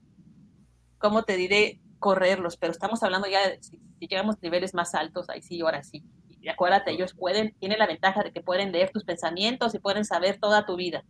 ¿cómo 0.98 1.24
te 1.24 1.36
diré? 1.36 1.80
Correrlos, 2.00 2.58
pero 2.58 2.72
estamos 2.72 3.04
hablando 3.04 3.28
ya, 3.28 3.39
si, 3.62 3.80
llegamos 4.00 4.36
a 4.36 4.39
niveles 4.42 4.74
más 4.74 4.94
altos, 4.96 5.30
ahí 5.30 5.42
sí, 5.42 5.62
ahora 5.62 5.84
sí. 5.84 6.04
Y 6.42 6.50
acuérdate, 6.50 6.92
ellos 6.92 7.14
pueden, 7.14 7.54
tienen 7.60 7.80
la 7.80 7.88
ventaja 7.88 8.24
de 8.24 8.32
que 8.32 8.42
pueden 8.42 8.72
leer 8.72 8.89
tus 8.92 9.04
pensamientos 9.04 9.76
y 9.76 9.80
pueden 9.80 10.06
saber 10.06 10.39
toda 10.39 10.66
tu 10.66 10.76
vida. 10.76 11.04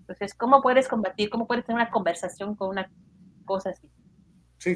Entonces, 0.00 0.34
¿cómo 0.34 0.62
puedes 0.62 0.88
combatir? 0.88 1.30
¿Cómo 1.30 1.46
puedes 1.46 1.64
tener 1.64 1.80
una 1.80 1.90
conversación 1.90 2.54
con 2.54 2.70
una 2.70 2.90
cosa 3.44 3.70
así? 3.70 3.88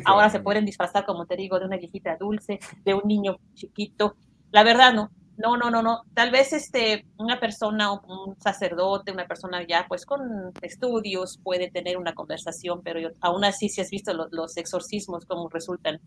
Ahora 0.05 0.31
se 0.31 0.41
pueden 0.41 0.65
disfrazar, 0.65 1.05
como 1.05 1.27
te 1.27 1.37
digo, 1.37 1.59
de 1.59 1.67
una 1.67 1.77
viejita 1.77 2.17
dulce, 2.17 2.61
de 2.85 2.95
un 2.95 3.03
niño 3.05 3.37
chiquito. 3.55 4.17
La 4.51 4.63
verdad, 4.63 4.93
no. 4.93 5.11
No, 5.39 5.57
no, 5.57 5.71
no, 5.71 5.83
no. 5.83 6.03
Tal 6.15 6.31
vez 6.31 6.53
este, 6.53 7.07
una 7.17 7.41
persona, 7.41 7.91
un 7.91 8.39
sacerdote, 8.39 9.13
una 9.13 9.27
persona 9.27 9.67
ya 9.67 9.87
pues 9.89 10.05
con 10.05 10.53
estudios 10.61 11.39
puede 11.43 11.71
tener 11.71 11.97
una 11.97 12.15
conversación, 12.15 12.83
pero 12.83 13.11
aún 13.21 13.45
así 13.45 13.69
si 13.69 13.81
has 13.81 13.91
visto 13.91 14.13
los, 14.13 14.57
exorcismos 14.57 15.25
como 15.25 15.49
resultan 15.49 16.01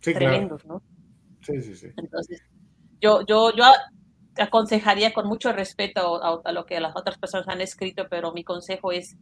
tremendos, 0.00 0.64
¿no? 0.64 0.82
Sí, 1.42 1.60
sí, 1.60 1.74
sí. 1.74 1.88
Entonces, 1.96 2.40
yo, 3.00 3.26
yo, 3.26 3.52
yo 3.54 3.64
aconsejaría 4.36 5.12
con 5.12 5.26
mucho 5.26 5.52
respeto 5.52 6.22
a, 6.22 6.40
a, 6.42 6.52
lo 6.52 6.64
que 6.64 6.78
las 6.78 6.96
otras 6.96 7.18
personas 7.18 7.48
han 7.48 7.60
escrito, 7.60 8.06
pero 8.08 8.32
mi 8.32 8.44
consejo 8.44 8.92
es, 8.92 9.16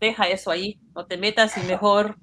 deja 0.00 0.28
eso 0.28 0.50
ahí, 0.50 0.78
no 0.94 1.06
te 1.06 1.16
metas 1.16 1.56
y 1.56 1.66
mejor 1.66 2.18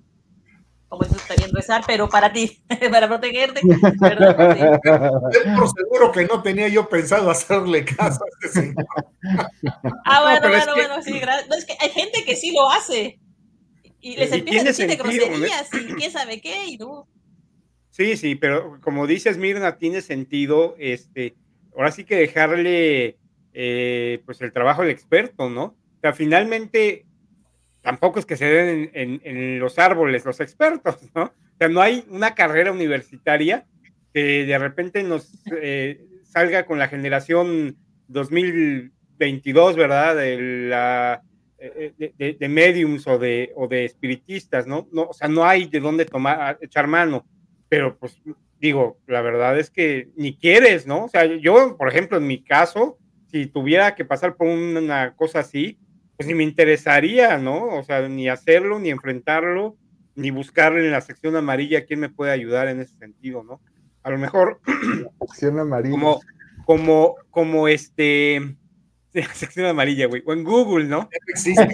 como 0.88 1.04
eso 1.04 1.16
está 1.16 1.36
bien 1.36 1.52
rezar, 1.54 1.84
pero 1.88 2.10
para 2.10 2.32
ti, 2.32 2.62
para 2.92 3.08
protegerte. 3.08 3.62
por 3.62 5.70
seguro 5.70 6.12
que 6.12 6.26
no 6.26 6.42
tenía 6.42 6.68
yo 6.68 6.88
pensado 6.88 7.30
hacerle 7.30 7.86
caso 7.86 8.24
a 8.24 8.28
este 8.28 8.62
señor. 8.62 8.86
Ah, 10.06 10.22
bueno, 10.22 10.50
bueno, 10.50 10.76
bueno, 10.76 11.02
sí, 11.02 11.20
gracias. 11.20 11.50
No, 11.50 11.56
es 11.56 11.66
que 11.66 11.76
hay 11.80 11.90
gente 11.90 12.24
que 12.24 12.36
sí 12.36 12.54
lo 12.54 12.70
hace. 12.70 13.20
Y 14.00 14.18
les 14.18 14.32
empieza 14.32 14.62
a 14.62 14.66
decir 14.66 14.88
de 14.88 14.96
groserías 14.98 15.74
y 15.74 15.94
quién 15.94 16.12
sabe 16.12 16.40
qué, 16.40 16.68
y 16.68 16.78
no. 16.78 17.08
Sí, 17.90 18.18
sí, 18.18 18.36
pero 18.36 18.80
como 18.82 19.08
dices, 19.08 19.38
Mirna, 19.38 19.78
tiene 19.78 20.02
sentido, 20.02 20.76
este, 20.78 21.36
ahora 21.76 21.92
sí 21.92 22.04
que 22.04 22.16
dejarle, 22.16 23.18
eh, 23.54 24.22
pues, 24.26 24.42
el 24.42 24.52
trabajo 24.52 24.84
al 24.84 24.90
experto, 24.90 25.50
¿no? 25.50 25.64
O 25.64 26.00
sea, 26.02 26.14
finalmente, 26.14 27.06
tampoco 27.86 28.18
es 28.18 28.26
que 28.26 28.36
se 28.36 28.46
den 28.46 28.90
en, 28.94 29.60
los 29.60 29.78
árboles 29.78 30.26
los 30.26 30.40
expertos, 30.40 30.98
¿no? 31.14 31.26
O 31.26 31.58
sea, 31.60 31.70
no 31.70 31.82
hay 31.82 32.04
una 32.10 32.34
carrera 32.34 32.72
universitaria 32.72 33.66
que 34.12 34.44
de 34.44 34.58
repente 34.58 35.04
nos 35.04 35.32
eh, 35.52 36.04
salga 36.24 36.66
con 36.66 36.80
la 36.80 36.88
generación 36.88 37.78
2022, 38.08 39.76
¿verdad? 39.76 40.16
De, 40.16 40.68
la, 40.68 41.22
eh, 41.60 41.94
de, 42.18 42.34
de, 42.34 42.50
mediums 42.50 43.06
o 43.06 43.20
de, 43.20 43.54
o 43.56 43.68
de 43.68 43.86
espiritistas, 43.86 44.66
¿no? 44.66 44.88
¿no? 44.92 45.04
O 45.04 45.14
sea, 45.14 45.28
no 45.28 45.46
hay 45.46 45.68
de 45.68 45.80
dónde 45.80 46.06
tomar, 46.06 46.58
echar 46.62 46.88
mano, 46.88 47.24
pero 47.70 47.98
pues 47.98 48.20
digo, 48.60 48.98
la 49.06 49.22
verdad 49.22 49.60
es 49.60 49.70
que 49.70 50.10
ni 50.16 50.36
quieres, 50.36 50.88
¿no? 50.88 51.06
O 51.06 51.08
sea, 51.08 51.26
yo, 51.26 51.78
por 51.78 51.88
ejemplo, 51.88 52.18
en 52.18 52.26
mi 52.26 52.44
caso, 52.44 52.98
si 53.28 53.46
tuviera 53.46 53.94
que 53.94 54.06
pasar 54.06 54.36
por 54.36 54.48
una 54.48 55.14
cosa 55.16 55.42
así, 55.42 55.78
pues 56.18 56.28
ni 56.28 56.34
me 56.34 56.44
interesaría, 56.44 57.38
¿no? 57.38 57.68
O 57.78 57.84
sea, 57.84 58.08
ni 58.08 58.30
hacerlo, 58.30 58.80
ni 58.80 58.90
enfrentarlo, 58.90 59.78
ni 60.16 60.32
buscar 60.32 60.78
en 60.78 60.92
la 60.92 61.02
sección 61.02 61.36
amarilla 61.36 61.86
quién 61.86 62.00
me 62.00 62.10
puede 62.10 62.32
ayudar 62.32 62.68
en 62.68 62.80
ese 62.80 62.98
sentido, 62.98 63.44
¿no? 63.44 63.62
A 64.04 64.12
lo 64.12 64.18
mejor. 64.18 64.62
La 64.66 65.10
sección 65.28 65.60
amarilla. 65.60 65.92
Como, 65.92 66.22
como, 66.66 67.16
como 67.32 67.68
este. 67.68 68.56
La 69.14 69.34
sección 69.34 69.66
amarilla, 69.66 70.08
güey. 70.08 70.24
O 70.26 70.34
en 70.34 70.44
Google, 70.44 70.86
¿no? 70.88 71.10
Existe. 71.28 71.64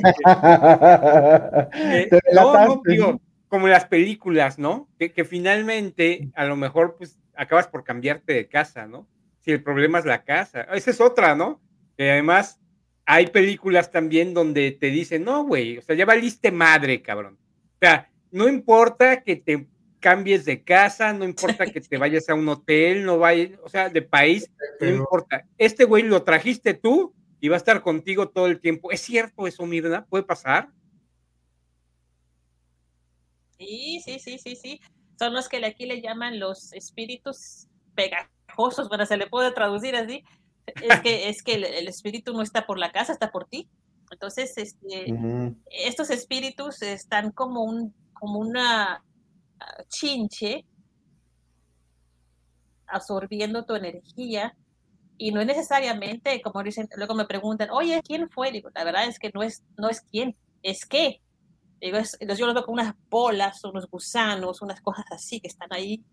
eh, 1.74 2.08
no, 2.34 2.68
no, 2.68 2.82
digo, 2.86 3.20
como 3.48 3.68
las 3.68 3.86
películas, 3.86 4.60
¿no? 4.60 4.88
Que, 5.00 5.12
que 5.12 5.26
finalmente, 5.26 6.30
a 6.36 6.46
lo 6.46 6.56
mejor, 6.56 6.98
pues, 6.98 7.18
acabas 7.36 7.68
por 7.68 7.84
cambiarte 7.84 8.34
de 8.34 8.48
casa, 8.48 8.86
¿no? 8.86 9.08
Si 9.40 9.52
el 9.52 9.64
problema 9.64 9.98
es 9.98 10.06
la 10.06 10.24
casa. 10.24 10.62
Esa 10.72 10.92
es 10.92 11.02
otra, 11.02 11.34
¿no? 11.34 11.60
Que 11.98 12.12
además 12.12 12.61
hay 13.06 13.28
películas 13.28 13.92
también 13.92 14.34
donde 14.34 14.72
te 14.72 14.88
dicen, 14.88 15.24
no, 15.24 15.44
güey, 15.44 15.78
o 15.78 15.82
sea, 15.82 15.96
ya 15.96 16.06
valiste 16.06 16.52
madre, 16.52 17.02
cabrón. 17.02 17.38
O 17.76 17.78
sea, 17.80 18.10
no 18.32 18.48
importa 18.48 19.22
que 19.24 19.36
te 19.36 19.68
cambies 20.00 20.46
de 20.46 20.64
casa, 20.64 21.14
no 21.14 21.26
importa 21.26 21.66
que 21.66 21.80
te 21.82 21.98
vayas 21.98 22.28
a 22.30 22.34
un 22.34 22.48
hotel, 22.50 23.06
no 23.06 23.20
vayas, 23.20 23.60
o 23.64 23.70
sea, 23.70 23.90
de 23.90 24.02
país, 24.02 24.50
no 24.80 24.90
importa. 24.90 25.46
Este 25.58 25.86
güey 25.86 26.04
lo 26.04 26.24
trajiste 26.24 26.74
tú 26.74 27.14
y 27.40 27.50
va 27.50 27.56
a 27.56 27.58
estar 27.58 27.82
contigo 27.82 28.30
todo 28.30 28.48
el 28.48 28.60
tiempo. 28.60 28.92
¿Es 28.92 29.02
cierto 29.02 29.48
eso, 29.48 29.66
Mirna? 29.66 30.06
¿Puede 30.06 30.24
pasar? 30.24 30.70
Sí, 33.58 34.02
sí, 34.04 34.20
sí, 34.20 34.38
sí, 34.40 34.56
sí. 34.56 34.82
Son 35.18 35.34
los 35.34 35.48
que 35.48 35.64
aquí 35.64 35.86
le 35.86 36.02
llaman 36.02 36.40
los 36.40 36.74
espíritus 36.74 37.68
pegajosos, 37.94 38.90
bueno, 38.90 39.06
se 39.06 39.18
le 39.18 39.28
puede 39.28 39.52
traducir 39.52 39.96
así, 39.96 40.24
es 40.66 41.02
que, 41.02 41.30
es 41.30 41.44
que 41.44 41.56
el, 41.56 41.88
espíritu 41.88 42.34
no 42.34 42.42
está 42.42 42.66
por 42.66 42.78
la 42.78 42.92
casa, 42.92 43.14
está 43.14 43.32
por 43.32 43.46
ti. 43.46 43.70
Entonces, 44.12 44.58
este, 44.58 45.14
estos 45.70 46.10
espíritus 46.10 46.82
están 46.82 47.32
como, 47.32 47.64
un, 47.64 47.94
como 48.14 48.40
una 48.40 49.04
ah, 49.60 49.84
chinche 49.88 50.66
absorbiendo 52.88 53.64
tu 53.66 53.76
energía 53.76 54.56
y 55.18 55.32
no 55.32 55.40
es 55.40 55.48
necesariamente, 55.48 56.42
como 56.42 56.64
dicen, 56.64 56.90
luego 56.98 57.16
me 57.16 57.26
preguntan, 57.26 57.70
oye, 57.72 58.02
¿quién 58.04 58.30
fue? 58.30 58.52
Digo, 58.52 58.70
la 58.74 58.84
verdad 58.84 59.06
es 59.06 59.20
que 59.20 59.32
no 59.34 59.44
es, 59.44 59.64
no 59.78 59.88
es 59.88 60.02
quién, 60.02 60.36
es 60.64 60.86
qué. 60.86 61.22
Digo, 61.80 61.98
yo 62.36 62.48
lo 62.48 62.54
veo 62.54 62.66
como 62.66 62.82
unas 62.82 62.96
bolas, 63.10 63.64
unos 63.64 63.90
gusanos, 63.90 64.62
unas 64.62 64.82
cosas 64.82 65.06
así 65.12 65.40
que 65.40 65.48
están 65.48 65.72
ahí 65.72 66.04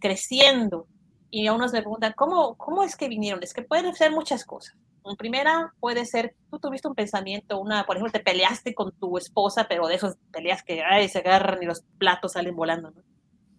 creciendo 0.00 0.88
y 1.34 1.48
a 1.48 1.52
unos 1.52 1.72
me 1.72 1.80
preguntan, 1.80 2.12
¿cómo, 2.16 2.54
¿cómo 2.54 2.84
es 2.84 2.94
que 2.94 3.08
vinieron? 3.08 3.42
Es 3.42 3.52
que 3.52 3.62
pueden 3.62 3.92
ser 3.96 4.12
muchas 4.12 4.44
cosas. 4.44 4.76
En 5.04 5.16
primera, 5.16 5.74
puede 5.80 6.04
ser, 6.04 6.36
tú 6.48 6.60
tuviste 6.60 6.86
un 6.86 6.94
pensamiento, 6.94 7.58
una, 7.58 7.84
por 7.84 7.96
ejemplo, 7.96 8.12
te 8.12 8.24
peleaste 8.24 8.72
con 8.72 8.92
tu 8.92 9.18
esposa, 9.18 9.66
pero 9.68 9.88
de 9.88 9.96
esas 9.96 10.16
peleas 10.30 10.62
que 10.62 10.80
ay, 10.84 11.08
se 11.08 11.18
agarran 11.18 11.60
y 11.60 11.66
los 11.66 11.82
platos 11.98 12.34
salen 12.34 12.54
volando, 12.54 12.92
¿no? 12.92 13.02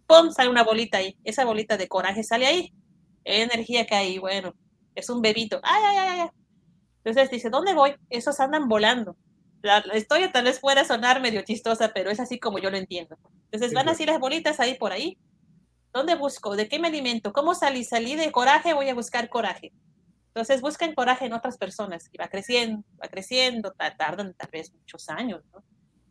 ¡Pum! 0.06 0.30
Sale 0.30 0.48
una 0.48 0.64
bolita 0.64 0.96
ahí. 0.96 1.18
Esa 1.22 1.44
bolita 1.44 1.76
de 1.76 1.86
coraje 1.86 2.22
sale 2.22 2.46
ahí. 2.46 2.72
energía 3.24 3.84
que 3.84 3.94
hay, 3.94 4.16
bueno, 4.16 4.54
es 4.94 5.10
un 5.10 5.20
bebito. 5.20 5.60
¡Ay, 5.62 5.82
ay, 5.84 5.96
ay, 5.98 6.20
ay! 6.20 6.28
Entonces 7.04 7.30
dice, 7.30 7.50
¿dónde 7.50 7.74
voy? 7.74 7.94
Esos 8.08 8.40
andan 8.40 8.68
volando. 8.68 9.18
La, 9.60 9.84
historia 9.98 10.32
tal 10.32 10.44
vez 10.44 10.60
pueda 10.60 10.82
sonar 10.86 11.20
medio 11.20 11.42
chistosa, 11.42 11.92
pero 11.92 12.10
es 12.10 12.20
así 12.20 12.38
como 12.38 12.58
yo 12.58 12.70
lo 12.70 12.78
entiendo. 12.78 13.18
Entonces 13.50 13.74
van 13.74 13.90
así 13.90 14.06
las 14.06 14.18
bolitas 14.18 14.60
ahí 14.60 14.78
por 14.78 14.92
ahí 14.92 15.18
¿Dónde 15.92 16.14
busco? 16.14 16.56
¿De 16.56 16.68
qué 16.68 16.78
me 16.78 16.88
alimento? 16.88 17.32
¿Cómo 17.32 17.54
salí? 17.54 17.84
Salí 17.84 18.16
de 18.16 18.30
coraje, 18.32 18.74
voy 18.74 18.88
a 18.88 18.94
buscar 18.94 19.28
coraje. 19.28 19.72
Entonces 20.28 20.60
buscan 20.60 20.94
coraje 20.94 21.24
en 21.24 21.32
otras 21.32 21.56
personas 21.56 22.10
y 22.12 22.18
va 22.18 22.28
creciendo, 22.28 22.84
va 23.02 23.08
creciendo, 23.08 23.72
tardan 23.72 24.34
tal 24.34 24.50
vez 24.52 24.72
muchos 24.72 25.08
años, 25.08 25.42
¿no? 25.52 25.64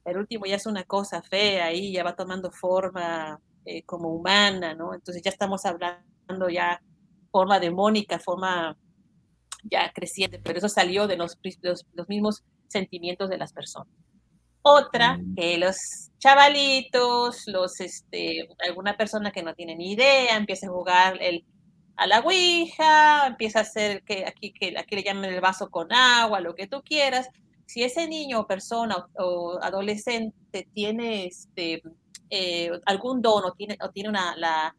El 0.03 0.17
último 0.17 0.45
ya 0.45 0.55
es 0.55 0.65
una 0.65 0.84
cosa 0.84 1.21
fea 1.21 1.71
y 1.73 1.91
ya 1.91 2.03
va 2.03 2.15
tomando 2.15 2.51
forma 2.51 3.39
eh, 3.65 3.84
como 3.84 4.09
humana, 4.09 4.73
¿no? 4.73 4.93
Entonces 4.93 5.21
ya 5.23 5.30
estamos 5.30 5.65
hablando 5.65 6.49
ya 6.51 6.82
forma 7.32 7.59
demónica, 7.59 8.19
forma 8.19 8.78
ya 9.63 9.91
creciente, 9.93 10.39
pero 10.39 10.57
eso 10.59 10.69
salió 10.69 11.07
de 11.07 11.17
los, 11.17 11.38
los, 11.61 11.86
los 11.93 12.07
mismos 12.07 12.43
sentimientos 12.67 13.30
de 13.30 13.38
las 13.38 13.53
personas. 13.53 13.93
Otra, 14.68 15.20
mm. 15.20 15.36
que 15.36 15.57
los 15.59 15.78
chavalitos, 16.18 17.43
los, 17.45 17.80
este, 17.82 18.49
alguna 18.68 18.97
persona 18.97 19.32
que 19.32 19.43
no 19.43 19.53
tiene 19.53 19.76
ni 19.76 19.91
idea, 19.91 20.36
empieza 20.36 20.66
a 20.66 20.72
jugar 20.72 21.22
el, 21.22 21.45
a 21.95 22.07
la 22.07 22.22
ouija, 22.22 23.28
empieza 23.28 23.59
a 23.59 23.61
hacer 23.61 24.01
que 24.01 24.26
aquí, 24.26 24.51
que 24.51 24.74
aquí 24.76 24.95
le 24.95 25.03
llamen 25.03 25.32
el 25.32 25.39
vaso 25.39 25.70
con 25.70 25.93
agua, 25.93 26.39
lo 26.39 26.55
que 26.55 26.66
tú 26.66 26.82
quieras. 26.82 27.30
Si 27.68 27.84
ese 27.84 28.07
niño 28.07 28.39
o 28.39 28.47
persona 28.47 29.05
o, 29.20 29.59
adolescente 29.61 30.68
tiene 30.74 31.28
este, 31.28 31.84
eh, 32.32 32.72
algún 32.88 33.22
don 33.22 33.45
o 33.45 33.51
tiene, 33.51 33.78
o 33.84 33.91
tiene 33.91 34.09
una, 34.09 34.36
la, 34.36 34.76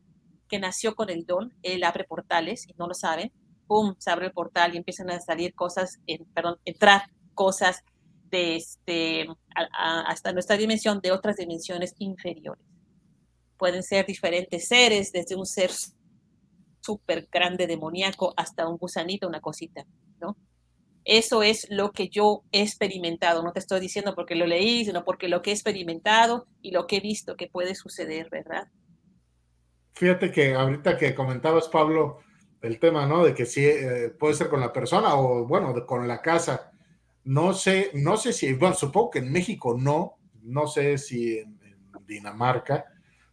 que 0.49 0.59
nació 0.59 0.97
con 0.97 1.11
el 1.11 1.27
don, 1.27 1.55
él 1.63 1.85
abre 1.85 2.03
portales 2.03 2.67
y 2.67 2.75
no 2.77 2.89
lo 2.89 2.95
saben, 2.95 3.31
¡pum! 3.69 3.95
Se 3.99 4.11
abre 4.11 4.27
el 4.27 4.33
portal 4.33 4.75
y 4.75 4.79
empiezan 4.79 5.11
a 5.11 5.21
salir 5.21 5.55
cosas, 5.55 6.01
en, 6.09 6.25
perdón, 6.35 6.59
entrar 6.65 7.03
cosas 7.35 7.85
de 8.31 8.57
este, 8.57 9.27
hasta 9.73 10.33
nuestra 10.33 10.57
dimensión 10.57 11.01
de 11.01 11.13
otras 11.13 11.37
dimensiones 11.37 11.95
inferiores. 11.99 12.65
Pueden 13.57 13.83
ser 13.83 14.07
diferentes 14.07 14.69
seres, 14.69 15.13
desde 15.13 15.35
un 15.35 15.47
ser 15.47 15.71
súper 16.81 17.29
grande 17.31 17.67
demoníaco 17.67 18.35
hasta 18.37 18.69
un 18.69 18.77
gusanito, 18.77 19.27
una 19.27 19.41
cosita, 19.41 19.85
¿no? 20.21 20.37
Eso 21.05 21.43
es 21.43 21.69
lo 21.71 21.93
que 21.93 22.09
yo 22.09 22.43
he 22.51 22.63
experimentado, 22.63 23.43
no 23.43 23.53
te 23.53 23.61
estoy 23.61 23.79
diciendo 23.79 24.15
porque 24.17 24.35
lo 24.35 24.45
leí, 24.45 24.85
sino 24.85 25.05
porque 25.05 25.29
lo 25.29 25.41
que 25.41 25.51
he 25.51 25.55
experimentado 25.55 26.49
y 26.63 26.73
lo 26.73 26.87
que 26.87 26.97
he 26.97 27.01
visto 27.01 27.37
que 27.37 27.47
puede 27.47 27.77
suceder, 27.77 28.29
¿verdad? 28.29 28.69
Fíjate 29.95 30.33
que 30.33 30.55
ahorita 30.55 30.97
que 30.97 31.15
comentabas, 31.15 31.69
Pablo, 31.69 32.19
el 32.61 32.79
tema, 32.79 33.07
¿no? 33.07 33.25
De 33.25 33.35
que 33.35 33.47
sí 33.47 33.65
eh, 33.65 34.13
puede 34.19 34.35
ser 34.35 34.49
con 34.49 34.61
la 34.61 34.73
persona 34.73 35.15
o, 35.15 35.47
bueno, 35.47 35.75
con 35.87 36.07
la 36.07 36.21
casa. 36.21 36.73
No 37.27 37.55
sé, 37.55 37.91
no 37.93 38.17
sé 38.17 38.33
si, 38.33 38.53
bueno, 38.53 38.77
supongo 38.77 39.11
que 39.11 39.19
en 39.19 39.33
México 39.33 39.77
no, 39.77 40.17
no 40.45 40.69
sé 40.69 40.97
si 40.97 41.39
en, 41.39 41.59
Dinamarca, 42.07 42.85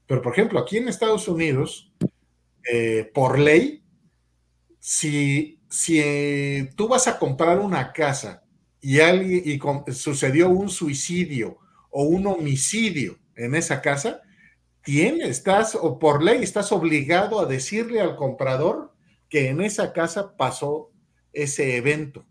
pero 0.08 0.20
por 0.24 0.34
ejemplo, 0.34 0.60
aquí 0.60 0.78
en 0.78 0.88
Estados 0.88 1.28
Unidos, 1.28 1.94
eh, 2.72 3.12
por 3.14 3.38
ley, 3.38 3.84
si, 4.80 5.62
si 5.70 6.68
tú 6.76 6.88
vas 6.88 7.08
a 7.08 7.20
comprar 7.20 7.60
una 7.60 7.94
casa 7.94 8.44
y, 8.82 9.00
alguien, 9.00 9.44
y 9.46 9.94
sucedió 9.94 10.50
un 10.50 10.70
suicidio 10.70 11.60
o 11.91 12.06
un 12.06 12.26
homicidio 12.26 13.20
en 13.36 13.54
esa 13.54 13.80
casa, 13.80 14.22
tienes, 14.84 15.30
estás, 15.30 15.76
o 15.76 16.00
por 16.00 16.24
ley, 16.24 16.41
estás 16.41 16.72
obligado 16.72 17.39
a 17.39 17.46
decirle 17.46 18.02
al 18.02 18.16
comprador 18.16 18.91
que 19.30 19.50
en 19.50 19.62
esa 19.62 19.94
casa 19.94 20.36
pasó 20.36 20.89
ese 21.32 21.78
evento. 21.78 22.26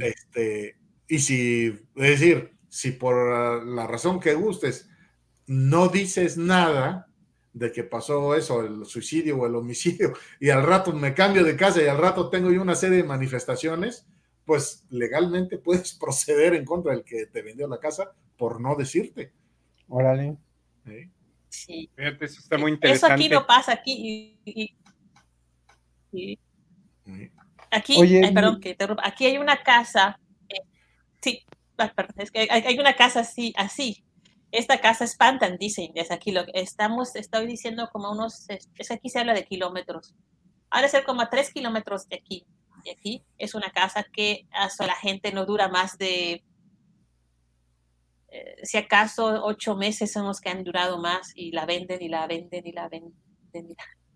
Este, 0.00 0.76
y 1.08 1.18
si, 1.18 1.66
es 1.66 2.20
decir, 2.20 2.56
si 2.68 2.92
por 2.92 3.64
la 3.64 3.86
razón 3.86 4.18
que 4.18 4.34
gustes 4.34 4.88
no 5.46 5.88
dices 5.88 6.36
nada 6.36 7.08
de 7.52 7.70
que 7.70 7.84
pasó 7.84 8.34
eso, 8.34 8.64
el 8.64 8.84
suicidio 8.84 9.38
o 9.38 9.46
el 9.46 9.54
homicidio, 9.54 10.12
y 10.40 10.50
al 10.50 10.64
rato 10.64 10.92
me 10.92 11.14
cambio 11.14 11.44
de 11.44 11.56
casa 11.56 11.82
y 11.82 11.86
al 11.86 11.98
rato 11.98 12.28
tengo 12.30 12.50
yo 12.50 12.60
una 12.60 12.74
serie 12.74 12.98
de 12.98 13.04
manifestaciones, 13.04 14.06
pues 14.44 14.84
legalmente 14.90 15.58
puedes 15.58 15.94
proceder 16.00 16.54
en 16.54 16.64
contra 16.64 16.92
del 16.92 17.04
que 17.04 17.26
te 17.26 17.42
vendió 17.42 17.68
la 17.68 17.78
casa 17.78 18.12
por 18.36 18.60
no 18.60 18.74
decirte. 18.74 19.32
Órale. 19.88 20.36
Sí. 21.48 21.88
eso 21.96 22.40
está 22.40 22.58
muy 22.58 22.72
interesante. 22.72 23.14
Eso 23.14 23.14
aquí 23.14 23.28
no 23.28 23.46
pasa, 23.46 23.72
aquí. 23.72 24.76
Aquí, 27.74 27.96
perdón, 28.32 28.60
que 28.60 28.76
aquí 29.02 29.26
hay 29.26 29.38
una 29.38 29.62
casa, 29.62 30.20
eh, 30.48 30.62
sí, 31.20 31.44
ah, 31.78 31.92
perdón, 31.94 32.14
es 32.18 32.30
que 32.30 32.46
hay, 32.48 32.78
una 32.78 32.94
casa 32.94 33.20
así, 33.20 33.52
así. 33.56 34.04
Esta 34.52 34.80
casa 34.80 35.04
espantan, 35.04 35.56
dicen, 35.58 35.90
es 35.96 36.12
aquí 36.12 36.30
lo 36.30 36.46
que 36.46 36.52
estamos, 36.60 37.16
estoy 37.16 37.46
diciendo 37.46 37.88
como 37.92 38.12
unos, 38.12 38.48
es, 38.48 38.90
aquí 38.90 39.08
se 39.08 39.18
habla 39.18 39.34
de 39.34 39.44
kilómetros. 39.44 40.14
Ha 40.70 40.82
de 40.82 40.88
ser 40.88 41.04
como 41.04 41.22
a 41.22 41.30
tres 41.30 41.52
kilómetros 41.52 42.08
de 42.08 42.16
aquí. 42.16 42.46
De 42.84 42.92
aquí 42.92 43.24
es 43.38 43.54
una 43.54 43.70
casa 43.70 44.04
que 44.04 44.46
hasta 44.52 44.86
la 44.86 44.94
gente 44.94 45.32
no 45.32 45.44
dura 45.44 45.68
más 45.68 45.98
de, 45.98 46.44
eh, 48.28 48.56
si 48.62 48.78
acaso, 48.78 49.44
ocho 49.44 49.74
meses 49.74 50.12
son 50.12 50.26
los 50.26 50.40
que 50.40 50.50
han 50.50 50.62
durado 50.62 50.98
más 50.98 51.32
y 51.34 51.50
la 51.50 51.66
venden 51.66 52.02
y 52.02 52.08
la 52.08 52.26
venden 52.26 52.66
y 52.66 52.72
la 52.72 52.88
venden. 52.88 53.14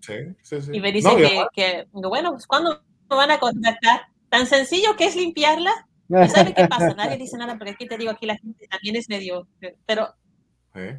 Sí, 0.01 0.15
sí, 0.43 0.61
sí. 0.61 0.71
Y 0.73 0.81
me 0.81 0.93
dicen 0.93 1.17
que, 1.53 1.87
bueno, 1.93 2.33
pues 2.33 2.47
cuando 2.47 2.83
van 3.17 3.31
a 3.31 3.39
contactar. 3.39 4.09
Tan 4.29 4.47
sencillo 4.47 4.97
que 4.97 5.07
es 5.07 5.17
limpiarla. 5.17 5.73
¿Y 6.09 6.29
sabe 6.29 6.55
qué 6.55 6.67
pasa? 6.67 6.95
Nadie 6.95 7.19
dice 7.19 7.37
nada 7.37 7.57
porque 7.57 7.73
aquí 7.73 7.87
te 7.87 7.99
digo, 7.99 8.11
aquí 8.11 8.27
la 8.27 8.37
gente 8.37 8.67
también 8.69 8.97
es 8.97 9.09
medio, 9.09 9.47
pero 9.85 10.15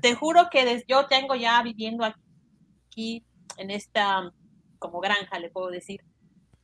te 0.02 0.14
juro 0.14 0.50
que 0.52 0.66
desde, 0.66 0.86
yo 0.88 1.08
tengo 1.08 1.36
ya 1.36 1.62
viviendo 1.64 2.04
aquí 2.04 3.24
en 3.58 3.72
esta 3.72 4.32
como 4.78 5.00
granja, 5.00 5.40
le 5.40 5.50
puedo 5.50 5.70
decir, 5.70 6.02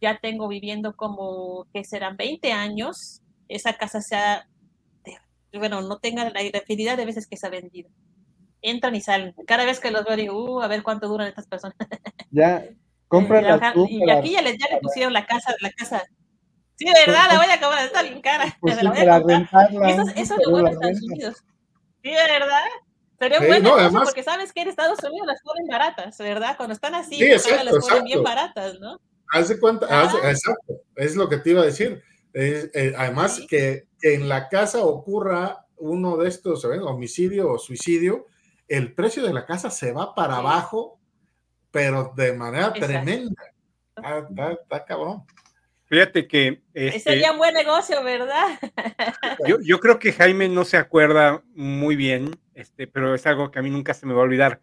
ya 0.02 0.20
tengo 0.20 0.48
viviendo 0.48 0.96
como 0.96 1.68
que 1.74 1.84
serán 1.84 2.18
20 2.18 2.52
años. 2.52 3.22
Esa 3.48 3.74
casa 3.74 4.02
se 4.02 4.16
ha, 4.16 4.48
bueno, 5.54 5.82
no 5.82 6.00
tenga 6.00 6.30
la 6.30 6.44
infinidad 6.44 6.98
de 6.98 7.06
veces 7.06 7.28
que 7.28 7.38
se 7.38 7.48
ha 7.48 7.50
vendido. 7.50 7.90
Entran 8.62 8.96
y 8.96 9.02
salen. 9.02 9.34
Cada 9.46 9.66
vez 9.66 9.80
que 9.80 9.92
los 9.92 10.06
veo 10.06 10.16
digo, 10.16 10.58
uh, 10.58 10.62
a 10.62 10.68
ver 10.68 10.84
cuánto 10.84 11.08
duran 11.08 11.28
estas 11.28 11.48
personas. 11.48 11.78
Ya, 12.32 12.68
y, 13.22 14.10
aquí 14.10 14.32
ya 14.32 14.42
le, 14.42 14.58
ya 14.58 14.68
le 14.72 14.80
pusieron 14.82 15.14
la 15.14 15.26
casa, 15.26 15.56
la 15.62 15.72
casa. 15.72 16.04
Sí, 16.76 16.86
de 16.86 16.94
verdad, 17.06 17.28
la 17.30 17.38
voy 17.38 17.48
a 17.48 17.54
acabar, 17.54 17.86
está 17.86 18.04
bien 18.04 18.22
cara. 18.22 18.58
Pues 18.60 18.76
sí, 18.80 18.86
para 18.86 19.20
rentarla, 19.20 19.90
eso, 19.90 20.04
eso 20.16 20.36
es 20.36 20.46
lo 20.46 20.52
bueno 20.52 20.70
de 20.70 20.74
Estados 20.74 21.02
Unidos. 21.02 21.44
Sí, 22.04 22.10
de 22.10 22.40
verdad. 22.40 22.64
Pero 23.18 23.36
es 23.36 23.64
bueno 23.64 24.04
porque 24.04 24.24
sabes 24.24 24.52
que 24.52 24.62
en 24.62 24.68
Estados 24.68 25.00
Unidos 25.04 25.28
las 25.28 25.42
ponen 25.42 25.68
baratas, 25.68 26.18
¿verdad? 26.18 26.58
Cuando 26.58 26.74
están 26.74 26.96
así, 26.96 27.16
sí, 27.16 27.24
exacto, 27.24 27.64
las 27.64 27.88
ponen 27.88 28.04
bien 28.04 28.24
baratas, 28.24 28.80
¿no? 28.80 29.00
Cuenta, 29.60 29.86
exacto, 30.30 30.82
es 30.96 31.16
lo 31.16 31.28
que 31.28 31.38
te 31.38 31.52
iba 31.52 31.62
a 31.62 31.66
decir. 31.66 32.02
Eh, 32.34 32.94
además, 32.98 33.42
que, 33.50 33.88
que, 34.00 34.16
en 34.16 34.28
la 34.28 34.50
casa 34.50 34.84
ocurra 34.84 35.66
uno 35.78 36.18
de 36.18 36.28
estos, 36.28 36.62
¿sabes? 36.62 36.82
homicidio 36.82 37.52
o 37.52 37.58
suicidio, 37.58 38.26
el 38.68 38.94
precio 38.94 39.24
de 39.24 39.34
la 39.34 39.46
casa 39.46 39.70
se 39.70 39.92
va 39.92 40.14
para 40.16 40.38
abajo 40.38 41.00
pero 41.76 42.14
de 42.16 42.32
manera 42.32 42.72
tremenda. 42.72 43.44
Está, 43.98 44.86
cabrón. 44.86 45.26
Fíjate 45.88 46.26
que... 46.26 46.64
Este, 46.74 47.02
sería 47.02 47.34
un 47.34 47.38
buen 47.38 47.54
negocio, 47.54 48.02
¿verdad? 48.02 48.58
Yo, 49.46 49.58
yo, 49.62 49.82
creo 49.82 50.00
que 50.00 50.14
Jaime 50.14 50.48
no 50.48 50.64
se 50.64 50.78
acuerda 50.78 51.44
muy 51.54 51.98
bien, 51.98 52.32
este, 52.54 52.88
pero 52.88 53.14
es 53.14 53.28
algo 53.28 53.52
que 53.52 53.60
a 53.60 53.62
mí 53.62 53.70
nunca 53.70 53.94
se 53.94 54.06
me 54.06 54.14
va 54.14 54.22
a 54.22 54.24
olvidar. 54.24 54.62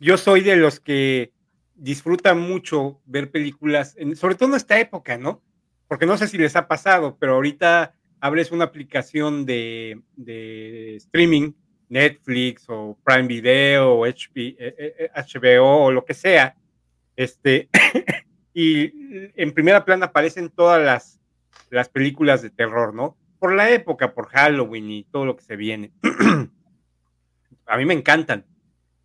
Yo 0.00 0.16
soy 0.16 0.40
de 0.40 0.56
los 0.56 0.80
que 0.80 1.32
disfrutan 1.76 2.40
mucho 2.40 3.00
ver 3.06 3.30
películas, 3.30 3.94
sobre 4.16 4.34
todo 4.34 4.48
en 4.48 4.56
esta 4.56 4.80
época, 4.80 5.16
¿no? 5.16 5.44
Porque 5.86 6.06
no 6.06 6.18
sé 6.18 6.26
si 6.26 6.38
les 6.38 6.56
ha 6.56 6.66
pasado, 6.66 7.18
pero 7.20 7.34
ahorita 7.34 7.94
abres 8.18 8.50
una 8.50 8.64
aplicación 8.64 9.46
de, 9.46 10.02
de 10.16 10.96
streaming 10.96 11.52
Netflix 11.88 12.64
o 12.68 12.98
Prime 13.04 13.26
Video 13.26 13.94
o 13.94 14.06
HBO 14.06 14.44
eh, 14.46 15.10
eh, 15.42 15.58
o 15.58 15.90
lo 15.90 16.04
que 16.04 16.14
sea, 16.14 16.56
este, 17.16 17.68
y 18.54 18.92
en 19.36 19.52
primera 19.52 19.84
plana 19.84 20.06
aparecen 20.06 20.50
todas 20.50 20.82
las, 20.82 21.20
las 21.70 21.88
películas 21.88 22.42
de 22.42 22.50
terror, 22.50 22.94
¿no? 22.94 23.16
Por 23.38 23.54
la 23.54 23.70
época, 23.70 24.14
por 24.14 24.28
Halloween 24.28 24.90
y 24.90 25.04
todo 25.04 25.26
lo 25.26 25.36
que 25.36 25.44
se 25.44 25.56
viene. 25.56 25.92
A 27.66 27.76
mí 27.76 27.84
me 27.84 27.94
encantan. 27.94 28.46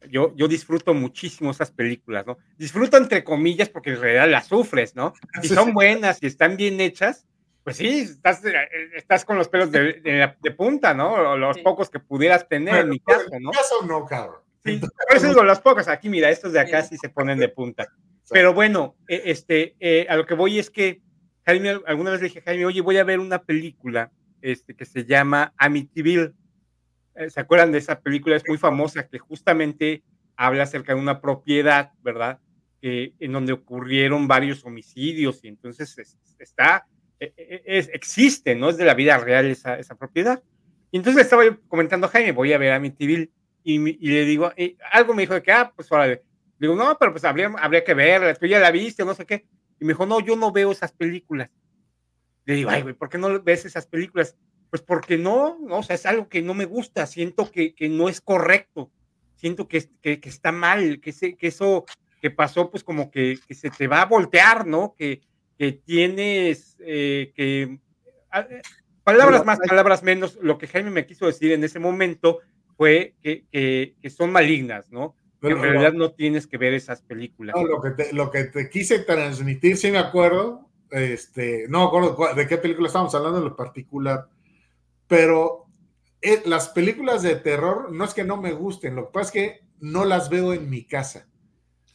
Yo, 0.10 0.34
yo 0.36 0.48
disfruto 0.48 0.94
muchísimo 0.94 1.52
esas 1.52 1.72
películas, 1.72 2.26
¿no? 2.26 2.38
Disfruto 2.58 2.98
entre 2.98 3.24
comillas 3.24 3.70
porque 3.70 3.92
en 3.92 4.02
realidad 4.02 4.30
las 4.30 4.48
sufres, 4.48 4.96
¿no? 4.96 5.14
Si 5.42 5.48
son 5.48 5.74
buenas 5.74 6.22
y 6.22 6.28
están 6.28 6.58
bien 6.58 6.82
hechas, 6.82 7.26
pues 7.64 7.78
sí, 7.78 8.02
estás, 8.02 8.44
eh, 8.46 8.56
estás 8.96 9.24
con 9.24 9.38
los 9.38 9.48
pelos 9.48 9.72
de, 9.72 10.02
de, 10.42 10.52
punta, 10.52 10.94
¿no? 10.94 11.14
O 11.14 11.38
los 11.38 11.58
pocos 11.60 11.90
que 11.90 12.00
pudieras 12.00 12.48
tener 12.48 12.76
en 12.76 12.90
mi 12.90 13.00
caso, 13.00 13.30
¿no? 13.32 13.38
En 13.38 13.44
mi 13.44 13.52
caso 13.52 13.86
no, 13.86 14.06
cabrón. 14.06 14.42
Sí, 14.66 14.80
por 14.80 15.18
eso 15.18 15.28
digo 15.28 15.44
los 15.44 15.60
pocos. 15.60 15.88
Aquí, 15.88 16.10
mira, 16.10 16.30
estos 16.30 16.54
de 16.54 16.60
acá 16.60 16.82
sí 16.84 16.98
se 16.98 17.10
ponen 17.10 17.40
de 17.40 17.50
punta. 17.50 17.88
Pero 18.30 18.54
bueno, 18.54 18.96
e, 19.08 19.24
este, 19.26 19.76
eh, 19.80 20.06
a 20.10 20.16
lo 20.16 20.26
que 20.26 20.34
voy 20.34 20.60
es 20.60 20.70
que 20.70 21.02
Jaime, 21.46 21.82
alguna 21.86 22.12
vez 22.12 22.22
le 22.22 22.28
dije 22.28 22.40
a 22.40 22.44
Jaime, 22.44 22.66
oye, 22.66 22.82
voy 22.82 22.98
a 22.98 23.04
ver 23.04 23.20
una 23.20 23.42
película 23.42 24.12
este, 24.42 24.76
que 24.76 24.86
se 24.86 25.06
llama 25.06 25.54
Amityville. 25.58 26.34
Eh, 27.16 27.30
¿Se 27.30 27.40
acuerdan 27.40 27.72
de 27.72 27.78
esa 27.78 28.00
película? 28.02 28.36
Es 28.36 28.44
muy 28.48 28.58
famosa, 28.58 29.08
que 29.08 29.20
justamente 29.20 30.04
habla 30.36 30.64
acerca 30.64 30.96
de 30.96 31.00
una 31.00 31.22
propiedad, 31.22 31.92
¿verdad? 32.02 32.40
en 32.86 33.32
donde 33.32 33.54
ocurrieron 33.54 34.28
varios 34.28 34.66
homicidios 34.66 35.42
y 35.46 35.48
entonces 35.48 36.18
está, 36.38 36.86
es, 37.36 37.90
existe, 37.94 38.56
¿no? 38.56 38.70
Es 38.70 38.78
de 38.78 38.86
la 38.86 38.94
vida 38.94 39.18
real 39.18 39.46
esa, 39.46 39.78
esa 39.78 39.96
propiedad. 39.96 40.42
Y 40.92 40.98
entonces 40.98 41.24
estaba 41.24 41.46
yo 41.46 41.60
comentando 41.68 42.08
a 42.08 42.10
Jaime, 42.10 42.32
voy 42.32 42.54
a 42.54 42.58
ver 42.58 42.74
a 42.74 42.80
mi 42.80 42.92
TV 42.92 43.30
y, 43.64 43.76
y, 43.76 44.12
le 44.12 44.26
digo, 44.26 44.52
y 44.58 44.78
algo 44.92 45.14
me 45.14 45.24
dijo 45.24 45.34
de 45.34 45.42
que, 45.42 45.52
ah, 45.52 45.72
pues 45.76 45.92
ahora, 45.92 46.20
digo, 46.60 46.76
no, 46.76 46.98
pero 47.00 47.12
pues 47.12 47.24
habría, 47.24 47.52
habría 47.60 47.84
que 47.84 47.94
verla, 47.94 48.36
tú 48.36 48.46
ya 48.46 48.60
la 48.60 48.72
viste, 48.72 49.06
no 49.06 49.14
sé 49.14 49.26
qué. 49.26 49.46
Y 49.80 49.86
me 49.86 49.94
dijo, 49.94 50.06
no, 50.06 50.20
yo 50.20 50.36
no 50.36 50.52
veo 50.52 50.72
esas 50.72 50.92
películas. 50.92 51.50
Le 52.46 52.56
digo, 52.56 52.70
ay, 52.70 52.82
güey, 52.82 52.94
¿por 52.94 53.10
qué 53.10 53.18
no 53.18 53.42
ves 53.42 53.66
esas 53.66 53.88
películas? 53.88 54.36
Pues 54.70 54.82
porque 54.82 55.18
no, 55.18 55.58
no, 55.62 55.80
o 55.80 55.84
sea, 55.84 55.96
es 55.96 56.06
algo 56.06 56.28
que 56.28 56.42
no 56.42 56.54
me 56.54 56.66
gusta, 56.66 57.08
siento 57.08 57.50
que, 57.50 57.74
que 57.74 57.90
no 57.90 58.10
es 58.10 58.22
correcto, 58.22 58.92
siento 59.36 59.68
que, 59.68 59.90
que, 60.02 60.20
que 60.20 60.30
está 60.30 60.52
mal, 60.52 61.00
que, 61.00 61.12
se, 61.12 61.36
que 61.38 61.48
eso 61.48 61.86
que 62.22 62.32
pasó, 62.32 62.70
pues 62.70 62.84
como 62.84 63.12
que, 63.12 63.40
que, 63.48 63.54
se 63.54 63.70
te 63.70 63.88
va 63.88 64.02
a 64.02 64.06
voltear, 64.06 64.66
¿no? 64.66 64.96
Que, 64.98 65.22
que 65.64 65.72
tienes 65.72 66.76
eh, 66.80 67.32
que... 67.36 67.80
Eh, 68.34 68.62
palabras 69.04 69.46
más, 69.46 69.60
palabras 69.60 70.04
menos, 70.04 70.38
lo 70.42 70.58
que 70.58 70.68
Jaime 70.68 70.90
me 70.90 71.06
quiso 71.06 71.26
decir 71.26 71.52
en 71.52 71.64
ese 71.64 71.80
momento 71.80 72.40
fue 72.76 73.16
que, 73.22 73.46
que 74.02 74.10
son 74.10 74.32
malignas, 74.32 74.92
¿no? 74.92 75.16
en 75.42 75.62
realidad 75.62 75.94
no 75.94 76.12
tienes 76.14 76.48
que 76.48 76.58
ver 76.58 76.74
esas 76.74 77.02
películas. 77.02 77.56
No, 77.56 77.66
lo 77.66 77.82
que 77.82 77.92
te, 77.92 78.14
lo 78.14 78.32
que 78.32 78.46
te 78.46 78.70
quise 78.70 79.00
transmitir, 79.00 79.78
sí 79.78 79.92
me 79.92 79.98
acuerdo, 79.98 80.70
este, 80.90 81.66
no 81.70 81.80
me 81.80 81.86
acuerdo 81.86 82.34
de 82.34 82.48
qué 82.48 82.58
película 82.58 82.88
estábamos 82.88 83.14
hablando 83.14 83.40
en 83.40 83.46
lo 83.46 83.56
particular, 83.56 84.30
pero 85.08 85.66
eh, 86.22 86.42
las 86.46 86.70
películas 86.70 87.24
de 87.24 87.36
terror 87.36 87.92
no 87.92 88.06
es 88.06 88.14
que 88.14 88.24
no 88.24 88.38
me 88.38 88.54
gusten, 88.54 88.96
lo 88.96 89.08
que 89.08 89.12
pasa 89.14 89.26
es 89.28 89.32
que 89.32 89.62
no 89.80 90.06
las 90.06 90.30
veo 90.30 90.54
en 90.54 90.70
mi 90.70 90.86
casa. 90.86 91.28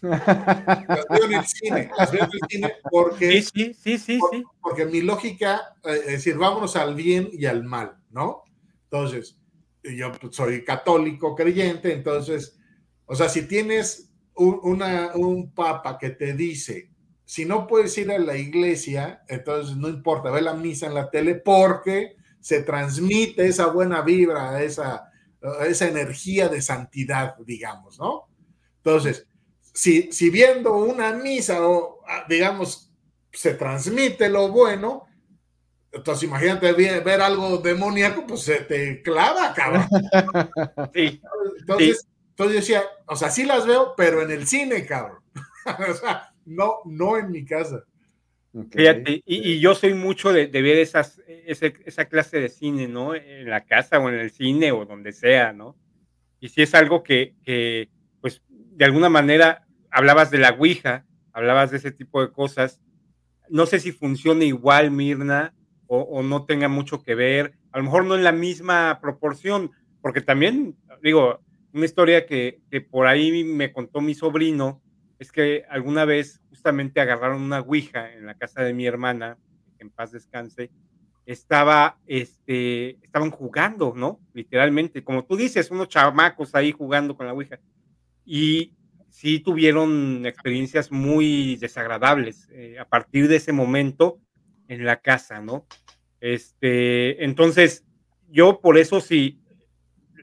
Las 0.01 1.07
veo 1.11 1.25
en 1.25 1.33
el 1.33 1.45
cine, 1.47 1.91
las 1.97 2.13
veo 2.13 2.25
en 2.25 2.31
el 2.33 2.41
cine 2.49 2.73
porque, 2.91 3.43
sí, 3.43 3.75
sí, 3.75 3.99
sí, 3.99 4.21
sí, 4.31 4.45
porque 4.61 4.87
mi 4.87 5.01
lógica 5.01 5.75
eh, 5.85 6.01
es 6.07 6.07
decir, 6.07 6.37
vámonos 6.37 6.77
al 6.77 6.95
bien 6.95 7.29
y 7.33 7.47
al 7.47 7.65
mal, 7.65 7.97
¿no? 8.11 8.43
Entonces, 8.85 9.39
yo 9.83 10.13
soy 10.31 10.65
católico 10.65 11.35
creyente, 11.35 11.93
entonces, 11.93 12.59
o 13.07 13.15
sea, 13.15 13.29
si 13.29 13.47
tienes 13.49 14.11
un, 14.35 14.61
una, 14.63 15.13
un 15.15 15.53
papa 15.53 15.99
que 15.99 16.11
te 16.11 16.33
dice, 16.33 16.91
si 17.25 17.45
no 17.45 17.67
puedes 17.67 17.97
ir 17.99 18.11
a 18.11 18.19
la 18.19 18.37
iglesia, 18.37 19.23
entonces 19.29 19.77
no 19.77 19.89
importa, 19.89 20.31
ve 20.31 20.41
la 20.41 20.55
misa 20.55 20.87
en 20.87 20.95
la 20.95 21.11
tele 21.11 21.35
porque 21.35 22.17
se 22.41 22.63
transmite 22.63 23.47
esa 23.47 23.67
buena 23.67 24.01
vibra, 24.01 24.63
esa, 24.63 25.11
esa 25.67 25.89
energía 25.89 26.49
de 26.49 26.63
santidad, 26.63 27.37
digamos, 27.45 27.99
¿no? 27.99 28.29
Entonces, 28.79 29.27
si, 29.73 30.31
viendo 30.31 30.77
una 30.77 31.13
misa 31.13 31.67
o, 31.67 32.01
ah, 32.07 32.25
digamos, 32.29 32.93
se 33.33 33.55
transmite 33.55 34.29
lo 34.29 34.49
bueno, 34.49 35.07
entonces 35.93 36.25
imagínate 36.25 36.73
ver, 36.73 37.21
algo 37.21 37.59
demoníaco, 37.59 38.27
pues 38.27 38.43
se 38.43 38.61
te 38.61 39.03
clava, 39.03 39.55
cabrón. 39.55 39.87
Sí. 40.95 41.21
Entonces, 41.61 42.09
entonces 42.31 42.55
yo 42.55 42.61
decía, 42.61 42.83
o 43.07 43.17
sea, 43.17 43.31
sí 43.31 43.45
las 43.45 43.67
veo, 43.67 43.95
pero 43.97 44.23
en 44.23 44.31
el 44.31 44.47
cine, 44.47 44.85
cabrón. 44.87 45.19
o 45.91 45.95
sea, 45.95 46.33
no, 46.45 46.79
no 46.85 47.19
en 47.19 47.31
mi 47.31 47.45
casa. 47.45 47.85
Fíjate, 48.71 49.23
y, 49.25 49.61
yo 49.61 49.75
soy 49.75 49.95
mucho 49.95 50.33
de, 50.33 50.47
ver 50.47 50.79
esas, 50.79 51.21
esa 51.47 52.05
clase 52.07 52.41
de 52.41 52.49
cine, 52.49 52.89
¿no? 52.89 53.15
En 53.15 53.49
la 53.49 53.65
casa 53.65 53.99
o 53.99 54.09
en 54.09 54.17
el 54.17 54.31
cine 54.31 54.73
o 54.73 54.85
donde 54.85 55.13
sea, 55.13 55.53
¿no? 55.53 55.77
Y 56.41 56.49
si 56.49 56.63
es 56.63 56.75
algo 56.75 57.03
que, 57.03 57.35
que 57.45 57.89
de 58.79 58.85
alguna 58.85 59.09
manera 59.09 59.67
hablabas 59.91 60.31
de 60.31 60.39
la 60.39 60.51
Ouija, 60.51 61.05
hablabas 61.33 61.73
de 61.73 61.79
ese 61.79 61.91
tipo 61.91 62.21
de 62.21 62.31
cosas. 62.31 62.81
No 63.49 63.67
sé 63.67 63.81
si 63.81 63.91
funciona 63.91 64.45
igual, 64.45 64.93
Mirna, 64.93 65.53
o, 65.89 66.23
no 66.23 66.45
tenga 66.45 66.69
mucho 66.69 67.03
que 67.03 67.17
ver. 67.17 67.59
A 67.73 67.79
lo 67.79 67.85
mejor 67.85 68.05
no 68.05 68.15
en 68.15 68.23
la 68.23 68.31
misma 68.31 69.01
proporción, 69.03 69.73
porque 70.01 70.21
también, 70.21 70.77
digo, 71.03 71.41
una 71.73 71.87
historia 71.87 72.25
que, 72.25 72.61
por 72.89 73.09
ahí 73.09 73.43
me 73.43 73.73
contó 73.73 74.01
mi 74.01 74.15
sobrino 74.15 74.81
es 75.19 75.33
que 75.33 75.65
alguna 75.69 76.05
vez 76.05 76.41
justamente 76.49 77.01
agarraron 77.01 77.43
una 77.43 77.59
Ouija 77.59 78.13
en 78.13 78.27
la 78.27 78.35
casa 78.35 78.63
de 78.63 78.75
mi 78.75 78.87
hermana, 78.87 79.39
en 79.81 79.91
paz 79.91 80.13
descanse, 80.13 80.71
estaba, 81.27 81.99
este, 82.07 82.91
estaban 83.05 83.33
jugando, 83.33 83.93
¿no? 83.97 84.21
Literalmente, 84.35 85.03
como 85.03 85.25
tú 85.25 85.37
dices, 85.37 85.73
unos 85.73 85.89
chamacos 85.89 86.55
ahí 86.55 86.71
jugando 86.71 87.17
con 87.17 87.27
la 87.27 87.33
Ouija. 87.33 87.59
Y 88.31 88.75
sí 89.09 89.41
tuvieron 89.41 90.27
experiencias 90.27 90.93
muy 90.93 91.57
desagradables 91.57 92.47
eh, 92.53 92.79
a 92.79 92.85
partir 92.85 93.27
de 93.27 93.37
ese 93.37 93.53
momento 93.53 94.21
en 94.69 94.85
la 94.85 95.01
casa, 95.01 95.41
¿no? 95.41 95.67
Este, 96.21 97.25
entonces, 97.25 97.87
yo 98.29 98.61
por 98.61 98.77
eso 98.77 99.01
sí, 99.01 99.41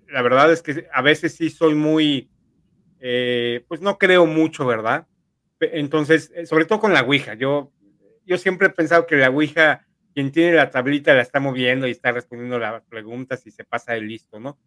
la 0.07 0.21
verdad 0.21 0.53
es 0.53 0.61
que 0.61 0.87
a 0.93 1.01
veces 1.01 1.33
sí 1.33 1.49
soy 1.49 1.73
muy, 1.73 2.29
eh, 2.99 3.65
pues 3.67 3.81
no 3.81 3.97
creo 3.97 4.27
mucho, 4.27 4.67
¿verdad? 4.67 5.07
Entonces, 5.59 6.31
eh, 6.35 6.45
sobre 6.45 6.65
todo 6.65 6.79
con 6.79 6.93
la 6.93 7.01
Ouija, 7.01 7.33
yo, 7.33 7.71
yo 8.23 8.37
siempre 8.37 8.67
he 8.67 8.71
pensado 8.71 9.07
que 9.07 9.15
la 9.15 9.31
Ouija, 9.31 9.87
quien 10.13 10.31
tiene 10.31 10.53
la 10.53 10.69
tablita 10.69 11.15
la 11.15 11.23
está 11.23 11.39
moviendo 11.39 11.87
y 11.87 11.91
está 11.91 12.11
respondiendo 12.11 12.59
las 12.59 12.83
preguntas 12.83 13.47
y 13.47 13.51
se 13.51 13.63
pasa 13.63 13.93
de 13.93 14.01
listo, 14.01 14.39
¿no? 14.39 14.59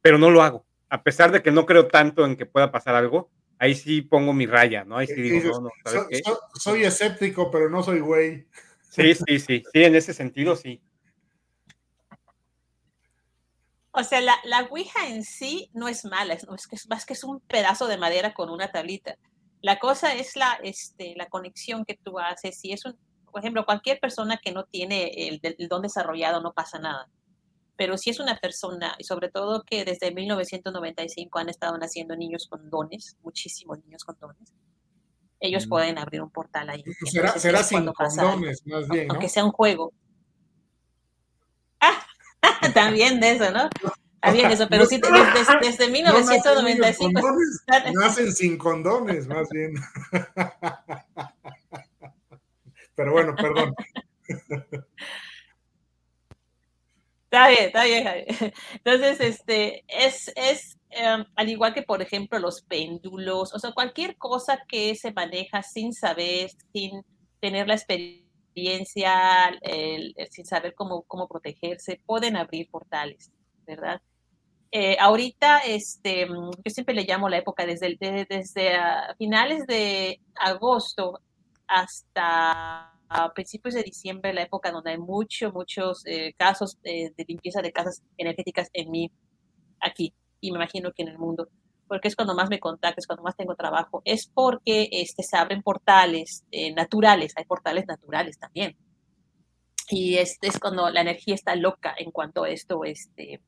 Pero 0.00 0.16
no 0.16 0.30
lo 0.30 0.42
hago, 0.42 0.64
a 0.88 1.02
pesar 1.02 1.32
de 1.32 1.42
que 1.42 1.50
no 1.50 1.66
creo 1.66 1.88
tanto 1.88 2.24
en 2.24 2.36
que 2.36 2.46
pueda 2.46 2.70
pasar 2.70 2.94
algo, 2.94 3.30
ahí 3.58 3.74
sí 3.74 4.02
pongo 4.02 4.32
mi 4.32 4.46
raya, 4.46 4.84
¿no? 4.84 4.96
Ahí 4.96 5.06
sí 5.06 5.20
digo, 5.20 5.50
no, 5.52 5.60
no, 5.60 5.70
¿sabes 5.84 6.06
qué? 6.08 6.22
soy 6.54 6.84
escéptico, 6.84 7.50
pero 7.50 7.68
no 7.68 7.82
soy 7.82 8.00
güey. 8.00 8.46
Sí, 8.90 9.14
sí, 9.14 9.38
sí, 9.38 9.62
sí, 9.72 9.84
en 9.84 9.94
ese 9.94 10.14
sentido 10.14 10.56
sí. 10.56 10.80
O 13.90 14.04
sea, 14.04 14.20
la, 14.20 14.36
la 14.44 14.62
Ouija 14.70 15.08
en 15.08 15.24
sí 15.24 15.70
no 15.72 15.88
es 15.88 16.04
mala, 16.04 16.34
es, 16.34 16.46
que 16.66 16.76
es 16.76 16.88
más 16.88 17.06
que 17.06 17.14
es 17.14 17.24
un 17.24 17.40
pedazo 17.40 17.88
de 17.88 17.96
madera 17.96 18.34
con 18.34 18.50
una 18.50 18.70
tablita. 18.70 19.16
La 19.62 19.78
cosa 19.78 20.14
es 20.14 20.36
la, 20.36 20.58
este, 20.62 21.14
la 21.16 21.28
conexión 21.28 21.84
que 21.86 21.98
tú 22.02 22.18
haces. 22.18 22.60
Si 22.60 22.72
es 22.72 22.84
un, 22.84 22.98
por 23.24 23.40
ejemplo, 23.40 23.64
cualquier 23.64 23.98
persona 23.98 24.38
que 24.42 24.52
no 24.52 24.64
tiene 24.64 25.28
el, 25.28 25.40
el 25.42 25.68
don 25.68 25.80
desarrollado, 25.80 26.42
no 26.42 26.52
pasa 26.52 26.78
nada 26.78 27.08
pero 27.76 27.98
si 27.98 28.10
es 28.10 28.20
una 28.20 28.38
persona, 28.38 28.94
y 28.98 29.04
sobre 29.04 29.30
todo 29.30 29.62
que 29.64 29.84
desde 29.84 30.12
1995 30.12 31.38
han 31.38 31.48
estado 31.48 31.76
naciendo 31.78 32.16
niños 32.16 32.46
con 32.48 32.70
dones, 32.70 33.16
muchísimos 33.22 33.78
niños 33.84 34.04
con 34.04 34.16
dones, 34.18 34.54
ellos 35.40 35.66
mm. 35.66 35.68
pueden 35.68 35.98
abrir 35.98 36.22
un 36.22 36.30
portal 36.30 36.70
ahí. 36.70 36.82
Será, 37.04 37.38
será 37.38 37.62
sin 37.62 37.86
condones, 37.86 38.66
más 38.66 38.88
bien, 38.88 39.10
Aunque 39.10 39.28
sea 39.28 39.44
un 39.44 39.52
juego. 39.52 39.92
Ah, 41.80 42.06
también 42.74 43.20
de 43.20 43.32
eso, 43.32 43.50
¿no? 43.50 43.68
También 44.20 44.50
eso, 44.50 44.66
pero 44.68 44.86
sí, 44.86 45.00
desde, 45.34 45.58
desde 45.60 45.88
1995. 45.88 47.20
Nacen 47.94 48.32
sin 48.32 48.56
condones, 48.58 49.28
más 49.28 49.48
bien. 49.50 49.74
Pero 52.96 53.12
bueno, 53.12 53.36
perdón. 53.36 53.74
Está 57.36 57.48
bien, 57.48 57.64
está 57.66 57.84
bien, 57.84 58.52
Entonces, 58.82 59.20
este, 59.20 59.84
es, 59.88 60.32
es 60.36 60.78
em, 60.88 61.22
al 61.34 61.48
igual 61.50 61.74
que, 61.74 61.82
por 61.82 62.00
ejemplo, 62.00 62.38
los 62.38 62.62
péndulos, 62.62 63.52
o 63.52 63.58
sea, 63.58 63.72
cualquier 63.72 64.16
cosa 64.16 64.62
que 64.66 64.94
se 64.94 65.12
maneja 65.12 65.62
sin 65.62 65.92
saber, 65.92 66.50
sin 66.72 67.02
tener 67.38 67.68
la 67.68 67.74
experiencia, 67.74 69.52
sin 70.30 70.46
saber 70.46 70.74
cómo, 70.74 71.02
cómo 71.02 71.28
protegerse, 71.28 72.00
pueden 72.06 72.36
abrir 72.36 72.70
portales, 72.70 73.30
¿verdad? 73.66 74.00
Eh, 74.72 74.96
ahorita, 74.98 75.58
este, 75.58 76.26
yo 76.26 76.70
siempre 76.70 76.94
le 76.94 77.04
llamo 77.04 77.28
la 77.28 77.36
época 77.36 77.66
desde, 77.66 77.98
desde 77.98 78.78
finales 79.18 79.66
de 79.66 80.22
agosto 80.36 81.20
hasta 81.66 82.95
a 83.08 83.32
principios 83.32 83.74
de 83.74 83.82
diciembre, 83.82 84.32
la 84.32 84.42
época 84.42 84.70
donde 84.70 84.92
hay 84.92 84.98
muchos, 84.98 85.52
muchos 85.52 86.02
eh, 86.06 86.34
casos 86.36 86.78
de, 86.82 87.12
limpieza 87.26 87.62
de 87.62 87.72
casas 87.72 88.02
energéticas 88.16 88.68
en 88.72 88.90
mí, 88.90 89.10
aquí, 89.80 90.14
y 90.40 90.50
me 90.50 90.56
imagino 90.56 90.92
que 90.92 91.02
en 91.02 91.08
el 91.08 91.18
mundo, 91.18 91.48
porque 91.88 92.08
es 92.08 92.16
cuando 92.16 92.34
más 92.34 92.50
me 92.50 92.58
contacto, 92.58 93.02
cuando 93.06 93.22
más 93.22 93.36
tengo 93.36 93.54
trabajo, 93.54 94.02
es 94.04 94.26
porque 94.26 94.88
este, 94.90 95.22
se 95.22 95.36
abren 95.36 95.62
portales 95.62 96.44
eh, 96.50 96.72
naturales, 96.74 97.32
hay 97.36 97.44
portales 97.44 97.86
naturales 97.86 98.38
también. 98.38 98.76
Y 99.88 100.16
este 100.16 100.48
es 100.48 100.58
cuando 100.58 100.90
la 100.90 101.00
energía 101.00 101.34
está 101.34 101.54
loca 101.54 101.94
en 101.96 102.10
cuanto 102.10 102.42
a 102.42 102.50
esto, 102.50 102.84
este, 102.84 103.40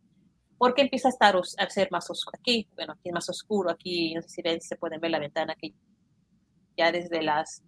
porque 0.56 0.82
empieza 0.82 1.08
a 1.08 1.10
estar 1.10 1.34
a 1.36 1.70
ser 1.70 1.88
más 1.90 2.08
oscuro. 2.10 2.38
Aquí, 2.38 2.68
bueno, 2.76 2.92
aquí 2.92 3.08
es 3.08 3.12
más 3.12 3.28
oscuro, 3.28 3.70
aquí 3.70 4.14
no 4.14 4.22
sé 4.22 4.28
si 4.28 4.42
ven, 4.42 4.60
se 4.60 4.76
pueden 4.76 5.00
ver 5.00 5.10
la 5.10 5.18
ventana 5.18 5.56
que 5.56 5.74
ya 6.76 6.92
desde 6.92 7.22
las 7.22 7.64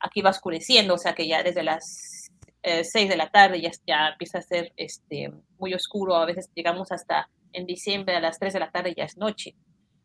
aquí 0.00 0.22
va 0.22 0.30
oscureciendo, 0.30 0.94
o 0.94 0.98
sea 0.98 1.14
que 1.14 1.28
ya 1.28 1.42
desde 1.42 1.62
las 1.62 2.30
eh, 2.62 2.84
6 2.84 3.08
de 3.08 3.16
la 3.16 3.30
tarde 3.30 3.60
ya, 3.60 3.70
ya 3.86 4.08
empieza 4.08 4.38
a 4.38 4.42
ser 4.42 4.72
este, 4.76 5.32
muy 5.58 5.74
oscuro, 5.74 6.16
a 6.16 6.26
veces 6.26 6.50
llegamos 6.54 6.92
hasta 6.92 7.30
en 7.52 7.66
diciembre 7.66 8.16
a 8.16 8.20
las 8.20 8.38
3 8.38 8.52
de 8.52 8.60
la 8.60 8.70
tarde 8.70 8.94
ya 8.96 9.04
es 9.04 9.16
noche. 9.16 9.54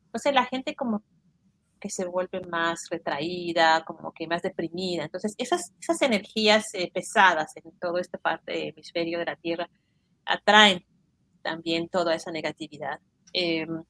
Entonces 0.06 0.34
la 0.34 0.46
gente 0.46 0.76
como 0.76 1.04
que 1.80 1.90
se 1.90 2.06
vuelve 2.06 2.42
más 2.42 2.88
retraída, 2.90 3.84
como 3.86 4.12
que 4.12 4.28
más 4.28 4.42
deprimida. 4.42 5.04
Entonces 5.04 5.36
esas, 5.38 5.74
esas 5.80 6.02
energías 6.02 6.74
eh, 6.74 6.90
pesadas 6.92 7.56
en 7.58 7.72
toda 7.80 8.02
esta 8.02 8.18
parte 8.18 8.54
del 8.54 8.70
hemisferio 8.70 9.20
de 9.20 9.26
la 9.26 9.36
Tierra 9.36 9.70
atraen 10.26 10.86
también 11.42 11.90
toda 11.90 12.16
esa 12.16 12.32
negatividad. 12.32 13.00
Em, 13.34 13.84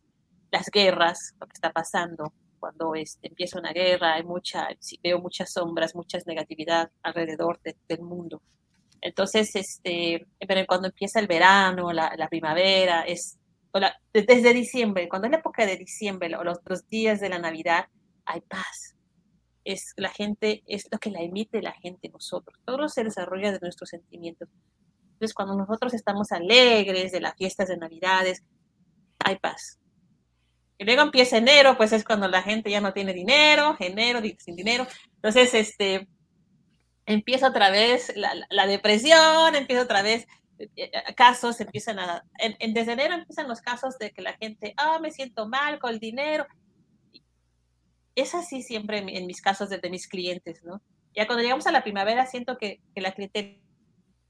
las 0.52 0.70
guerras, 0.72 1.36
lo 1.40 1.48
que 1.48 1.54
está 1.54 1.72
pasando, 1.72 2.34
cuando 2.60 2.96
este, 2.96 3.28
empieza 3.28 3.60
una 3.60 3.74
guerra, 3.74 4.16
hay 4.16 4.24
mucha, 4.24 4.68
veo 5.04 5.20
muchas 5.20 5.52
sombras, 5.52 5.96
muchas 5.96 6.26
negatividad 6.26 6.92
alrededor 7.04 7.60
del 7.62 8.02
mundo. 8.02 8.42
Entonces, 9.02 9.56
este, 9.56 10.26
pero 10.48 10.66
cuando 10.66 10.88
empieza 10.88 11.20
el 11.20 11.28
verano, 11.28 11.92
la, 11.92 12.14
la 12.18 12.28
primavera, 12.28 13.02
es 13.02 13.38
desde 14.14 14.54
diciembre, 14.54 15.10
cuando 15.10 15.28
es 15.28 15.32
la 15.32 15.40
época 15.40 15.66
de 15.66 15.76
diciembre, 15.78 16.30
los, 16.30 16.60
los 16.66 16.88
días 16.88 17.20
de 17.20 17.30
la 17.30 17.40
Navidad, 17.40 17.88
hay 18.26 18.42
paz. 18.42 18.96
Es 19.64 19.94
la 19.98 20.10
gente, 20.10 20.64
es 20.68 20.88
lo 20.92 20.98
que 21.00 21.12
la 21.12 21.22
emite 21.22 21.62
la 21.62 21.74
gente 21.74 22.10
nosotros. 22.10 22.58
Todo 22.66 22.88
se 22.88 23.04
desarrolla 23.04 23.52
de 23.52 23.60
nuestros 23.60 23.90
sentimientos. 23.90 24.48
Entonces, 25.14 25.34
cuando 25.34 25.56
nosotros 25.56 25.94
estamos 25.94 26.32
alegres 26.32 27.12
de 27.12 27.20
las 27.20 27.36
fiestas 27.36 27.68
de 27.68 27.78
Navidades, 27.78 28.44
hay 29.20 29.38
paz. 29.40 29.80
Y 30.78 30.84
luego 30.84 31.04
empieza 31.04 31.38
enero, 31.38 31.78
pues 31.78 31.94
es 31.94 32.04
cuando 32.04 32.28
la 32.28 32.42
gente 32.42 32.70
ya 32.70 32.82
no 32.82 32.94
tiene 32.94 33.14
dinero, 33.14 33.78
enero 33.80 34.22
sin 34.40 34.56
dinero. 34.56 34.86
Entonces, 35.16 35.54
este, 35.54 36.08
empieza 37.06 37.50
otra 37.50 37.70
vez 37.70 38.14
la, 38.16 38.68
depresión, 38.68 39.56
empieza 39.56 39.84
otra 39.84 40.02
vez 40.02 40.28
eh, 40.60 40.70
eh, 40.76 40.92
casos, 41.16 41.62
empiezan 41.62 42.00
a, 42.00 42.24
en, 42.40 42.74
desde 42.74 42.94
enero 42.94 43.14
empiezan 43.14 43.48
los 43.48 43.62
casos 43.62 43.98
de 43.98 44.12
que 44.12 44.22
la 44.22 44.34
gente, 44.34 44.74
ah, 44.78 45.00
me 45.00 45.12
siento 45.12 45.48
mal 45.48 45.80
con 45.80 45.94
el 45.94 46.00
dinero. 46.00 46.46
Es 48.16 48.34
así 48.34 48.62
siempre 48.62 48.98
en, 48.98 49.28
mis 49.28 49.42
casos 49.42 49.70
de, 49.70 49.90
mis 49.90 50.08
clientes, 50.08 50.64
¿no? 50.64 50.82
Ya 51.14 51.28
cuando 51.28 51.44
llegamos 51.44 51.68
a 51.68 51.72
la 51.72 51.84
primavera 51.84 52.26
siento 52.26 52.58
que, 52.58 52.82
que 52.94 53.02
la 53.02 53.14
cliente 53.14 53.62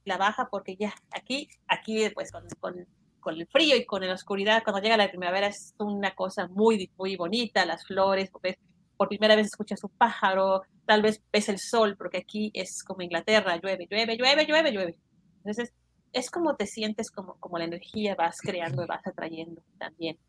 la 0.06 0.18
baja 0.18 0.50
porque 0.52 0.76
ya 0.76 0.94
aquí, 1.12 1.50
aquí 1.68 2.10
pues 2.14 2.32
con, 2.32 2.48
con 2.60 2.88
con 3.26 3.34
el 3.34 3.48
frío 3.48 3.76
y 3.76 3.86
con 3.86 4.06
la 4.06 4.14
oscuridad, 4.14 4.62
cuando 4.64 4.80
llega 4.80 4.98
la 4.98 5.10
primavera 5.10 5.48
es 5.48 5.74
una 5.80 6.14
cosa 6.14 6.48
muy, 6.48 6.92
muy 6.96 7.16
bonita, 7.16 7.66
las 7.66 7.84
flores, 7.84 8.30
por 8.30 9.08
primera 9.08 9.36
vez 9.36 9.48
escuchas 9.48 9.84
un 9.84 9.90
pájaro, 9.98 10.62
tal 10.86 11.02
vez 11.02 11.24
ves 11.34 11.50
el 11.50 11.58
sol, 11.58 11.96
porque 11.98 12.20
aquí 12.20 12.52
es 12.54 12.84
como 12.84 13.02
Inglaterra, 13.02 13.60
llueve, 13.60 13.88
llueve, 13.90 14.16
llueve, 14.16 14.46
llueve, 14.46 14.72
llueve. 14.72 14.98
Entonces, 15.38 15.74
es 16.14 16.30
como 16.30 16.56
te 16.56 16.68
sientes, 16.68 17.10
como, 17.10 17.40
como 17.40 17.58
la 17.58 17.66
energía 17.66 18.14
vas 18.14 18.38
creando 18.40 18.84
y 18.84 18.86
vas 18.86 19.06
atrayendo 19.08 19.64
también, 19.80 20.20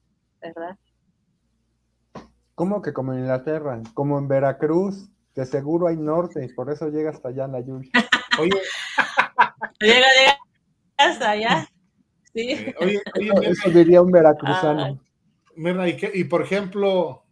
¿verdad? 0.41 0.79
¿Cómo 2.55 2.81
que 2.81 2.95
como 2.95 3.13
en 3.13 3.21
Inglaterra? 3.21 3.79
Como 3.93 4.19
en 4.19 4.27
Veracruz, 4.27 5.11
que 5.35 5.45
seguro 5.45 5.89
hay 5.89 5.99
norte, 5.99 6.49
por 6.57 6.73
eso 6.73 6.89
llega 6.89 7.11
hasta 7.11 7.29
allá 7.29 7.47
la 7.47 7.61
lluvia. 7.61 7.91
Oye. 8.41 8.59
llega, 9.81 10.07
llega 10.19 10.39
hasta 10.97 11.31
allá. 11.33 11.69
Eh, 12.37 12.75
oye, 12.81 13.01
Eso 13.43 13.71
diría 13.71 14.03
un 14.03 14.13
veracruzano. 14.13 15.01
Mira, 15.57 15.89
y, 15.89 16.25
por 16.25 16.43
ejemplo, 16.43 17.25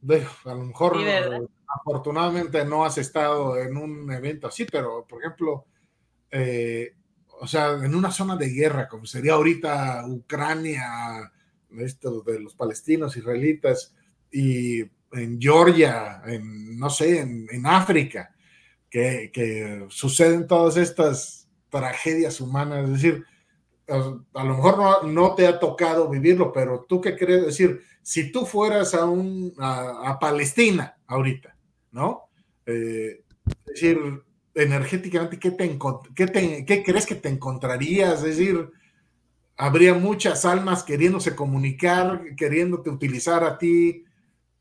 a 0.44 0.54
lo 0.54 0.64
mejor 0.64 0.96
afortunadamente 1.68 2.64
no 2.64 2.84
has 2.84 2.96
estado 2.96 3.58
en 3.58 3.76
un 3.76 4.10
evento 4.10 4.46
así, 4.46 4.64
pero 4.64 5.06
por 5.06 5.20
ejemplo, 5.20 5.66
eh, 6.30 6.94
o 7.40 7.46
sea, 7.46 7.72
en 7.72 7.94
una 7.94 8.10
zona 8.10 8.36
de 8.36 8.48
guerra, 8.48 8.88
como 8.88 9.04
sería 9.04 9.34
ahorita 9.34 10.06
Ucrania, 10.06 11.30
esto 11.76 12.22
de 12.22 12.40
los 12.40 12.54
palestinos, 12.54 13.16
israelitas, 13.16 13.94
y 14.30 14.80
en 15.12 15.38
Georgia, 15.38 16.22
en, 16.24 16.78
no 16.78 16.88
sé, 16.88 17.20
en, 17.20 17.66
África, 17.66 18.34
que, 18.88 19.30
que, 19.32 19.84
suceden 19.90 20.46
todas 20.46 20.78
estas 20.78 21.48
tragedias 21.68 22.40
humanas, 22.40 22.84
es 22.84 22.90
decir, 22.92 23.24
a 23.88 24.44
lo 24.44 24.54
mejor 24.54 25.06
no, 25.06 25.34
te 25.34 25.46
ha 25.46 25.58
tocado 25.58 26.08
vivirlo, 26.08 26.52
pero 26.52 26.84
tú 26.88 27.00
qué 27.00 27.16
crees 27.16 27.46
decir, 27.46 27.82
si 28.02 28.32
tú 28.32 28.46
fueras 28.46 28.94
a, 28.94 29.04
un, 29.04 29.52
a, 29.58 30.18
Palestina 30.18 30.96
ahorita, 31.06 31.56
¿no? 31.92 32.28
Eh, 32.66 33.22
es 33.46 33.66
decir, 33.66 33.98
energéticamente, 34.54 35.38
¿qué, 35.38 35.50
te, 35.50 35.78
qué, 36.14 36.64
¿qué 36.64 36.82
crees 36.82 37.06
que 37.06 37.14
te 37.14 37.28
encontrarías? 37.28 38.22
Es 38.22 38.36
decir, 38.36 38.70
habría 39.56 39.94
muchas 39.94 40.44
almas 40.44 40.82
queriéndose 40.82 41.34
comunicar, 41.34 42.34
queriéndote 42.36 42.90
utilizar 42.90 43.44
a 43.44 43.58
ti 43.58 44.04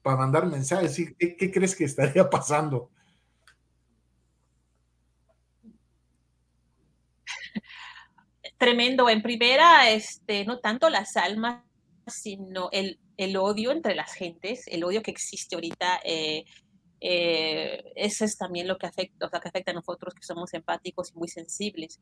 para 0.01 0.17
mandar 0.17 0.47
mensajes. 0.47 0.95
¿Qué, 1.17 1.36
qué 1.36 1.51
crees 1.51 1.76
que 1.76 1.86
estaría 1.86 2.30
pasando? 2.30 2.89
Tremendo. 8.58 9.10
En 9.10 9.22
primera, 9.22 9.89
este, 9.89 10.45
no 10.45 10.60
tanto 10.60 10.89
las 10.89 11.16
almas, 11.18 11.64
sino 12.08 12.70
el, 12.72 12.99
el 13.18 13.38
odio 13.38 13.72
entre 13.72 13.95
las 13.95 14.14
gentes, 14.14 14.66
el 14.68 14.84
odio 14.84 15.01
que 15.01 15.12
existe 15.12 15.56
ahorita. 15.56 15.99
Eh, 16.04 16.45
eh, 17.01 17.84
eso 17.95 18.24
es 18.24 18.38
también 18.38 18.68
lo 18.68 18.78
que 18.78 18.88
afecta, 18.88 19.26
o 19.26 19.30
sea, 19.30 19.39
que 19.39 19.49
afecta 19.49 19.72
a 19.72 19.76
nosotros 19.76 20.14
que 20.14 20.24
somos 20.24 20.54
empáticos 20.54 21.12
y 21.12 21.18
muy 21.18 21.28
sensibles. 21.28 21.99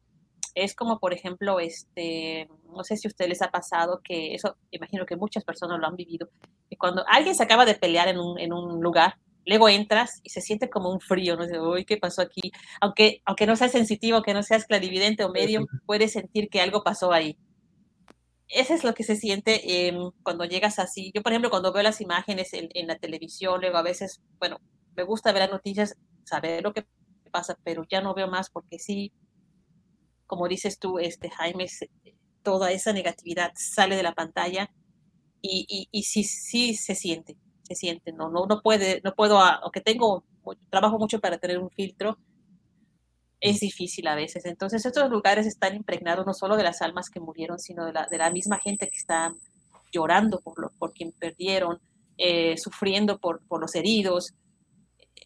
Es 0.54 0.76
como, 0.76 0.99
por 0.99 1.14
ejemplo, 1.14 1.60
este, 1.60 2.47
no 2.76 2.84
sé 2.84 2.97
si 2.97 3.08
a 3.08 3.10
ustedes 3.10 3.30
les 3.30 3.41
ha 3.41 3.52
pasado 3.52 4.02
que 4.04 4.36
eso, 4.36 4.58
imagino 4.70 5.06
que 5.06 5.16
muchas 5.16 5.43
personas 5.43 5.80
lo 5.80 5.88
han 5.88 5.95
vivido, 5.95 6.30
que 6.70 6.78
cuando 6.78 7.06
alguien 7.08 7.36
se 7.36 7.43
acaba 7.43 7.66
de 7.66 7.76
pelear 7.76 8.10
en 8.10 8.20
un, 8.20 8.38
en 8.38 8.54
un 8.54 8.82
lugar, 8.82 9.16
Luego 9.45 9.69
entras 9.69 10.19
y 10.23 10.29
se 10.29 10.41
siente 10.41 10.69
como 10.69 10.91
un 10.91 10.99
frío, 10.99 11.35
¿no? 11.35 11.45
Uy, 11.71 11.85
¿qué 11.85 11.97
pasó 11.97 12.21
aquí? 12.21 12.51
Aunque, 12.79 13.21
aunque 13.25 13.47
no 13.47 13.55
seas 13.55 13.71
sensitivo, 13.71 14.21
que 14.21 14.33
no 14.33 14.43
seas 14.43 14.65
clarividente 14.65 15.23
o 15.23 15.31
medio, 15.31 15.65
puedes 15.85 16.11
sentir 16.13 16.49
que 16.49 16.61
algo 16.61 16.83
pasó 16.83 17.11
ahí. 17.11 17.37
Eso 18.47 18.73
es 18.73 18.83
lo 18.83 18.93
que 18.93 19.03
se 19.03 19.15
siente 19.15 19.87
em, 19.87 20.11
cuando 20.23 20.45
llegas 20.45 20.77
así. 20.77 21.11
Yo, 21.15 21.23
por 21.23 21.31
ejemplo, 21.31 21.49
cuando 21.49 21.73
veo 21.73 21.83
las 21.83 22.01
imágenes 22.01 22.53
en, 22.53 22.69
en, 22.73 22.87
la 22.87 22.97
televisión, 22.99 23.61
luego 23.61 23.77
a 23.77 23.81
veces, 23.81 24.21
bueno, 24.39 24.59
me 24.95 25.03
gusta 25.03 25.31
ver 25.31 25.43
las 25.43 25.51
noticias, 25.51 25.95
saber 26.25 26.61
lo 26.61 26.73
que 26.73 26.85
pasa, 27.31 27.57
pero 27.63 27.83
ya 27.89 28.01
no 28.01 28.13
veo 28.13 28.27
más 28.27 28.49
porque 28.49 28.77
sí, 28.77 29.11
como 30.27 30.47
dices 30.47 30.79
tú, 30.79 30.99
este, 30.99 31.29
Jaime, 31.29 31.65
toda 32.43 32.71
esa 32.71 32.93
negatividad 32.93 33.53
sale 33.55 33.95
de 33.95 34.03
la 34.03 34.13
pantalla 34.13 34.69
y, 35.41 35.65
y, 35.67 35.87
y 35.91 36.03
sí, 36.03 36.23
sí 36.23 36.75
se 36.75 36.95
siente 36.95 37.37
siente, 37.76 38.11
no, 38.11 38.30
no, 38.30 38.45
no 38.45 38.61
puede, 38.61 39.01
no 39.03 39.13
puedo, 39.13 39.39
ah, 39.39 39.59
aunque 39.63 39.82
tengo, 39.82 40.24
trabajo 40.69 40.97
mucho 40.97 41.19
para 41.19 41.38
tener 41.38 41.59
un 41.59 41.69
filtro, 41.69 42.17
es 43.41 43.59
difícil 43.59 44.07
a 44.07 44.15
veces. 44.15 44.45
Entonces 44.45 44.86
estos 44.86 45.09
lugares 45.09 45.47
están 45.47 45.76
impregnados 45.76 46.26
no 46.26 46.34
solo 46.34 46.55
de 46.55 46.63
las 46.63 46.82
almas 46.82 47.09
que 47.09 47.19
murieron, 47.19 47.59
sino 47.59 47.86
de 47.86 47.93
la, 47.93 48.07
de 48.09 48.17
la 48.17 48.30
misma 48.30 48.59
gente 48.59 48.88
que 48.88 48.97
está 48.97 49.34
llorando 49.91 50.39
por, 50.39 50.59
lo, 50.59 50.69
por 50.78 50.93
quien 50.93 51.11
perdieron, 51.11 51.80
eh, 52.17 52.55
sufriendo 52.57 53.17
por, 53.17 53.41
por 53.47 53.59
los 53.59 53.76
heridos. 53.76 54.34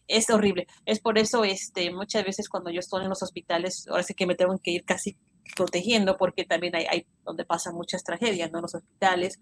Es 0.08 0.30
horrible. 0.30 0.66
Es 0.86 1.00
por 1.00 1.18
eso, 1.18 1.44
este, 1.44 1.90
muchas 1.90 2.24
veces 2.24 2.48
cuando 2.48 2.70
yo 2.70 2.80
estoy 2.80 3.02
en 3.02 3.10
los 3.10 3.22
hospitales, 3.22 3.86
ahora 3.88 4.02
sí 4.02 4.14
que 4.14 4.26
me 4.26 4.34
tengo 4.34 4.58
que 4.58 4.70
ir 4.70 4.84
casi 4.84 5.16
protegiendo 5.54 6.16
porque 6.16 6.44
también 6.44 6.74
hay, 6.74 6.86
hay 6.88 7.06
donde 7.24 7.44
pasan 7.44 7.74
muchas 7.74 8.02
tragedias, 8.02 8.50
¿no? 8.50 8.60
Los 8.60 8.74
hospitales, 8.74 9.40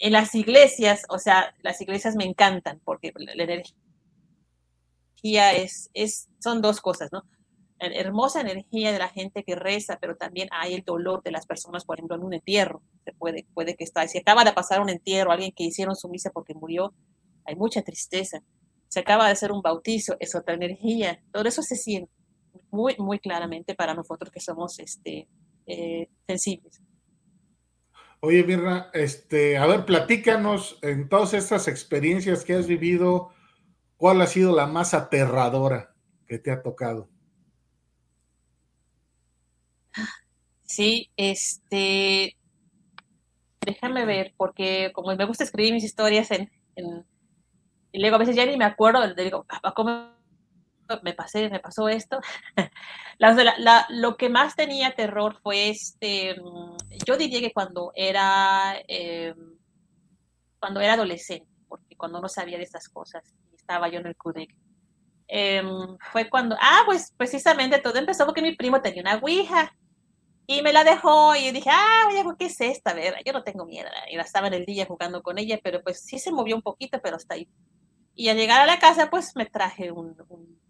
en 0.00 0.12
las 0.12 0.34
iglesias, 0.34 1.04
o 1.08 1.18
sea, 1.18 1.54
las 1.62 1.80
iglesias 1.80 2.16
me 2.16 2.24
encantan 2.24 2.80
porque 2.84 3.12
la, 3.16 3.44
energía 3.44 3.74
es, 5.52 5.90
es, 5.92 6.28
son 6.40 6.62
dos 6.62 6.80
cosas, 6.80 7.10
¿no? 7.12 7.22
Hermosa 7.78 8.40
energía 8.40 8.92
de 8.92 8.98
la 8.98 9.08
gente 9.08 9.44
que 9.44 9.54
reza, 9.54 9.98
pero 10.00 10.16
también 10.16 10.48
hay 10.52 10.74
el 10.74 10.82
dolor 10.82 11.22
de 11.22 11.30
las 11.30 11.46
personas, 11.46 11.84
por 11.84 11.98
ejemplo, 11.98 12.16
en 12.16 12.24
un 12.24 12.34
entierro. 12.34 12.82
Se 13.04 13.12
puede, 13.12 13.46
puede 13.54 13.74
que 13.74 13.84
está, 13.84 14.06
si 14.06 14.18
acaba 14.18 14.44
de 14.44 14.52
pasar 14.52 14.82
un 14.82 14.90
entierro, 14.90 15.32
alguien 15.32 15.52
que 15.52 15.64
hicieron 15.64 15.96
su 15.96 16.08
misa 16.08 16.30
porque 16.30 16.54
murió, 16.54 16.92
hay 17.46 17.56
mucha 17.56 17.80
tristeza. 17.80 18.42
Se 18.88 19.00
acaba 19.00 19.26
de 19.26 19.32
hacer 19.32 19.52
un 19.52 19.62
bautizo, 19.62 20.16
es 20.18 20.34
otra 20.34 20.54
energía. 20.54 21.22
Todo 21.32 21.44
eso 21.48 21.62
se 21.62 21.76
siente 21.76 22.12
muy, 22.70 22.96
muy 22.98 23.18
claramente 23.18 23.74
para 23.74 23.94
nosotros 23.94 24.30
que 24.30 24.40
somos 24.40 24.78
este, 24.78 25.28
eh, 25.66 26.08
sensibles. 26.26 26.82
Oye, 28.22 28.44
Mirna, 28.44 28.90
este, 28.92 29.56
a 29.56 29.66
ver, 29.66 29.86
platícanos 29.86 30.78
en 30.82 31.08
todas 31.08 31.32
estas 31.32 31.68
experiencias 31.68 32.44
que 32.44 32.52
has 32.52 32.66
vivido, 32.66 33.32
¿cuál 33.96 34.20
ha 34.20 34.26
sido 34.26 34.54
la 34.54 34.66
más 34.66 34.92
aterradora 34.92 35.94
que 36.26 36.38
te 36.38 36.50
ha 36.50 36.62
tocado? 36.62 37.08
Sí, 40.64 41.10
este, 41.16 42.36
déjame 43.64 44.04
ver, 44.04 44.34
porque 44.36 44.92
como 44.94 45.16
me 45.16 45.24
gusta 45.24 45.44
escribir 45.44 45.72
mis 45.72 45.84
historias 45.84 46.30
en, 46.30 46.50
y 47.90 48.00
luego 48.00 48.16
a 48.16 48.18
veces 48.18 48.36
ya 48.36 48.44
ni 48.44 48.56
me 48.58 48.66
acuerdo, 48.66 49.14
digo, 49.14 49.46
¿cómo 49.74 50.19
me 51.02 51.14
pasé, 51.14 51.48
me 51.50 51.60
pasó 51.60 51.88
esto. 51.88 52.20
lo 53.90 54.16
que 54.16 54.28
más 54.28 54.56
tenía 54.56 54.94
terror 54.94 55.38
fue 55.42 55.70
este, 55.70 56.36
yo 57.06 57.16
diría 57.16 57.40
que 57.40 57.52
cuando 57.52 57.92
era, 57.94 58.74
eh, 58.88 59.34
cuando 60.58 60.80
era 60.80 60.94
adolescente, 60.94 61.48
porque 61.68 61.96
cuando 61.96 62.20
no 62.20 62.28
sabía 62.28 62.58
de 62.58 62.64
estas 62.64 62.88
cosas. 62.88 63.22
Estaba 63.54 63.88
yo 63.88 64.00
en 64.00 64.06
el 64.08 64.16
CUDEC. 64.16 64.54
Em, 65.28 65.96
fue 66.10 66.28
cuando, 66.28 66.56
ah, 66.60 66.82
pues 66.86 67.12
precisamente 67.16 67.78
todo 67.78 67.96
empezó 67.98 68.26
porque 68.26 68.42
mi 68.42 68.56
primo 68.56 68.82
tenía 68.82 69.02
una 69.02 69.16
Ouija 69.16 69.72
y 70.48 70.62
me 70.62 70.72
la 70.72 70.82
dejó 70.82 71.36
y 71.36 71.52
dije, 71.52 71.70
ah, 71.72 72.08
oye, 72.08 72.24
¿qué 72.36 72.46
es 72.46 72.60
esta? 72.60 72.90
A 72.90 72.94
ver, 72.94 73.14
yo 73.24 73.32
no 73.32 73.44
tengo 73.44 73.64
miedo. 73.64 73.88
Y 74.10 74.16
la 74.16 74.24
estaba 74.24 74.48
en 74.48 74.54
el 74.54 74.66
día 74.66 74.86
jugando 74.86 75.22
con 75.22 75.38
ella, 75.38 75.60
pero 75.62 75.80
pues 75.84 76.00
sí 76.02 76.18
se 76.18 76.32
movió 76.32 76.56
un 76.56 76.62
poquito, 76.62 77.00
pero 77.00 77.14
hasta 77.16 77.34
ahí. 77.34 77.48
Y 78.14 78.28
al 78.28 78.36
llegar 78.36 78.60
a 78.60 78.66
la 78.66 78.78
casa, 78.78 79.10
pues 79.10 79.34
me 79.36 79.46
traje 79.46 79.90
un, 79.90 80.16
un 80.28 80.60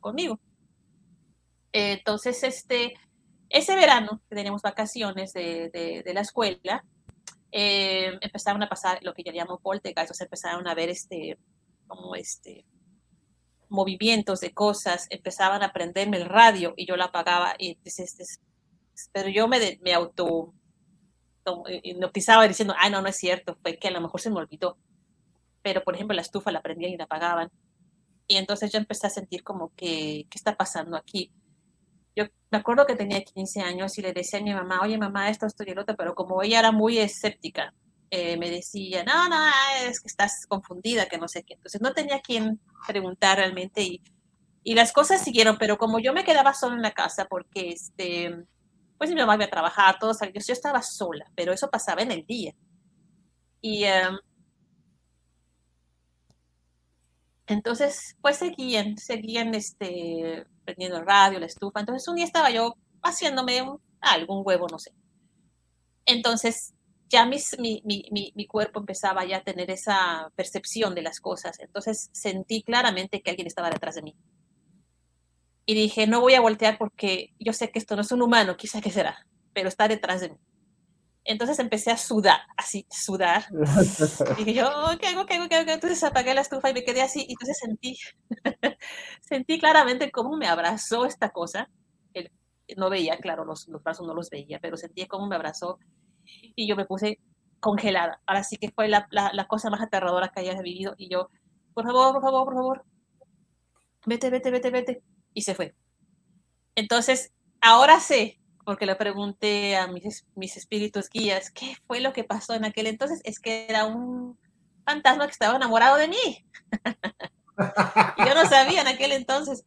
conmigo. 0.00 0.38
entonces, 1.72 2.42
este, 2.42 2.94
ese 3.48 3.74
verano 3.76 4.20
que 4.28 4.36
teníamos 4.36 4.62
vacaciones 4.62 5.32
de, 5.32 5.70
de, 6.04 6.14
la 6.14 6.20
escuela, 6.20 6.84
eh, 7.52 8.18
empezaron 8.20 8.62
a 8.62 8.68
pasar 8.68 8.98
lo 9.02 9.14
que 9.14 9.22
yo 9.22 9.32
llamo 9.32 9.58
poltergeist, 9.58 10.10
o 10.10 10.14
sea, 10.14 10.24
empezaron 10.24 10.66
a 10.68 10.74
ver 10.74 10.90
este, 10.90 11.38
como 11.86 12.14
este, 12.14 12.64
movimientos 13.68 14.40
de 14.40 14.52
cosas, 14.52 15.06
empezaban 15.10 15.62
a 15.62 15.72
prenderme 15.72 16.18
el 16.18 16.26
radio 16.26 16.74
y 16.76 16.86
yo 16.86 16.96
la 16.96 17.06
apagaba 17.06 17.54
y 17.58 17.78
este, 17.84 18.24
pero 19.12 19.28
yo 19.28 19.48
me, 19.48 19.78
me 19.82 19.94
auto 19.94 20.54
hipnotizaba 21.82 22.46
diciendo, 22.46 22.74
ay, 22.78 22.90
no, 22.90 23.00
no 23.00 23.08
es 23.08 23.16
cierto, 23.16 23.56
fue 23.62 23.78
que 23.78 23.88
a 23.88 23.92
lo 23.92 24.00
mejor 24.00 24.20
se 24.20 24.30
me 24.30 24.36
olvidó. 24.36 24.76
Pero, 25.62 25.82
por 25.82 25.94
ejemplo, 25.94 26.14
la 26.14 26.22
estufa 26.22 26.50
la 26.50 26.62
prendían 26.62 26.92
y 26.92 26.96
la 26.96 27.04
apagaban. 27.04 27.50
Y 28.26 28.36
entonces 28.36 28.70
yo 28.72 28.78
empecé 28.78 29.06
a 29.06 29.10
sentir 29.10 29.42
como 29.42 29.74
que, 29.74 30.26
¿qué 30.30 30.36
está 30.36 30.56
pasando 30.56 30.96
aquí? 30.96 31.32
Yo 32.14 32.24
me 32.50 32.58
acuerdo 32.58 32.86
que 32.86 32.96
tenía 32.96 33.22
15 33.22 33.60
años 33.60 33.96
y 33.98 34.02
le 34.02 34.12
decía 34.12 34.40
a 34.40 34.42
mi 34.42 34.52
mamá, 34.52 34.80
oye, 34.82 34.98
mamá, 34.98 35.30
esto, 35.30 35.46
esto 35.46 35.64
y 35.66 35.70
el 35.70 35.78
otro, 35.78 35.96
pero 35.96 36.14
como 36.14 36.42
ella 36.42 36.58
era 36.58 36.72
muy 36.72 36.98
escéptica, 36.98 37.74
eh, 38.10 38.36
me 38.36 38.50
decía, 38.50 39.04
no, 39.04 39.28
no, 39.28 39.36
es 39.86 40.00
que 40.00 40.08
estás 40.08 40.46
confundida, 40.48 41.06
que 41.06 41.18
no 41.18 41.28
sé 41.28 41.42
qué. 41.44 41.54
Entonces 41.54 41.80
no 41.80 41.92
tenía 41.92 42.20
quien 42.20 42.60
preguntar 42.86 43.38
realmente 43.38 43.82
y, 43.82 44.02
y 44.62 44.74
las 44.74 44.92
cosas 44.92 45.22
siguieron, 45.22 45.56
pero 45.58 45.78
como 45.78 45.98
yo 45.98 46.12
me 46.12 46.24
quedaba 46.24 46.54
sola 46.54 46.76
en 46.76 46.82
la 46.82 46.92
casa 46.92 47.26
porque 47.26 47.70
este 47.70 48.46
pues 48.98 49.10
mi 49.10 49.16
mamá 49.16 49.36
iba 49.36 49.44
a 49.44 49.50
trabajar, 49.50 49.98
todos, 49.98 50.18
yo, 50.20 50.52
estaba 50.52 50.82
sola, 50.82 51.30
pero 51.36 51.52
eso 51.52 51.70
pasaba 51.70 52.02
en 52.02 52.10
el 52.10 52.26
día. 52.26 52.52
Y 53.60 53.84
um, 53.84 54.18
entonces, 57.48 58.16
pues 58.20 58.36
seguían, 58.36 58.98
seguían 58.98 59.54
este, 59.54 60.46
prendiendo 60.64 60.98
el 60.98 61.06
radio, 61.06 61.40
la 61.40 61.46
estufa. 61.46 61.80
Entonces 61.80 62.06
un 62.06 62.16
día 62.16 62.26
estaba 62.26 62.50
yo 62.50 62.74
haciéndome 63.02 63.62
algún 64.00 64.42
huevo, 64.44 64.66
no 64.70 64.78
sé. 64.78 64.92
Entonces 66.04 66.74
ya 67.08 67.24
mis, 67.24 67.58
mi, 67.58 67.82
mi, 67.86 68.32
mi, 68.34 68.46
cuerpo 68.46 68.80
empezaba 68.80 69.24
ya 69.24 69.38
a 69.38 69.44
tener 69.44 69.70
esa 69.70 70.30
percepción 70.36 70.94
de 70.94 71.02
las 71.02 71.20
cosas. 71.20 71.58
Entonces 71.58 72.10
sentí 72.12 72.62
claramente 72.62 73.22
que 73.22 73.30
alguien 73.30 73.46
estaba 73.46 73.70
detrás 73.70 73.94
de 73.94 74.02
mí 74.02 74.14
y 75.64 75.74
dije, 75.74 76.06
no 76.06 76.20
voy 76.20 76.34
a 76.34 76.40
voltear 76.40 76.76
porque 76.76 77.34
yo 77.38 77.52
sé 77.54 77.70
que 77.70 77.78
esto 77.78 77.96
no 77.96 78.02
es 78.02 78.12
un 78.12 78.22
humano, 78.22 78.56
quizá 78.56 78.80
que 78.82 78.90
será, 78.90 79.26
pero 79.54 79.68
está 79.68 79.88
detrás 79.88 80.20
de 80.20 80.30
mí. 80.30 80.36
Entonces 81.28 81.58
empecé 81.58 81.90
a 81.90 81.98
sudar, 81.98 82.40
así, 82.56 82.86
sudar. 82.90 83.44
Y 84.38 84.44
dije 84.44 84.60
yo, 84.60 84.70
¿qué 84.98 85.08
hago, 85.08 85.26
qué 85.26 85.34
hago, 85.34 85.46
qué 85.46 85.56
hago? 85.56 85.70
Entonces 85.70 86.02
apagué 86.02 86.34
la 86.34 86.40
estufa 86.40 86.70
y 86.70 86.72
me 86.72 86.84
quedé 86.84 87.02
así. 87.02 87.26
Y 87.28 87.32
entonces 87.32 87.58
sentí, 87.58 87.98
sentí 89.20 89.60
claramente 89.60 90.10
cómo 90.10 90.38
me 90.38 90.46
abrazó 90.46 91.04
esta 91.04 91.28
cosa. 91.28 91.68
no 92.78 92.88
veía, 92.88 93.18
claro, 93.18 93.44
los, 93.44 93.68
los 93.68 93.82
brazos 93.82 94.06
no 94.06 94.14
los 94.14 94.30
veía, 94.30 94.58
pero 94.58 94.78
sentí 94.78 95.06
cómo 95.06 95.26
me 95.26 95.36
abrazó. 95.36 95.78
Y 96.56 96.66
yo 96.66 96.76
me 96.76 96.86
puse 96.86 97.20
congelada. 97.60 98.22
Ahora 98.24 98.42
sí 98.42 98.56
que 98.56 98.70
fue 98.70 98.88
la, 98.88 99.06
la, 99.10 99.30
la 99.34 99.46
cosa 99.46 99.68
más 99.68 99.82
aterradora 99.82 100.30
que 100.34 100.40
haya 100.40 100.58
vivido. 100.62 100.94
Y 100.96 101.10
yo, 101.10 101.28
por 101.74 101.84
favor, 101.84 102.14
por 102.14 102.22
favor, 102.22 102.44
por 102.46 102.54
favor, 102.54 102.84
vete, 104.06 104.30
vete, 104.30 104.50
vete, 104.50 104.70
vete 104.70 105.02
y 105.34 105.42
se 105.42 105.54
fue. 105.54 105.74
Entonces, 106.74 107.34
ahora 107.60 108.00
sé, 108.00 108.40
porque 108.68 108.84
le 108.84 108.96
pregunté 108.96 109.78
a 109.78 109.86
mis, 109.86 110.26
mis 110.34 110.58
espíritus 110.58 111.08
guías, 111.08 111.50
¿qué 111.50 111.74
fue 111.86 112.00
lo 112.00 112.12
que 112.12 112.22
pasó 112.22 112.52
en 112.52 112.66
aquel 112.66 112.86
entonces? 112.86 113.22
Es 113.24 113.40
que 113.40 113.64
era 113.66 113.86
un 113.86 114.38
fantasma 114.84 115.24
que 115.24 115.32
estaba 115.32 115.56
enamorado 115.56 115.96
de 115.96 116.08
mí. 116.08 116.44
yo 118.18 118.34
no 118.34 118.44
sabía 118.46 118.82
en 118.82 118.88
aquel 118.88 119.12
entonces. 119.12 119.64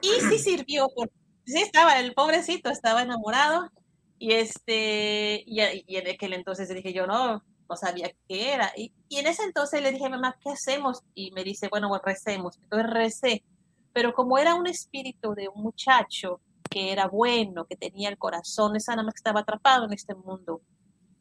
Y 0.00 0.08
sí 0.28 0.40
sirvió, 0.40 0.88
porque 0.96 1.14
sí 1.46 1.60
estaba, 1.60 2.00
el 2.00 2.12
pobrecito 2.12 2.70
estaba 2.70 3.02
enamorado. 3.02 3.70
Y, 4.18 4.32
este, 4.32 5.44
y, 5.46 5.60
en 5.60 6.08
aquel 6.08 6.32
entonces 6.32 6.68
dije 6.74 6.92
yo, 6.92 7.06
no, 7.06 7.44
no 7.68 7.76
sabía 7.76 8.10
qué 8.26 8.52
era. 8.52 8.72
Y, 8.76 8.92
y, 9.08 9.18
en 9.18 9.28
ese 9.28 9.44
entonces 9.44 9.80
le 9.80 9.92
dije, 9.92 10.08
mamá, 10.08 10.36
¿qué 10.42 10.50
hacemos? 10.50 11.04
Y 11.14 11.30
me 11.30 11.44
dice, 11.44 11.68
bueno, 11.70 11.88
pues 11.88 12.02
recemos. 12.04 12.58
Entonces 12.64 12.90
recé 12.90 13.44
pero 13.92 14.12
como 14.12 14.38
era 14.38 14.54
un 14.54 14.66
espíritu 14.66 15.34
de 15.34 15.48
un 15.48 15.62
muchacho 15.62 16.40
que 16.70 16.92
era 16.92 17.08
bueno, 17.08 17.66
que 17.66 17.76
tenía 17.76 18.08
el 18.08 18.18
corazón, 18.18 18.76
esa 18.76 18.92
nada 18.92 19.04
más 19.04 19.14
que 19.14 19.18
estaba 19.18 19.40
atrapado 19.40 19.84
en 19.86 19.92
este 19.92 20.14
mundo, 20.14 20.62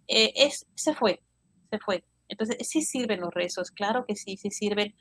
eh, 0.08 0.32
es, 0.36 0.68
se 0.76 0.94
fue, 0.94 1.22
se 1.70 1.80
fue. 1.80 2.04
Entonces, 2.30 2.58
sí 2.68 2.84
sirven 2.84 3.22
los 3.22 3.34
rezos, 3.34 3.72
claro 3.72 4.06
que 4.06 4.16
sí, 4.16 4.38
sí 4.38 4.52
sirven 4.52 4.96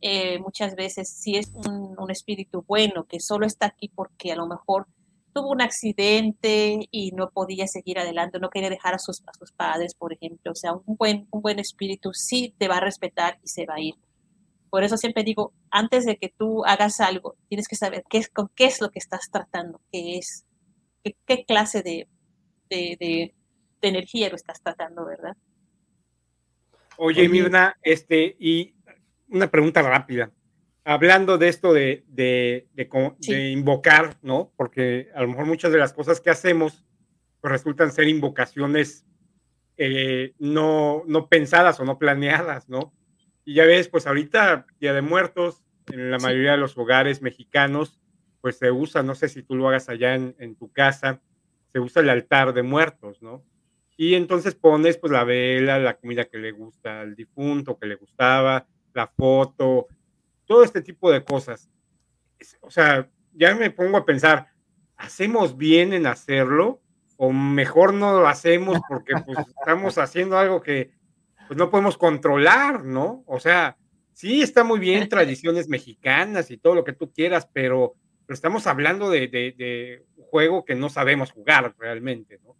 eh, 0.00 0.40
muchas 0.40 0.74
veces, 0.74 1.08
si 1.08 1.36
es 1.36 1.52
un, 1.54 1.94
un, 1.96 2.10
espíritu 2.10 2.64
bueno, 2.66 3.04
que 3.04 3.20
solo 3.20 3.46
está 3.46 3.66
aquí 3.66 3.88
porque 3.88 4.32
a 4.32 4.36
lo 4.36 4.48
mejor 4.48 4.88
tuvo 5.32 5.50
un 5.50 5.62
accidente 5.62 6.88
y 6.90 7.12
no 7.12 7.30
podía 7.30 7.66
seguir 7.66 7.98
adelante, 7.98 8.38
no 8.38 8.50
quería 8.50 8.70
dejar 8.70 8.94
a 8.94 8.98
sus, 8.98 9.22
a 9.26 9.32
sus 9.38 9.52
padres, 9.52 9.94
por 9.94 10.12
ejemplo. 10.12 10.52
O 10.52 10.54
sea, 10.54 10.74
un 10.74 10.96
buen, 10.96 11.28
un 11.30 11.42
buen 11.42 11.58
espíritu 11.58 12.12
sí 12.12 12.54
te 12.58 12.68
va 12.68 12.76
a 12.78 12.80
respetar 12.80 13.38
y 13.42 13.48
se 13.48 13.66
va 13.66 13.74
a 13.74 13.80
ir. 13.80 13.94
Por 14.72 14.84
eso 14.84 14.96
siempre 14.96 15.22
digo, 15.22 15.52
antes 15.70 16.06
de 16.06 16.16
que 16.16 16.32
tú 16.34 16.64
hagas 16.64 16.98
algo, 17.02 17.36
tienes 17.50 17.68
que 17.68 17.76
saber 17.76 18.04
qué 18.08 18.16
es, 18.16 18.30
con 18.30 18.48
qué 18.56 18.64
es 18.64 18.80
lo 18.80 18.88
que 18.88 19.00
estás 19.00 19.28
tratando, 19.30 19.82
qué 19.92 20.16
es, 20.16 20.46
qué, 21.04 21.44
clase 21.44 21.82
de, 21.82 22.08
de, 22.70 23.34
energía 23.82 24.30
lo 24.30 24.36
estás 24.36 24.62
tratando, 24.62 25.04
¿verdad? 25.04 25.36
Oye, 26.96 27.28
Mirna, 27.28 27.76
este, 27.82 28.34
y 28.40 28.74
una 29.28 29.50
pregunta 29.50 29.82
rápida. 29.82 30.32
Hablando 30.84 31.36
de 31.36 31.48
esto 31.48 31.74
de, 31.74 32.02
de, 32.08 32.66
invocar, 33.52 34.16
¿no? 34.22 34.54
Porque 34.56 35.10
a 35.14 35.20
lo 35.20 35.28
mejor 35.28 35.44
muchas 35.44 35.70
de 35.70 35.78
las 35.80 35.92
cosas 35.92 36.18
que 36.18 36.30
hacemos 36.30 36.82
pues 37.42 37.52
resultan 37.52 37.92
ser 37.92 38.08
invocaciones 38.08 39.04
eh, 39.76 40.32
no, 40.38 41.02
no 41.06 41.28
pensadas 41.28 41.78
o 41.78 41.84
no 41.84 41.98
planeadas, 41.98 42.70
¿no? 42.70 42.94
Y 43.44 43.54
ya 43.54 43.64
ves, 43.64 43.88
pues 43.88 44.06
ahorita, 44.06 44.66
Día 44.80 44.92
de 44.92 45.02
Muertos, 45.02 45.64
en 45.90 46.10
la 46.10 46.18
mayoría 46.18 46.52
de 46.52 46.58
los 46.58 46.76
hogares 46.78 47.22
mexicanos, 47.22 47.98
pues 48.40 48.58
se 48.58 48.70
usa, 48.70 49.02
no 49.02 49.14
sé 49.14 49.28
si 49.28 49.42
tú 49.42 49.54
lo 49.54 49.68
hagas 49.68 49.88
allá 49.88 50.14
en, 50.14 50.56
tu 50.56 50.70
casa, 50.72 51.20
se 51.72 51.80
usa 51.80 52.02
el 52.02 52.10
altar 52.10 52.52
de 52.52 52.62
muertos, 52.62 53.22
¿no? 53.22 53.44
Y 53.96 54.14
entonces 54.14 54.54
pones 54.54 54.98
pues 54.98 55.12
la 55.12 55.24
vela, 55.24 55.78
la 55.78 55.96
comida 55.96 56.24
que 56.24 56.38
le 56.38 56.50
gusta 56.50 57.00
al 57.00 57.14
difunto, 57.14 57.78
que 57.78 57.86
le 57.86 57.94
gustaba, 57.94 58.66
la 58.94 59.06
foto, 59.06 59.86
todo 60.44 60.64
este 60.64 60.82
tipo 60.82 61.10
de 61.10 61.24
cosas. 61.24 61.70
O 62.60 62.70
sea, 62.70 63.08
ya 63.32 63.54
me 63.54 63.70
pongo 63.70 63.96
a 63.96 64.04
pensar, 64.04 64.48
¿hacemos 64.96 65.56
bien 65.56 65.92
en 65.92 66.06
hacerlo? 66.06 66.80
O 67.16 67.32
mejor 67.32 67.94
no 67.94 68.20
lo 68.20 68.26
hacemos 68.26 68.80
porque 68.88 69.14
pues 69.24 69.38
estamos 69.38 69.98
haciendo 69.98 70.36
algo 70.36 70.62
que 70.62 70.90
pues 71.48 71.58
no 71.58 71.70
podemos 71.70 71.98
controlar, 71.98 72.84
¿no? 72.84 73.24
O 73.26 73.40
sea, 73.40 73.76
sí 74.12 74.42
está 74.42 74.64
muy 74.64 74.78
bien 74.78 75.08
tradiciones 75.08 75.68
mexicanas 75.68 76.50
y 76.50 76.58
todo 76.58 76.74
lo 76.74 76.84
que 76.84 76.92
tú 76.92 77.12
quieras, 77.12 77.48
pero, 77.52 77.94
pero 78.26 78.34
estamos 78.34 78.66
hablando 78.66 79.10
de, 79.10 80.04
un 80.16 80.24
juego 80.24 80.64
que 80.64 80.74
no 80.74 80.88
sabemos 80.88 81.32
jugar 81.32 81.74
realmente, 81.78 82.38
¿no? 82.42 82.56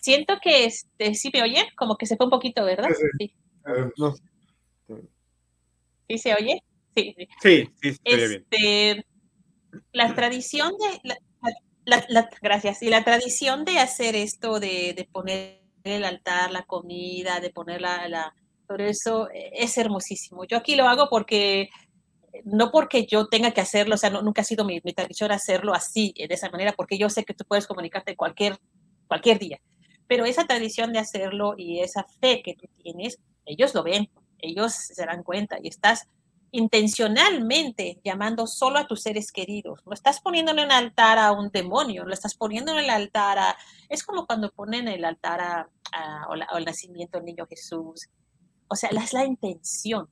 Siento 0.00 0.38
que 0.42 0.64
este, 0.64 1.14
sí 1.14 1.30
me 1.34 1.42
oye, 1.42 1.68
como 1.76 1.96
que 1.96 2.06
se 2.06 2.16
fue 2.16 2.26
un 2.26 2.30
poquito, 2.30 2.64
¿verdad? 2.64 2.88
Sí. 3.18 3.34
¿Sí 6.08 6.18
se 6.18 6.34
oye? 6.34 6.62
Sí, 6.94 7.14
sí, 7.42 7.72
sí, 7.82 8.00
este, 8.04 9.04
La 9.92 10.14
tradición 10.14 10.72
de, 10.78 11.00
la, 11.02 11.18
gracias. 12.42 12.82
Y 12.82 12.88
la 12.88 13.04
tradición 13.04 13.64
de 13.64 13.78
hacer 13.78 14.16
esto, 14.16 14.60
de, 14.60 15.08
poner 15.12 15.62
el 15.84 16.04
altar, 16.04 16.50
la 16.50 16.62
comida, 16.62 17.40
de 17.40 17.50
poner 17.50 17.80
la, 17.80 18.08
la, 18.08 18.34
todo 18.66 18.78
eso 18.78 19.30
eh, 19.30 19.50
es 19.54 19.78
hermosísimo. 19.78 20.44
Yo 20.44 20.58
aquí 20.58 20.76
lo 20.76 20.88
hago 20.88 21.08
porque, 21.08 21.70
no 22.44 22.70
porque 22.70 23.06
yo 23.06 23.26
tenga 23.26 23.52
que 23.52 23.60
hacerlo, 23.60 23.94
o 23.94 23.98
sea, 23.98 24.10
nunca 24.10 24.42
ha 24.42 24.44
sido 24.44 24.64
mi, 24.64 24.80
tradición 24.80 25.32
hacerlo 25.32 25.74
así, 25.74 26.14
de 26.16 26.34
esa 26.34 26.50
manera, 26.50 26.72
porque 26.72 26.98
yo 26.98 27.08
sé 27.08 27.24
que 27.24 27.34
tú 27.34 27.44
puedes 27.46 27.66
comunicarte 27.66 28.16
cualquier, 28.16 28.58
cualquier 29.06 29.38
día. 29.38 29.60
Pero 30.06 30.24
esa 30.24 30.46
tradición 30.46 30.92
de 30.92 31.00
hacerlo 31.00 31.54
y 31.56 31.80
esa 31.80 32.06
fe 32.20 32.42
que 32.42 32.54
tú 32.54 32.66
tienes, 32.82 33.18
ellos 33.44 33.74
lo 33.74 33.82
ven, 33.82 34.10
ellos 34.38 34.72
se 34.72 35.04
dan 35.04 35.22
cuenta 35.22 35.58
y 35.62 35.68
estás 35.68 36.06
intencionalmente 36.50 38.00
llamando 38.04 38.46
solo 38.46 38.78
a 38.78 38.86
tus 38.86 39.02
seres 39.02 39.32
queridos. 39.32 39.80
No 39.86 39.92
estás 39.92 40.20
poniéndole 40.20 40.64
un 40.64 40.72
altar 40.72 41.18
a 41.18 41.32
un 41.32 41.50
demonio, 41.50 42.04
lo 42.04 42.14
estás 42.14 42.34
poniendo 42.34 42.72
en 42.72 42.78
el 42.78 42.90
altar 42.90 43.38
a... 43.38 43.56
Es 43.88 44.02
como 44.02 44.26
cuando 44.26 44.50
ponen 44.52 44.88
el 44.88 45.04
altar 45.04 45.40
a, 45.40 45.68
al 45.92 46.64
nacimiento 46.64 47.18
del 47.18 47.26
niño 47.26 47.46
Jesús. 47.46 48.08
O 48.68 48.76
sea, 48.76 48.90
es 48.90 49.12
la 49.12 49.24
intención. 49.24 50.08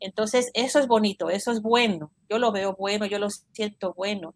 Entonces, 0.00 0.50
eso 0.54 0.78
es 0.78 0.86
bonito, 0.86 1.30
eso 1.30 1.50
es 1.50 1.60
bueno. 1.60 2.12
Yo 2.28 2.38
lo 2.38 2.52
veo 2.52 2.74
bueno, 2.74 3.06
yo 3.06 3.18
lo 3.18 3.28
siento 3.30 3.94
bueno. 3.94 4.34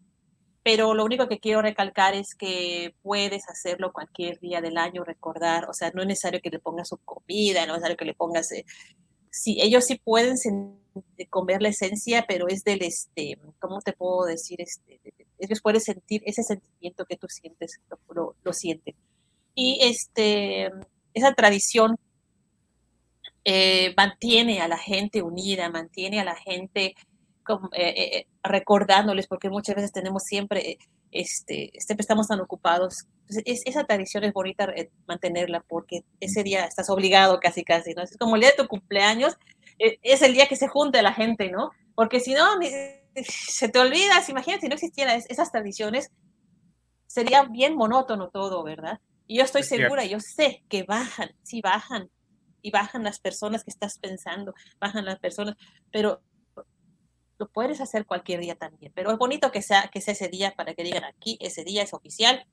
Pero 0.63 0.93
lo 0.93 1.03
único 1.03 1.27
que 1.27 1.39
quiero 1.39 1.61
recalcar 1.61 2.13
es 2.15 2.35
que 2.35 2.95
puedes 3.01 3.49
hacerlo 3.49 3.91
cualquier 3.91 4.39
día 4.39 4.61
del 4.61 4.77
año, 4.77 5.03
recordar. 5.03 5.69
O 5.69 5.73
sea, 5.73 5.91
no 5.93 6.01
es 6.01 6.07
necesario 6.07 6.41
que 6.41 6.49
le 6.49 6.59
pongas 6.59 6.87
su 6.89 6.97
comida, 6.97 7.65
no 7.65 7.73
es 7.73 7.79
necesario 7.79 7.97
que 7.97 8.05
le 8.05 8.13
pongas... 8.13 8.49
Sí, 9.33 9.57
ellos 9.59 9.85
sí 9.85 9.95
pueden 9.95 10.37
comer 11.31 11.63
la 11.63 11.69
esencia, 11.69 12.23
pero 12.27 12.47
es 12.47 12.63
del, 12.63 12.83
este, 12.83 13.39
¿cómo 13.57 13.81
te 13.81 13.93
puedo 13.93 14.25
decir? 14.25 14.61
Este, 14.61 15.01
ellos 15.39 15.59
pueden 15.59 15.81
sentir 15.81 16.21
ese 16.27 16.43
sentimiento 16.43 17.03
que 17.05 17.17
tú 17.17 17.25
sientes, 17.27 17.81
lo, 18.13 18.35
lo. 18.43 18.51
Y 19.55 19.79
este, 19.81 20.69
esa 21.15 21.33
tradición 21.33 21.97
eh, 23.43 23.95
mantiene 23.97 24.61
a 24.61 24.67
la 24.67 24.77
gente 24.77 25.23
unida, 25.23 25.67
mantiene 25.71 26.19
a 26.19 26.25
la 26.25 26.35
gente 26.35 26.93
eh, 26.95 26.95
eh, 27.73 28.27
recordándoles, 28.43 29.25
porque 29.25 29.49
muchas 29.49 29.75
veces 29.75 29.91
tenemos 29.91 30.25
siempre, 30.25 30.77
este, 31.13 31.71
siempre 31.79 32.01
estamos 32.01 32.27
tan 32.27 32.39
ocupados. 32.41 33.07
esa 33.45 33.83
tradición 33.83 34.23
es 34.23 34.33
bonita 34.33 34.73
mantenerla 35.07 35.63
porque 35.67 36.03
ese 36.19 36.43
día 36.43 36.65
estás 36.65 36.89
obligado 36.89 37.39
casi, 37.39 37.63
casi, 37.63 37.93
¿no? 37.93 38.03
Es 38.03 38.17
como 38.17 38.35
el 38.35 38.41
día 38.41 38.51
de 38.51 38.63
tu 38.63 38.67
cumpleaños, 38.67 39.37
es 39.79 40.21
el 40.21 40.33
día 40.33 40.47
que 40.47 40.55
se 40.55 40.67
junta 40.67 41.01
la 41.01 41.13
gente, 41.13 41.49
¿no? 41.49 41.71
Porque 41.95 42.19
si 42.19 42.33
no, 42.33 42.45
se 43.15 43.69
te 43.69 43.79
olvidas, 43.79 44.29
imagínate 44.29 44.61
si 44.61 44.67
no 44.67 44.75
existieran 44.75 45.21
esas 45.29 45.51
tradiciones, 45.51 46.11
sería 47.07 47.43
bien 47.43 47.75
monótono 47.75 48.29
todo, 48.29 48.63
¿verdad? 48.63 48.99
Y 49.27 49.37
yo 49.37 49.43
estoy 49.43 49.63
segura, 49.63 50.03
yo 50.05 50.19
sé 50.19 50.63
que 50.67 50.83
bajan, 50.83 51.31
sí 51.43 51.61
bajan, 51.61 52.09
y 52.63 52.71
bajan 52.71 53.03
las 53.03 53.19
personas 53.19 53.63
que 53.63 53.69
estás 53.69 53.99
pensando, 53.99 54.55
bajan 54.79 55.05
las 55.05 55.19
personas, 55.19 55.55
pero 55.91 56.21
lo 57.43 57.49
puedes 57.49 57.81
hacer 57.81 58.05
cualquier 58.05 58.39
día 58.39 58.55
también. 58.55 58.91
Pero 58.95 59.11
es 59.11 59.17
bonito 59.17 59.51
que 59.51 59.61
sea, 59.61 59.89
que 59.91 60.01
sea 60.01 60.13
ese 60.13 60.29
día 60.29 60.53
para 60.55 60.73
que 60.73 60.83
digan 60.83 61.03
aquí, 61.03 61.37
ese 61.41 61.63
día 61.63 61.83
es 61.83 61.93
oficial, 61.93 62.45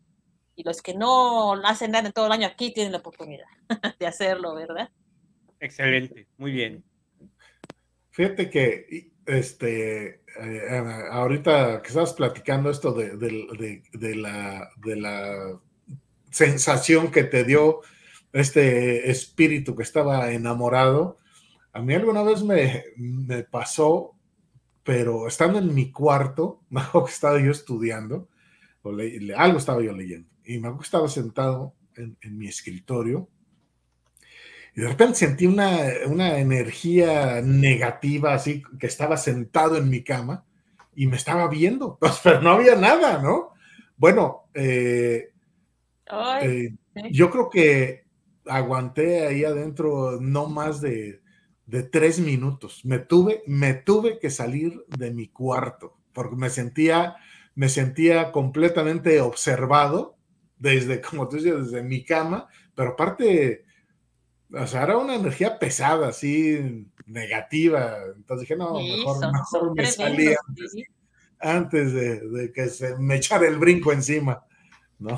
y 0.56 0.64
los 0.64 0.82
que 0.82 0.94
no 0.94 1.54
hacen 1.64 1.92
nada 1.92 2.08
en 2.08 2.12
todo 2.12 2.26
el 2.26 2.32
año 2.32 2.46
aquí 2.46 2.72
tienen 2.72 2.92
la 2.92 2.98
oportunidad 2.98 3.46
de 4.00 4.06
hacerlo, 4.06 4.54
¿verdad? 4.54 4.90
Excelente, 5.60 6.26
muy 6.36 6.52
bien. 6.52 6.84
Fíjate 8.10 8.50
que 8.50 9.12
este, 9.26 10.22
eh, 10.40 11.08
ahorita 11.10 11.80
que 11.82 11.88
estabas 11.88 12.12
platicando 12.14 12.70
esto 12.70 12.92
de, 12.92 14.16
la, 14.16 14.68
de 14.76 14.96
la 14.96 15.60
sensación 16.30 17.10
que 17.10 17.24
te 17.24 17.44
dio 17.44 17.80
este 18.32 19.10
espíritu 19.10 19.76
que 19.76 19.84
estaba 19.84 20.32
enamorado, 20.32 21.20
a 21.72 21.80
mí 21.80 21.94
alguna 21.94 22.22
vez 22.22 22.42
me, 22.42 22.84
pasó, 23.50 24.16
pero 24.84 25.26
estando 25.26 25.58
en 25.58 25.74
mi 25.74 25.90
cuarto, 25.90 26.62
algo 26.74 27.04
que 27.04 27.12
estaba 27.12 27.40
yo 27.40 27.50
estudiando, 27.50 28.28
o 28.82 28.96
algo 29.36 29.58
estaba 29.58 29.82
yo 29.82 29.92
leyendo, 29.92 30.28
y 30.44 30.58
me 30.58 30.70
estaba 30.82 31.08
sentado 31.08 31.74
en, 31.96 32.16
en 32.22 32.38
mi 32.38 32.48
escritorio, 32.48 33.28
y 34.74 34.82
de 34.82 34.88
repente 34.88 35.16
sentí 35.16 35.46
una, 35.46 35.78
una, 36.06 36.38
energía 36.38 37.40
negativa, 37.42 38.34
así 38.34 38.62
que 38.78 38.86
estaba 38.86 39.16
sentado 39.16 39.76
en 39.76 39.90
mi 39.90 40.04
cama 40.04 40.44
y 40.94 41.06
me 41.06 41.16
estaba 41.16 41.48
viendo, 41.48 41.98
pero 42.22 42.40
no 42.40 42.50
había 42.50 42.76
nada, 42.76 43.20
¿no? 43.20 43.50
Bueno, 43.96 44.44
eh, 44.54 45.30
eh, 46.42 46.74
yo 47.10 47.30
creo 47.30 47.50
que 47.50 48.04
aguanté 48.46 49.26
ahí 49.26 49.44
adentro 49.44 50.18
no 50.20 50.46
más 50.46 50.80
de, 50.80 51.19
de, 51.70 51.82
tres 51.82 52.20
minutos. 52.20 52.84
Me 52.84 52.98
tuve, 52.98 53.42
me 53.46 53.74
tuve 53.74 54.18
que 54.18 54.30
salir 54.30 54.84
de 54.88 55.10
mi 55.10 55.28
cuarto 55.28 55.96
porque 56.12 56.36
me 56.36 56.50
sentía, 56.50 57.16
me 57.54 57.68
sentía 57.68 58.32
completamente 58.32 59.20
observado 59.20 60.16
desde, 60.58 61.00
como 61.00 61.28
tú 61.28 61.36
dices, 61.36 61.66
desde 61.66 61.82
mi 61.82 62.04
cama, 62.04 62.48
pero 62.74 62.90
aparte 62.90 63.64
o 64.52 64.66
sea, 64.66 64.82
era 64.82 64.96
una 64.96 65.14
energía 65.14 65.58
pesada, 65.58 66.08
así, 66.08 66.86
negativa. 67.06 67.96
Entonces 68.16 68.48
dije, 68.48 68.56
no, 68.56 68.74
mejor, 69.32 69.74
me 69.74 69.86
salía 69.86 70.36
antes, 71.38 71.92
de, 71.92 72.52
que 72.54 72.68
se 72.68 72.96
me 72.98 73.16
echara 73.16 73.46
el 73.48 73.58
brinco 73.58 73.92
encima, 73.92 74.44
¿no? 74.98 75.16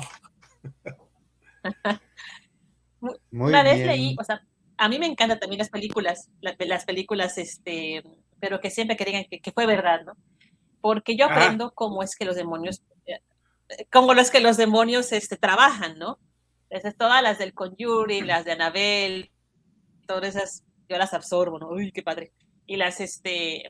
una 3.31 3.63
vez 3.63 3.85
leí, 3.85 4.15
o 4.19 4.23
sea, 4.23 4.41
a 4.77 4.89
mí 4.89 4.99
me 4.99 5.05
encantan 5.05 5.39
también 5.39 5.59
las 5.59 5.69
películas, 5.69 6.29
las, 6.41 6.85
películas, 6.85 7.37
este, 7.37 8.03
pero 8.39 8.59
que 8.59 8.69
siempre 8.69 8.97
que 8.97 9.05
digan 9.05 9.25
que, 9.25 9.51
fue 9.51 9.65
verdad, 9.65 10.01
¿no? 10.05 10.13
Porque 10.81 11.15
yo 11.15 11.25
aprendo 11.25 11.71
cómo 11.73 12.03
es 12.03 12.15
que 12.15 12.25
los 12.25 12.35
demonios, 12.35 12.81
eh, 13.05 13.19
cómo 13.91 14.13
es 14.13 14.31
que 14.31 14.39
los 14.39 14.57
demonios 14.57 15.11
este, 15.11 15.37
trabajan, 15.37 15.97
¿no? 15.97 16.19
Entonces, 16.69 16.97
todas 16.97 17.21
las 17.21 17.37
del 17.37 17.53
Conjuring, 17.53 18.27
las 18.27 18.45
de 18.45 18.53
Anabel, 18.53 19.31
todas 20.07 20.35
esas, 20.35 20.63
yo 20.89 20.97
las 20.97 21.13
absorbo, 21.13 21.59
¿no? 21.59 21.69
Uy, 21.69 21.91
qué 21.91 22.01
padre. 22.01 22.33
Y 22.65 22.77
las, 22.77 22.99
este, 22.99 23.69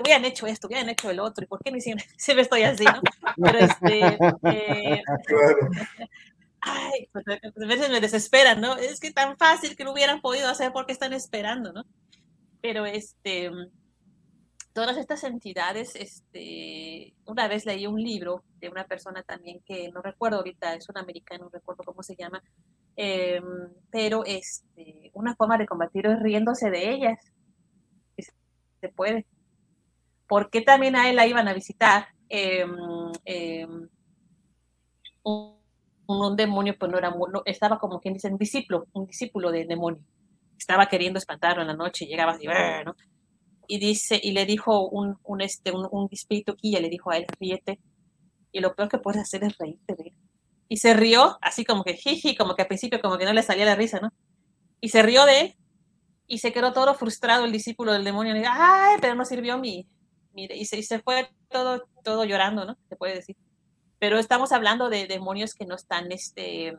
hubieran 0.00 0.24
hecho 0.24 0.46
esto, 0.46 0.66
hubieran 0.68 0.88
hecho 0.88 1.10
el 1.10 1.20
otro, 1.20 1.44
¿y 1.44 1.48
por 1.48 1.62
qué 1.62 1.70
no 1.70 1.76
hicieron? 1.76 2.02
Siempre 2.16 2.42
estoy 2.42 2.62
así, 2.62 2.84
¿no? 2.84 3.02
Pero 3.36 3.58
este, 3.58 4.18
eh, 4.44 5.02
ay, 6.60 7.08
pues 7.12 7.24
a 7.28 7.66
veces 7.66 7.90
me 7.90 8.00
desesperan, 8.00 8.60
¿no? 8.60 8.76
Es 8.76 9.00
que 9.00 9.12
tan 9.12 9.36
fácil 9.36 9.76
que 9.76 9.84
lo 9.84 9.92
hubieran 9.92 10.20
podido 10.20 10.48
hacer 10.48 10.72
porque 10.72 10.92
están 10.92 11.12
esperando, 11.12 11.72
¿no? 11.72 11.84
Pero 12.60 12.86
este, 12.86 13.50
todas 14.72 14.96
estas 14.96 15.24
entidades, 15.24 15.94
este, 15.96 17.14
una 17.24 17.48
vez 17.48 17.66
leí 17.66 17.86
un 17.86 18.00
libro 18.00 18.44
de 18.60 18.68
una 18.68 18.84
persona 18.84 19.22
también 19.22 19.60
que 19.64 19.90
no 19.90 20.02
recuerdo 20.02 20.38
ahorita, 20.38 20.74
es 20.74 20.88
un 20.88 20.98
americano, 20.98 21.44
no 21.44 21.50
recuerdo 21.50 21.82
cómo 21.84 22.02
se 22.02 22.16
llama, 22.16 22.42
em, 22.96 23.44
pero 23.90 24.24
este, 24.24 25.10
una 25.14 25.34
forma 25.34 25.58
de 25.58 25.66
combatir 25.66 26.06
es 26.06 26.20
riéndose 26.20 26.70
de 26.70 26.90
ellas. 26.90 27.18
Se 28.80 28.88
puede. 28.90 29.26
¿Por 30.28 30.50
qué 30.50 30.60
también 30.60 30.94
a 30.94 31.10
él 31.10 31.16
la 31.16 31.26
iban 31.26 31.48
a 31.48 31.54
visitar? 31.54 32.06
Em, 32.28 32.70
em, 33.24 33.88
demonio, 36.36 36.76
pues 36.78 36.90
no 36.90 36.98
era, 36.98 37.10
no, 37.10 37.42
estaba 37.44 37.78
como 37.78 38.00
quien 38.00 38.14
dice, 38.14 38.28
un 38.28 38.38
discípulo, 38.38 38.86
un 38.92 39.06
discípulo 39.06 39.50
de 39.50 39.64
demonio. 39.66 40.02
Estaba 40.58 40.86
queriendo 40.86 41.18
espantarlo 41.18 41.62
en 41.62 41.68
la 41.68 41.74
noche, 41.74 42.06
llegaba 42.06 42.32
así, 42.32 42.46
¿no? 42.46 42.94
y 43.68 43.78
dice, 43.78 44.18
y 44.20 44.32
le 44.32 44.46
dijo 44.46 44.88
un, 44.88 45.18
un 45.22 45.40
este, 45.42 45.70
un, 45.70 45.86
un 45.90 46.08
espíritu 46.10 46.56
guía, 46.60 46.80
le 46.80 46.88
dijo 46.88 47.10
a 47.10 47.18
él, 47.18 47.26
ríete, 47.38 47.78
y 48.50 48.60
lo 48.60 48.74
peor 48.74 48.88
que 48.88 48.98
puedes 48.98 49.20
hacer 49.20 49.44
es 49.44 49.56
reírte 49.58 49.94
de 49.94 50.04
él. 50.04 50.14
Y 50.68 50.78
se 50.78 50.94
rió, 50.94 51.38
así 51.42 51.64
como 51.64 51.84
que 51.84 51.94
jiji, 51.94 52.34
como 52.34 52.54
que 52.54 52.62
al 52.62 52.68
principio 52.68 53.00
como 53.00 53.18
que 53.18 53.26
no 53.26 53.32
le 53.34 53.42
salía 53.42 53.66
la 53.66 53.74
risa, 53.74 54.00
¿no? 54.00 54.10
Y 54.80 54.88
se 54.88 55.02
rió 55.02 55.26
de 55.26 55.40
él, 55.40 55.56
y 56.26 56.38
se 56.38 56.52
quedó 56.52 56.72
todo 56.72 56.94
frustrado 56.94 57.44
el 57.44 57.52
discípulo 57.52 57.92
del 57.92 58.04
demonio, 58.04 58.34
y 58.34 58.38
dijo, 58.38 58.50
ay, 58.52 58.96
pero 59.02 59.14
no 59.14 59.26
sirvió 59.26 59.58
mi, 59.58 59.86
mire, 60.32 60.56
y 60.56 60.64
se, 60.64 60.78
y 60.78 60.82
se 60.82 61.00
fue 61.00 61.28
todo, 61.50 61.86
todo 62.02 62.24
llorando, 62.24 62.64
¿no? 62.64 62.78
Se 62.88 62.96
puede 62.96 63.16
decir. 63.16 63.36
Pero 63.98 64.18
estamos 64.18 64.52
hablando 64.52 64.90
de 64.90 65.06
demonios 65.06 65.54
que 65.54 65.66
no 65.66 65.74
están, 65.74 66.12
este, 66.12 66.76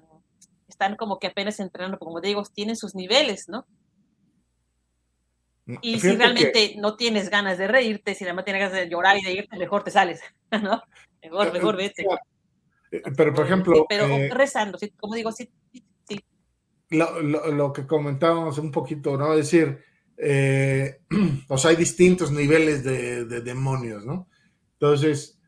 están 0.67 0.95
como 0.95 1.19
que 1.19 1.27
apenas 1.27 1.59
entrenando, 1.59 1.99
como 1.99 2.21
digo, 2.21 2.43
tienen 2.53 2.75
sus 2.75 2.95
niveles, 2.95 3.49
¿no? 3.49 3.65
Y 5.81 5.99
si 5.99 6.15
realmente 6.15 6.75
no 6.77 6.95
tienes 6.95 7.29
ganas 7.29 7.57
de 7.57 7.67
reírte, 7.67 8.15
si 8.15 8.23
realmente 8.23 8.51
tienes 8.51 8.69
ganas 8.69 8.83
de 8.85 8.89
llorar 8.89 9.17
y 9.17 9.21
de 9.21 9.33
irte, 9.33 9.57
mejor 9.57 9.83
te 9.83 9.91
sales, 9.91 10.21
¿no? 10.63 10.81
Mejor, 11.21 11.47
eh, 11.47 11.51
mejor 11.51 11.77
vete. 11.77 12.05
Eh, 12.91 13.01
pero, 13.15 13.33
por 13.33 13.45
ejemplo... 13.45 13.85
pero 13.87 14.05
eh, 14.07 14.29
rezando, 14.33 14.79
como 14.99 15.15
digo, 15.15 15.31
sí, 15.31 15.51
sí. 16.07 16.23
Lo, 16.89 17.21
lo, 17.21 17.71
que 17.71 17.85
comentábamos 17.85 18.57
un 18.57 18.71
poquito, 18.71 19.15
¿no? 19.15 19.33
Es 19.33 19.51
decir, 19.51 19.83
o 21.49 21.57
sea, 21.57 21.69
hay 21.69 21.77
distintos 21.77 22.31
niveles 22.31 22.83
de, 22.83 23.25
de 23.25 23.41
demonios, 23.41 24.05
¿no? 24.05 24.27
Entonces, 24.73 25.39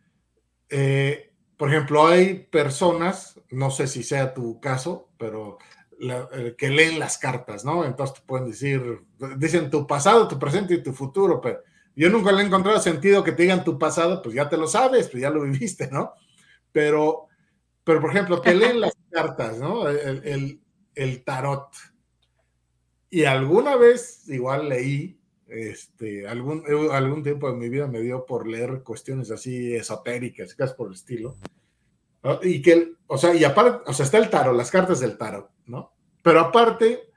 por 1.62 1.70
ejemplo, 1.70 2.08
hay 2.08 2.48
personas, 2.50 3.40
no 3.52 3.70
sé 3.70 3.86
si 3.86 4.02
sea 4.02 4.34
tu 4.34 4.60
caso, 4.60 5.10
pero 5.20 5.60
eh, 6.00 6.56
que 6.58 6.70
leen 6.70 6.98
las 6.98 7.20
cartas, 7.20 7.64
¿no? 7.64 7.86
Entonces 7.86 8.16
te 8.16 8.26
pueden 8.26 8.48
decir, 8.48 9.04
dicen 9.38 9.70
tu 9.70 9.86
pasado, 9.86 10.28
tu 10.28 10.40
presente 10.40 10.74
y 10.74 10.82
tu 10.82 10.92
futuro, 10.92 11.40
pero 11.40 11.60
yo 11.96 12.10
nunca 12.10 12.32
le 12.32 12.42
he 12.42 12.46
encontrado 12.48 12.80
sentido 12.80 13.24
que 13.24 13.34
te 13.34 13.44
digan 13.44 13.64
tu 13.64 13.78
pasado, 13.78 14.24
pues 14.24 14.34
ya 14.34 14.50
te 14.50 14.58
lo 14.58 14.66
sabes, 14.66 15.08
pues 15.10 15.22
ya 15.22 15.30
lo 15.30 15.44
viviste, 15.44 15.88
¿no? 15.92 16.14
Pero, 16.72 17.28
pero 17.84 18.02
por 18.02 18.10
ejemplo, 18.10 18.42
te 18.42 18.56
leen 18.56 18.82
las 18.82 18.98
cartas, 19.12 19.60
¿no? 19.60 19.88
El, 19.88 20.60
el, 20.96 21.24
tarot. 21.24 21.70
Y 23.12 23.26
alguna 23.26 23.76
vez 23.76 24.28
igual 24.30 24.68
leí 24.68 25.21
este, 25.52 26.28
algún, 26.28 26.64
algún 26.92 27.24
tiempo 27.24 27.52
de 27.52 27.58
mi 27.58 27.70
vida 27.70 27.88
me 27.88 28.00
dio 28.00 28.26
por 28.26 28.48
leer 28.48 28.84
cuestiones 28.84 29.30
así 29.32 29.76
esotéricas, 29.76 30.56
casi 30.56 30.74
por 30.76 30.88
el 30.88 30.94
estilo. 30.94 31.38
Y 32.44 32.62
que, 32.62 32.94
o 33.08 33.18
sea, 33.18 33.34
y 33.34 33.44
aparte, 33.44 33.90
o 33.90 33.94
sea, 33.94 34.06
está 34.06 34.18
el 34.18 34.30
tarot, 34.30 34.56
las 34.56 34.72
cartas 34.72 35.00
del 35.00 35.18
tarot, 35.18 35.50
¿no? 35.66 35.92
Pero 36.22 36.40
aparte, 36.40 37.10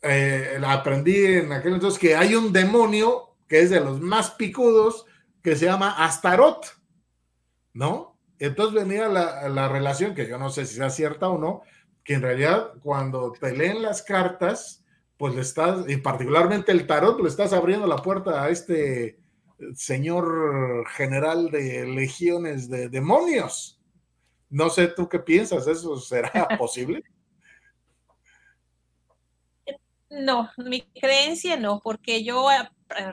eh, 0.00 0.60
aprendí 0.66 1.24
en 1.24 1.52
aquel 1.52 1.74
entonces 1.74 2.00
que 2.00 2.16
hay 2.16 2.34
un 2.34 2.52
demonio 2.52 3.36
que 3.46 3.60
es 3.60 3.70
de 3.70 3.80
los 3.80 4.00
más 4.00 4.30
picudos 4.30 5.06
que 5.42 5.54
se 5.54 5.66
llama 5.66 6.04
Astarot, 6.04 6.64
¿no? 7.74 8.18
Entonces 8.38 8.74
venía 8.74 9.08
la, 9.08 9.48
la 9.48 9.68
relación, 9.68 10.14
que 10.14 10.26
yo 10.26 10.38
no 10.38 10.50
sé 10.50 10.66
si 10.66 10.76
sea 10.76 10.90
cierta 10.90 11.28
o 11.28 11.38
no, 11.38 11.62
que 12.02 12.14
en 12.14 12.22
realidad 12.22 12.72
cuando 12.82 13.32
te 13.32 13.56
leen 13.56 13.82
las 13.82 14.02
cartas, 14.02 14.81
pues 15.22 15.36
le 15.36 15.42
estás, 15.42 15.88
y 15.88 15.98
particularmente 15.98 16.72
el 16.72 16.84
tarot, 16.84 17.20
le 17.20 17.28
estás 17.28 17.52
abriendo 17.52 17.86
la 17.86 17.98
puerta 17.98 18.42
a 18.42 18.48
este 18.48 19.20
señor 19.72 20.84
general 20.88 21.48
de 21.48 21.86
legiones 21.86 22.68
de 22.68 22.88
demonios. 22.88 23.80
No 24.50 24.68
sé 24.68 24.88
tú 24.88 25.08
qué 25.08 25.20
piensas, 25.20 25.68
¿eso 25.68 25.96
será 26.00 26.32
posible? 26.58 27.04
No, 30.10 30.50
mi 30.56 30.80
creencia 31.00 31.56
no, 31.56 31.80
porque 31.84 32.24
yo 32.24 32.50
eh, 32.50 32.68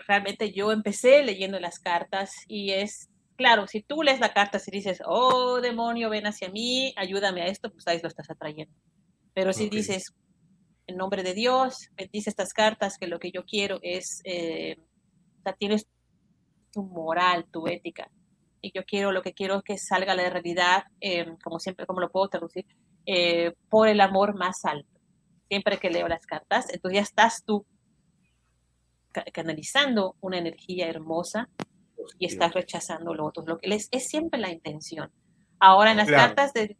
realmente 0.07 0.51
yo 0.51 0.71
empecé 0.71 1.21
leyendo 1.21 1.59
las 1.59 1.77
cartas 1.77 2.33
y 2.47 2.71
es, 2.71 3.11
claro, 3.35 3.67
si 3.67 3.83
tú 3.83 4.01
lees 4.01 4.19
la 4.19 4.33
carta 4.33 4.59
y 4.65 4.71
dices, 4.71 4.99
oh 5.05 5.61
demonio, 5.61 6.09
ven 6.09 6.25
hacia 6.25 6.49
mí, 6.49 6.91
ayúdame 6.97 7.43
a 7.43 7.47
esto, 7.49 7.71
pues 7.71 7.87
ahí 7.87 7.99
lo 8.01 8.07
estás 8.07 8.31
atrayendo. 8.31 8.73
Pero 9.35 9.53
si 9.53 9.69
dices, 9.69 10.15
en 10.89 10.97
nombre 10.97 11.21
de 11.23 11.35
Dios, 11.35 11.89
dice 12.11 12.31
estas 12.31 12.51
cartas 12.51 12.97
que 12.97 13.07
lo 13.07 13.19
que 13.19 13.31
yo 13.31 13.45
quiero 13.45 13.79
es, 13.83 14.21
eh, 14.23 14.77
o 15.39 15.41
sea, 15.43 15.53
tienes 15.53 15.87
tu 16.71 16.83
moral, 16.83 17.45
tu 17.51 17.67
ética, 17.67 18.09
y 18.61 18.71
yo 18.73 18.83
quiero, 18.85 19.11
lo 19.11 19.21
que 19.21 19.33
quiero 19.33 19.57
es 19.57 19.63
que 19.63 19.77
salga 19.77 20.15
la 20.15 20.29
realidad, 20.29 20.85
eh, 20.99 21.37
como 21.43 21.59
siempre, 21.59 21.85
como 21.85 22.01
lo 22.01 22.09
puedo 22.09 22.27
traducir, 22.27 22.65
eh, 23.05 23.53
por 23.69 23.87
el 23.87 24.01
amor 24.01 24.35
más 24.35 24.65
alto. 24.65 24.99
Siempre 25.47 25.77
que 25.77 25.91
leo 25.91 26.07
las 26.07 26.25
cartas, 26.25 26.73
entonces 26.73 26.95
ya 26.95 27.03
estás 27.03 27.43
tú 27.43 27.65
canalizando 29.33 30.15
una 30.21 30.37
energía 30.37 30.87
hermosa 30.87 31.49
y 32.17 32.25
estás 32.25 32.53
rechazando 32.53 33.13
lo 33.13 33.25
otro. 33.25 33.43
Lo 33.45 33.57
que 33.57 33.73
es, 33.73 33.89
es 33.91 34.07
siempre 34.07 34.39
la 34.39 34.51
intención. 34.51 35.11
Ahora 35.59 35.91
en 35.91 35.97
las 35.97 36.09
cartas 36.09 36.53
del 36.53 36.77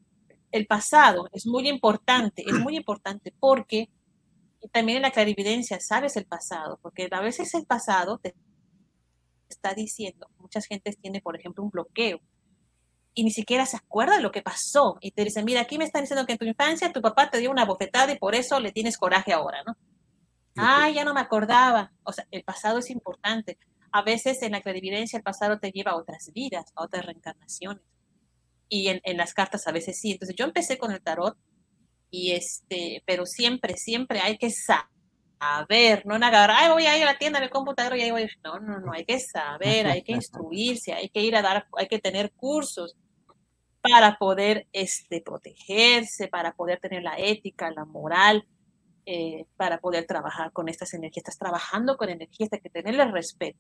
el 0.51 0.65
pasado 0.65 1.29
es 1.31 1.45
muy 1.45 1.67
importante, 1.67 2.43
es 2.45 2.53
muy 2.53 2.75
importante 2.75 3.33
porque 3.39 3.89
también 4.71 4.97
en 4.97 5.03
la 5.03 5.11
clarividencia 5.11 5.79
sabes 5.79 6.17
el 6.17 6.25
pasado, 6.25 6.79
porque 6.81 7.07
a 7.11 7.21
veces 7.21 7.53
el 7.53 7.65
pasado 7.65 8.17
te 8.17 8.35
está 9.49 9.73
diciendo, 9.73 10.29
muchas 10.37 10.65
gentes 10.65 10.97
tiene, 10.97 11.21
por 11.21 11.35
ejemplo, 11.35 11.63
un 11.63 11.69
bloqueo 11.69 12.19
y 13.13 13.23
ni 13.23 13.31
siquiera 13.31 13.65
se 13.65 13.77
acuerda 13.77 14.15
de 14.17 14.21
lo 14.21 14.31
que 14.31 14.41
pasó 14.41 14.97
y 15.01 15.11
te 15.11 15.23
dicen, 15.23 15.45
mira, 15.45 15.61
aquí 15.61 15.77
me 15.77 15.85
están 15.85 16.03
diciendo 16.03 16.25
que 16.25 16.33
en 16.33 16.37
tu 16.37 16.45
infancia 16.45 16.93
tu 16.93 17.01
papá 17.01 17.29
te 17.29 17.39
dio 17.39 17.51
una 17.51 17.65
bofetada 17.65 18.11
y 18.11 18.17
por 18.17 18.35
eso 18.35 18.59
le 18.59 18.71
tienes 18.71 18.97
coraje 18.97 19.33
ahora, 19.33 19.63
¿no? 19.65 19.75
Ah, 20.55 20.89
ya 20.89 21.03
no 21.03 21.13
me 21.13 21.21
acordaba. 21.21 21.91
O 22.03 22.11
sea, 22.11 22.27
el 22.31 22.43
pasado 22.43 22.79
es 22.79 22.89
importante. 22.89 23.57
A 23.91 24.03
veces 24.03 24.41
en 24.41 24.51
la 24.51 24.61
clarividencia 24.61 25.17
el 25.17 25.23
pasado 25.23 25.59
te 25.59 25.71
lleva 25.71 25.91
a 25.91 25.95
otras 25.95 26.31
vidas, 26.33 26.71
a 26.75 26.83
otras 26.83 27.05
reencarnaciones. 27.05 27.83
Y 28.67 28.89
en, 28.89 29.01
en 29.03 29.17
las 29.17 29.33
cartas 29.33 29.67
a 29.67 29.71
veces 29.71 29.99
sí. 29.99 30.11
Entonces 30.11 30.35
yo 30.35 30.45
empecé 30.45 30.77
con 30.77 30.91
el 30.91 31.01
tarot 31.01 31.37
y 32.11 32.31
este, 32.31 33.03
pero 33.05 33.25
siempre, 33.25 33.77
siempre 33.77 34.19
hay 34.19 34.37
que 34.37 34.49
saber, 34.49 36.05
no 36.05 36.15
en 36.15 36.23
agarrar, 36.23 36.57
ay, 36.59 36.69
voy 36.71 36.85
a 36.85 36.97
ir 36.97 37.03
a 37.03 37.13
la 37.13 37.17
tienda 37.17 37.39
del 37.39 37.49
computador 37.49 37.97
y 37.97 38.01
ahí 38.01 38.11
voy. 38.11 38.27
No, 38.43 38.59
no, 38.59 38.79
no, 38.79 38.91
hay 38.91 39.05
que 39.05 39.19
saber, 39.19 39.87
hay 39.87 40.03
que 40.03 40.13
instruirse, 40.13 40.93
hay 40.93 41.09
que 41.09 41.21
ir 41.21 41.35
a 41.35 41.41
dar, 41.41 41.67
hay 41.77 41.87
que 41.87 41.99
tener 41.99 42.31
cursos 42.31 42.95
para 43.81 44.17
poder 44.17 44.67
este, 44.73 45.21
protegerse, 45.21 46.27
para 46.27 46.53
poder 46.53 46.79
tener 46.79 47.03
la 47.03 47.15
ética, 47.17 47.71
la 47.71 47.85
moral, 47.85 48.45
eh, 49.05 49.45
para 49.55 49.79
poder 49.79 50.05
trabajar 50.05 50.51
con 50.51 50.67
estas 50.67 50.93
energías. 50.93 51.23
Estás 51.23 51.37
trabajando 51.37 51.95
con 51.95 52.09
energías, 52.09 52.49
hay 52.51 52.59
que 52.59 52.69
tenerle 52.69 53.05
respeto. 53.05 53.59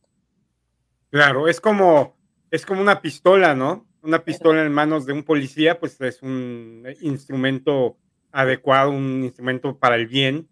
Claro, 1.09 1.47
es 1.47 1.61
como, 1.61 2.17
es 2.51 2.65
como 2.65 2.81
una 2.81 3.01
pistola, 3.01 3.55
¿no? 3.55 3.87
Una 4.01 4.23
pistola 4.23 4.63
en 4.63 4.71
manos 4.71 5.05
de 5.05 5.13
un 5.13 5.23
policía, 5.23 5.79
pues 5.79 5.99
es 6.01 6.21
un 6.21 6.85
instrumento 7.01 7.97
adecuado, 8.31 8.91
un 8.91 9.23
instrumento 9.23 9.77
para 9.77 9.95
el 9.95 10.07
bien, 10.07 10.47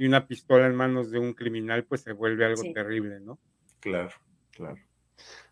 y 0.00 0.06
una 0.06 0.26
pistola 0.26 0.66
en 0.66 0.74
manos 0.74 1.10
de 1.10 1.18
un 1.18 1.34
criminal, 1.34 1.84
pues 1.84 2.00
se 2.00 2.12
vuelve 2.12 2.46
algo 2.46 2.62
terrible, 2.72 3.20
¿no? 3.20 3.38
Claro, 3.80 4.10
claro. 4.50 4.78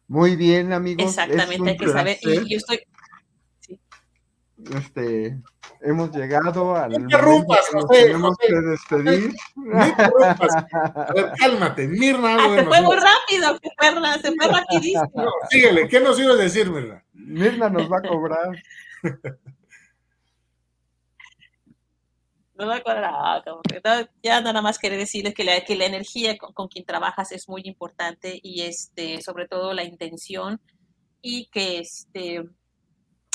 Muy 0.06 0.36
bien, 0.36 0.72
amigos. 0.72 1.06
Exactamente, 1.06 1.70
hay 1.70 1.76
que 1.76 1.88
saber. 1.88 2.16
Y 2.22 2.50
yo 2.50 2.56
estoy. 2.56 2.80
Este, 4.74 5.38
hemos 5.82 6.16
llegado 6.16 6.74
al. 6.74 6.92
No 6.92 7.00
interrumpas, 7.00 7.60
José, 7.70 8.06
tenemos 8.06 8.36
que 8.38 8.54
despedir. 8.54 9.34
No 9.54 9.86
interrumpas. 9.86 10.64
A 10.72 11.12
ver, 11.14 11.32
cálmate, 11.38 11.86
Mirna. 11.86 12.36
Ah, 12.40 12.56
se 12.56 12.64
fue 12.64 12.80
muy 12.80 12.96
rápido, 12.96 13.58
se 13.62 13.70
fue, 13.76 14.20
se 14.22 14.34
fue 14.34 14.48
rapidísimo. 14.48 15.12
No, 15.14 15.30
síguele, 15.50 15.88
¿qué 15.88 16.00
nos 16.00 16.18
iba 16.18 16.32
a 16.32 16.36
decir, 16.36 16.70
Mirna? 16.70 17.04
Mirna 17.12 17.68
nos 17.68 17.92
va 17.92 17.98
a 17.98 18.08
cobrar. 18.08 18.62
no 22.58 22.66
me 22.66 22.74
acuerdo, 22.74 23.02
ya 24.20 24.40
nada 24.40 24.60
más 24.60 24.78
quería 24.78 24.98
decirles 24.98 25.32
que 25.32 25.44
la, 25.44 25.60
que 25.64 25.76
la 25.76 25.86
energía 25.86 26.36
con, 26.36 26.66
quien 26.68 26.84
trabajas 26.84 27.30
es 27.30 27.48
muy 27.48 27.62
importante 27.64 28.40
y 28.42 28.62
este, 28.62 29.22
sobre 29.22 29.46
todo 29.46 29.72
la 29.72 29.84
intención 29.84 30.60
y 31.22 31.46
que 31.46 31.78
este 31.78 32.42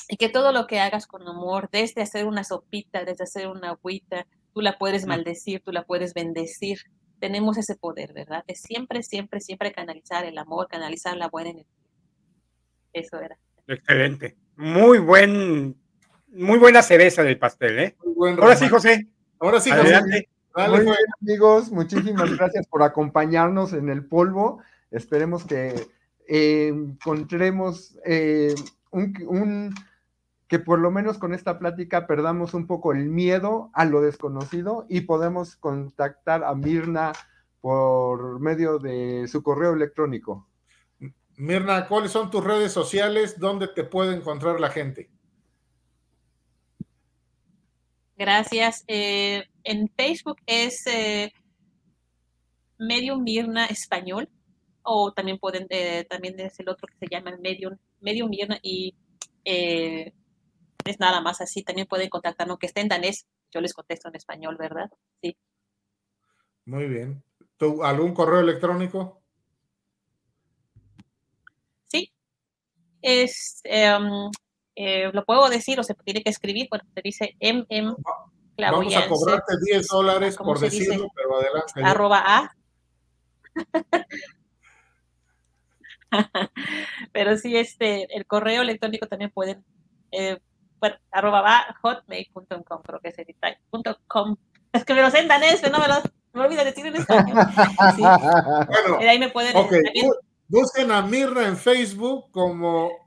y 0.10 0.18
que 0.18 0.28
todo 0.28 0.52
lo 0.52 0.68
que 0.68 0.82
hagas 0.82 1.08
con 1.08 1.26
amor, 1.26 1.70
desde 1.72 2.02
hacer 2.02 2.26
una 2.26 2.44
sopita, 2.44 3.06
desde 3.06 3.24
hacer 3.24 3.48
una 3.48 3.70
agüita, 3.70 4.28
tú 4.54 4.60
la 4.60 4.78
puedes 4.78 5.06
maldecir, 5.06 5.62
tú 5.62 5.72
la 5.72 5.86
puedes 5.86 6.14
bendecir. 6.14 6.80
Tenemos 7.20 7.58
ese 7.58 7.78
poder, 7.78 8.12
¿verdad? 8.12 8.44
De 8.46 8.56
siempre, 8.56 9.02
siempre, 9.02 9.40
siempre 9.40 9.72
canalizar 9.72 10.26
el 10.26 10.38
amor, 10.38 10.68
canalizar 10.68 11.16
la 11.16 11.30
buena 11.30 11.52
energía. 11.52 11.88
Eso 12.92 13.18
era. 13.22 13.40
Excelente. 13.68 14.36
Muy 14.58 15.00
buen, 15.00 15.82
muy 16.34 16.58
buena 16.60 16.82
cereza 16.82 17.24
del 17.24 17.38
pastel, 17.38 17.80
¿eh? 17.80 17.96
Ahora 18.40 18.56
sí, 18.56 18.68
José. 18.68 19.08
Ahora 19.40 19.60
sí, 19.60 19.72
Adelante. 19.72 20.30
Muy 20.56 20.82
bien, 20.82 20.96
amigos, 21.22 21.72
muchísimas 21.72 22.38
gracias 22.38 22.68
por 22.68 22.84
acompañarnos 22.84 23.74
en 23.74 23.90
el 23.90 24.06
polvo. 24.06 24.62
Esperemos 24.92 25.46
que 25.46 25.74
eh, 26.28 26.68
encontremos 26.68 27.98
eh, 28.06 28.54
un, 28.92 29.74
que 30.48 30.60
por 30.60 30.78
lo 30.78 30.92
menos 30.92 31.18
con 31.18 31.34
esta 31.34 31.58
plática 31.58 32.06
perdamos 32.06 32.54
un 32.54 32.68
poco 32.68 32.92
el 32.92 33.10
miedo 33.10 33.72
a 33.74 33.86
lo 33.86 34.02
desconocido 34.02 34.86
y 34.90 35.02
podemos 35.02 35.56
contactar 35.56 36.44
a 36.44 36.54
Mirna 36.54 37.14
por 37.60 38.40
medio 38.40 38.78
de 38.78 39.28
su 39.28 39.42
correo 39.42 39.74
electrónico. 39.74 40.48
Mirna, 41.36 41.88
¿cuáles 41.88 42.12
son 42.12 42.30
tus 42.30 42.44
redes 42.44 42.72
sociales? 42.72 43.40
¿Dónde 43.40 43.68
te 43.68 43.84
puede 43.84 44.16
encontrar 44.16 44.60
la 44.60 44.70
gente? 44.70 45.10
Gracias. 48.16 48.84
Eh, 48.88 49.44
en 49.64 49.90
Facebook 49.98 50.38
es 50.46 50.86
eh, 50.88 51.34
Medium 52.78 53.24
Mirna 53.24 53.66
Español, 53.66 54.30
o 54.84 55.14
también 55.14 55.40
pueden, 55.40 55.66
eh, 55.70 56.06
también 56.10 56.40
es 56.40 56.60
el 56.60 56.70
otro 56.70 56.88
que 56.88 56.98
se 56.98 57.08
llama 57.10 57.36
Medium, 57.40 57.78
Medium 58.02 58.30
Mirna 58.30 58.60
y 58.62 58.96
es 59.44 61.00
nada 61.00 61.22
más 61.22 61.42
así. 61.42 61.64
También 61.64 61.88
pueden 61.88 62.10
contactarnos, 62.10 62.60
que 62.60 62.68
esté 62.68 62.82
en 62.82 62.90
danés, 62.90 63.26
yo 63.52 63.62
les 63.62 63.74
contesto 63.74 64.10
en 64.10 64.16
español, 64.16 64.58
¿verdad? 64.58 64.92
Sí. 65.22 65.36
Muy 66.66 66.88
bien. 66.88 67.24
¿Tú, 67.58 67.84
¿Algún 67.84 68.14
correo 68.14 68.42
electrónico? 68.42 69.22
Sí. 71.86 72.14
Es 73.02 73.62
em, 73.64 74.30
eh, 74.76 75.12
lo 75.14 75.24
puedo 75.26 75.50
decir 75.50 75.80
o 75.80 75.84
se 75.84 75.94
tiene 75.94 76.24
que 76.24 76.30
escribir, 76.30 76.68
bueno, 76.70 76.86
se 76.94 77.02
dice 77.02 77.36
MM. 77.40 77.96
Vamos 78.58 78.96
a 78.96 79.08
cobrarte 79.08 79.54
10 79.66 79.88
dólares 79.88 80.38
por 80.38 80.60
decirlo, 80.60 81.08
pero 81.16 81.38
adelante. 81.38 81.84
Arroba 81.84 82.24
A. 82.26 82.56
pero 87.12 87.38
sí, 87.38 87.58
este, 87.58 88.08
el 88.16 88.26
correo 88.26 88.62
electrónico 88.62 89.08
también 89.08 89.32
pueden, 89.32 89.64
eh, 90.12 90.40
bueno, 90.80 90.96
arroba 91.12 91.58
a 91.58 91.76
hotmail.com, 91.82 92.82
creo 92.84 93.00
que 93.00 93.10
es 93.10 93.20
el 93.20 93.36
com. 94.08 94.36
Es 94.72 94.86
que 94.86 94.94
me 94.94 95.02
lo 95.02 95.10
sé 95.10 95.20
en 95.20 95.28
danés, 95.28 95.60
pero 95.62 95.78
no 95.78 95.84
me 95.84 95.88
lo 95.88 95.96
me 96.34 96.42
olvido 96.42 96.66
decir 96.66 96.86
en 96.86 96.96
español. 96.96 97.38
Sí. 97.96 98.02
Bueno, 98.04 99.10
ahí 99.10 99.20
me 99.20 99.30
pueden. 99.30 99.56
Okay. 99.56 99.82
Busquen 100.48 100.92
a 100.92 101.02
Mirna 101.02 101.48
en 101.48 101.58
Facebook 101.58 102.32
como 102.32 103.03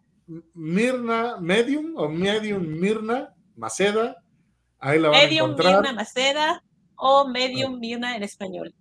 Mirna 0.55 1.39
Medium 1.41 1.95
o 1.97 2.09
Medium 2.09 2.67
Mirna 2.67 3.35
Maceda. 3.57 4.17
Ahí 4.79 4.99
la 4.99 5.11
van 5.11 5.21
Medium 5.21 5.47
a 5.47 5.53
encontrar. 5.53 5.83
Mirna 5.83 5.93
Maceda 5.93 6.63
o 6.97 7.29
Medium 7.29 7.79
Mirna 7.79 8.17
en 8.17 8.23
español. 8.23 8.75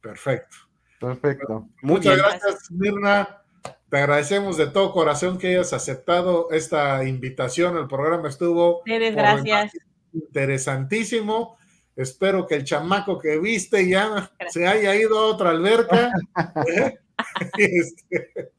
Perfecto. 0.00 0.56
Perfecto. 1.00 1.68
Muchas 1.82 2.16
gracias, 2.16 2.70
Mirna. 2.70 3.42
Te 3.88 3.98
agradecemos 3.98 4.56
de 4.56 4.66
todo 4.66 4.92
corazón 4.92 5.38
que 5.38 5.48
hayas 5.48 5.72
aceptado 5.72 6.50
esta 6.50 7.04
invitación. 7.04 7.76
El 7.76 7.86
programa 7.86 8.28
estuvo 8.28 8.82
gracias. 8.84 9.72
interesantísimo. 10.12 11.56
Espero 11.96 12.46
que 12.46 12.56
el 12.56 12.64
chamaco 12.64 13.18
que 13.18 13.38
viste 13.38 13.88
ya 13.88 14.30
se 14.50 14.66
haya 14.66 14.94
ido 14.94 15.18
a 15.18 15.26
otra 15.26 15.50
alberca. 15.50 16.12
este, 17.58 18.52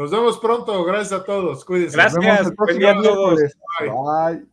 nos 0.00 0.10
vemos 0.10 0.38
pronto. 0.38 0.82
Gracias 0.82 1.12
a 1.20 1.24
todos. 1.24 1.62
Cuídense. 1.62 1.94
Gracias. 1.94 2.46
a 2.46 3.02
todos. 3.02 3.38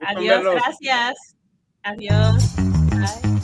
Adiós. 0.01 0.43
Gracias. 0.43 1.35
Adiós. 1.83 2.55
Bye. 2.89 3.36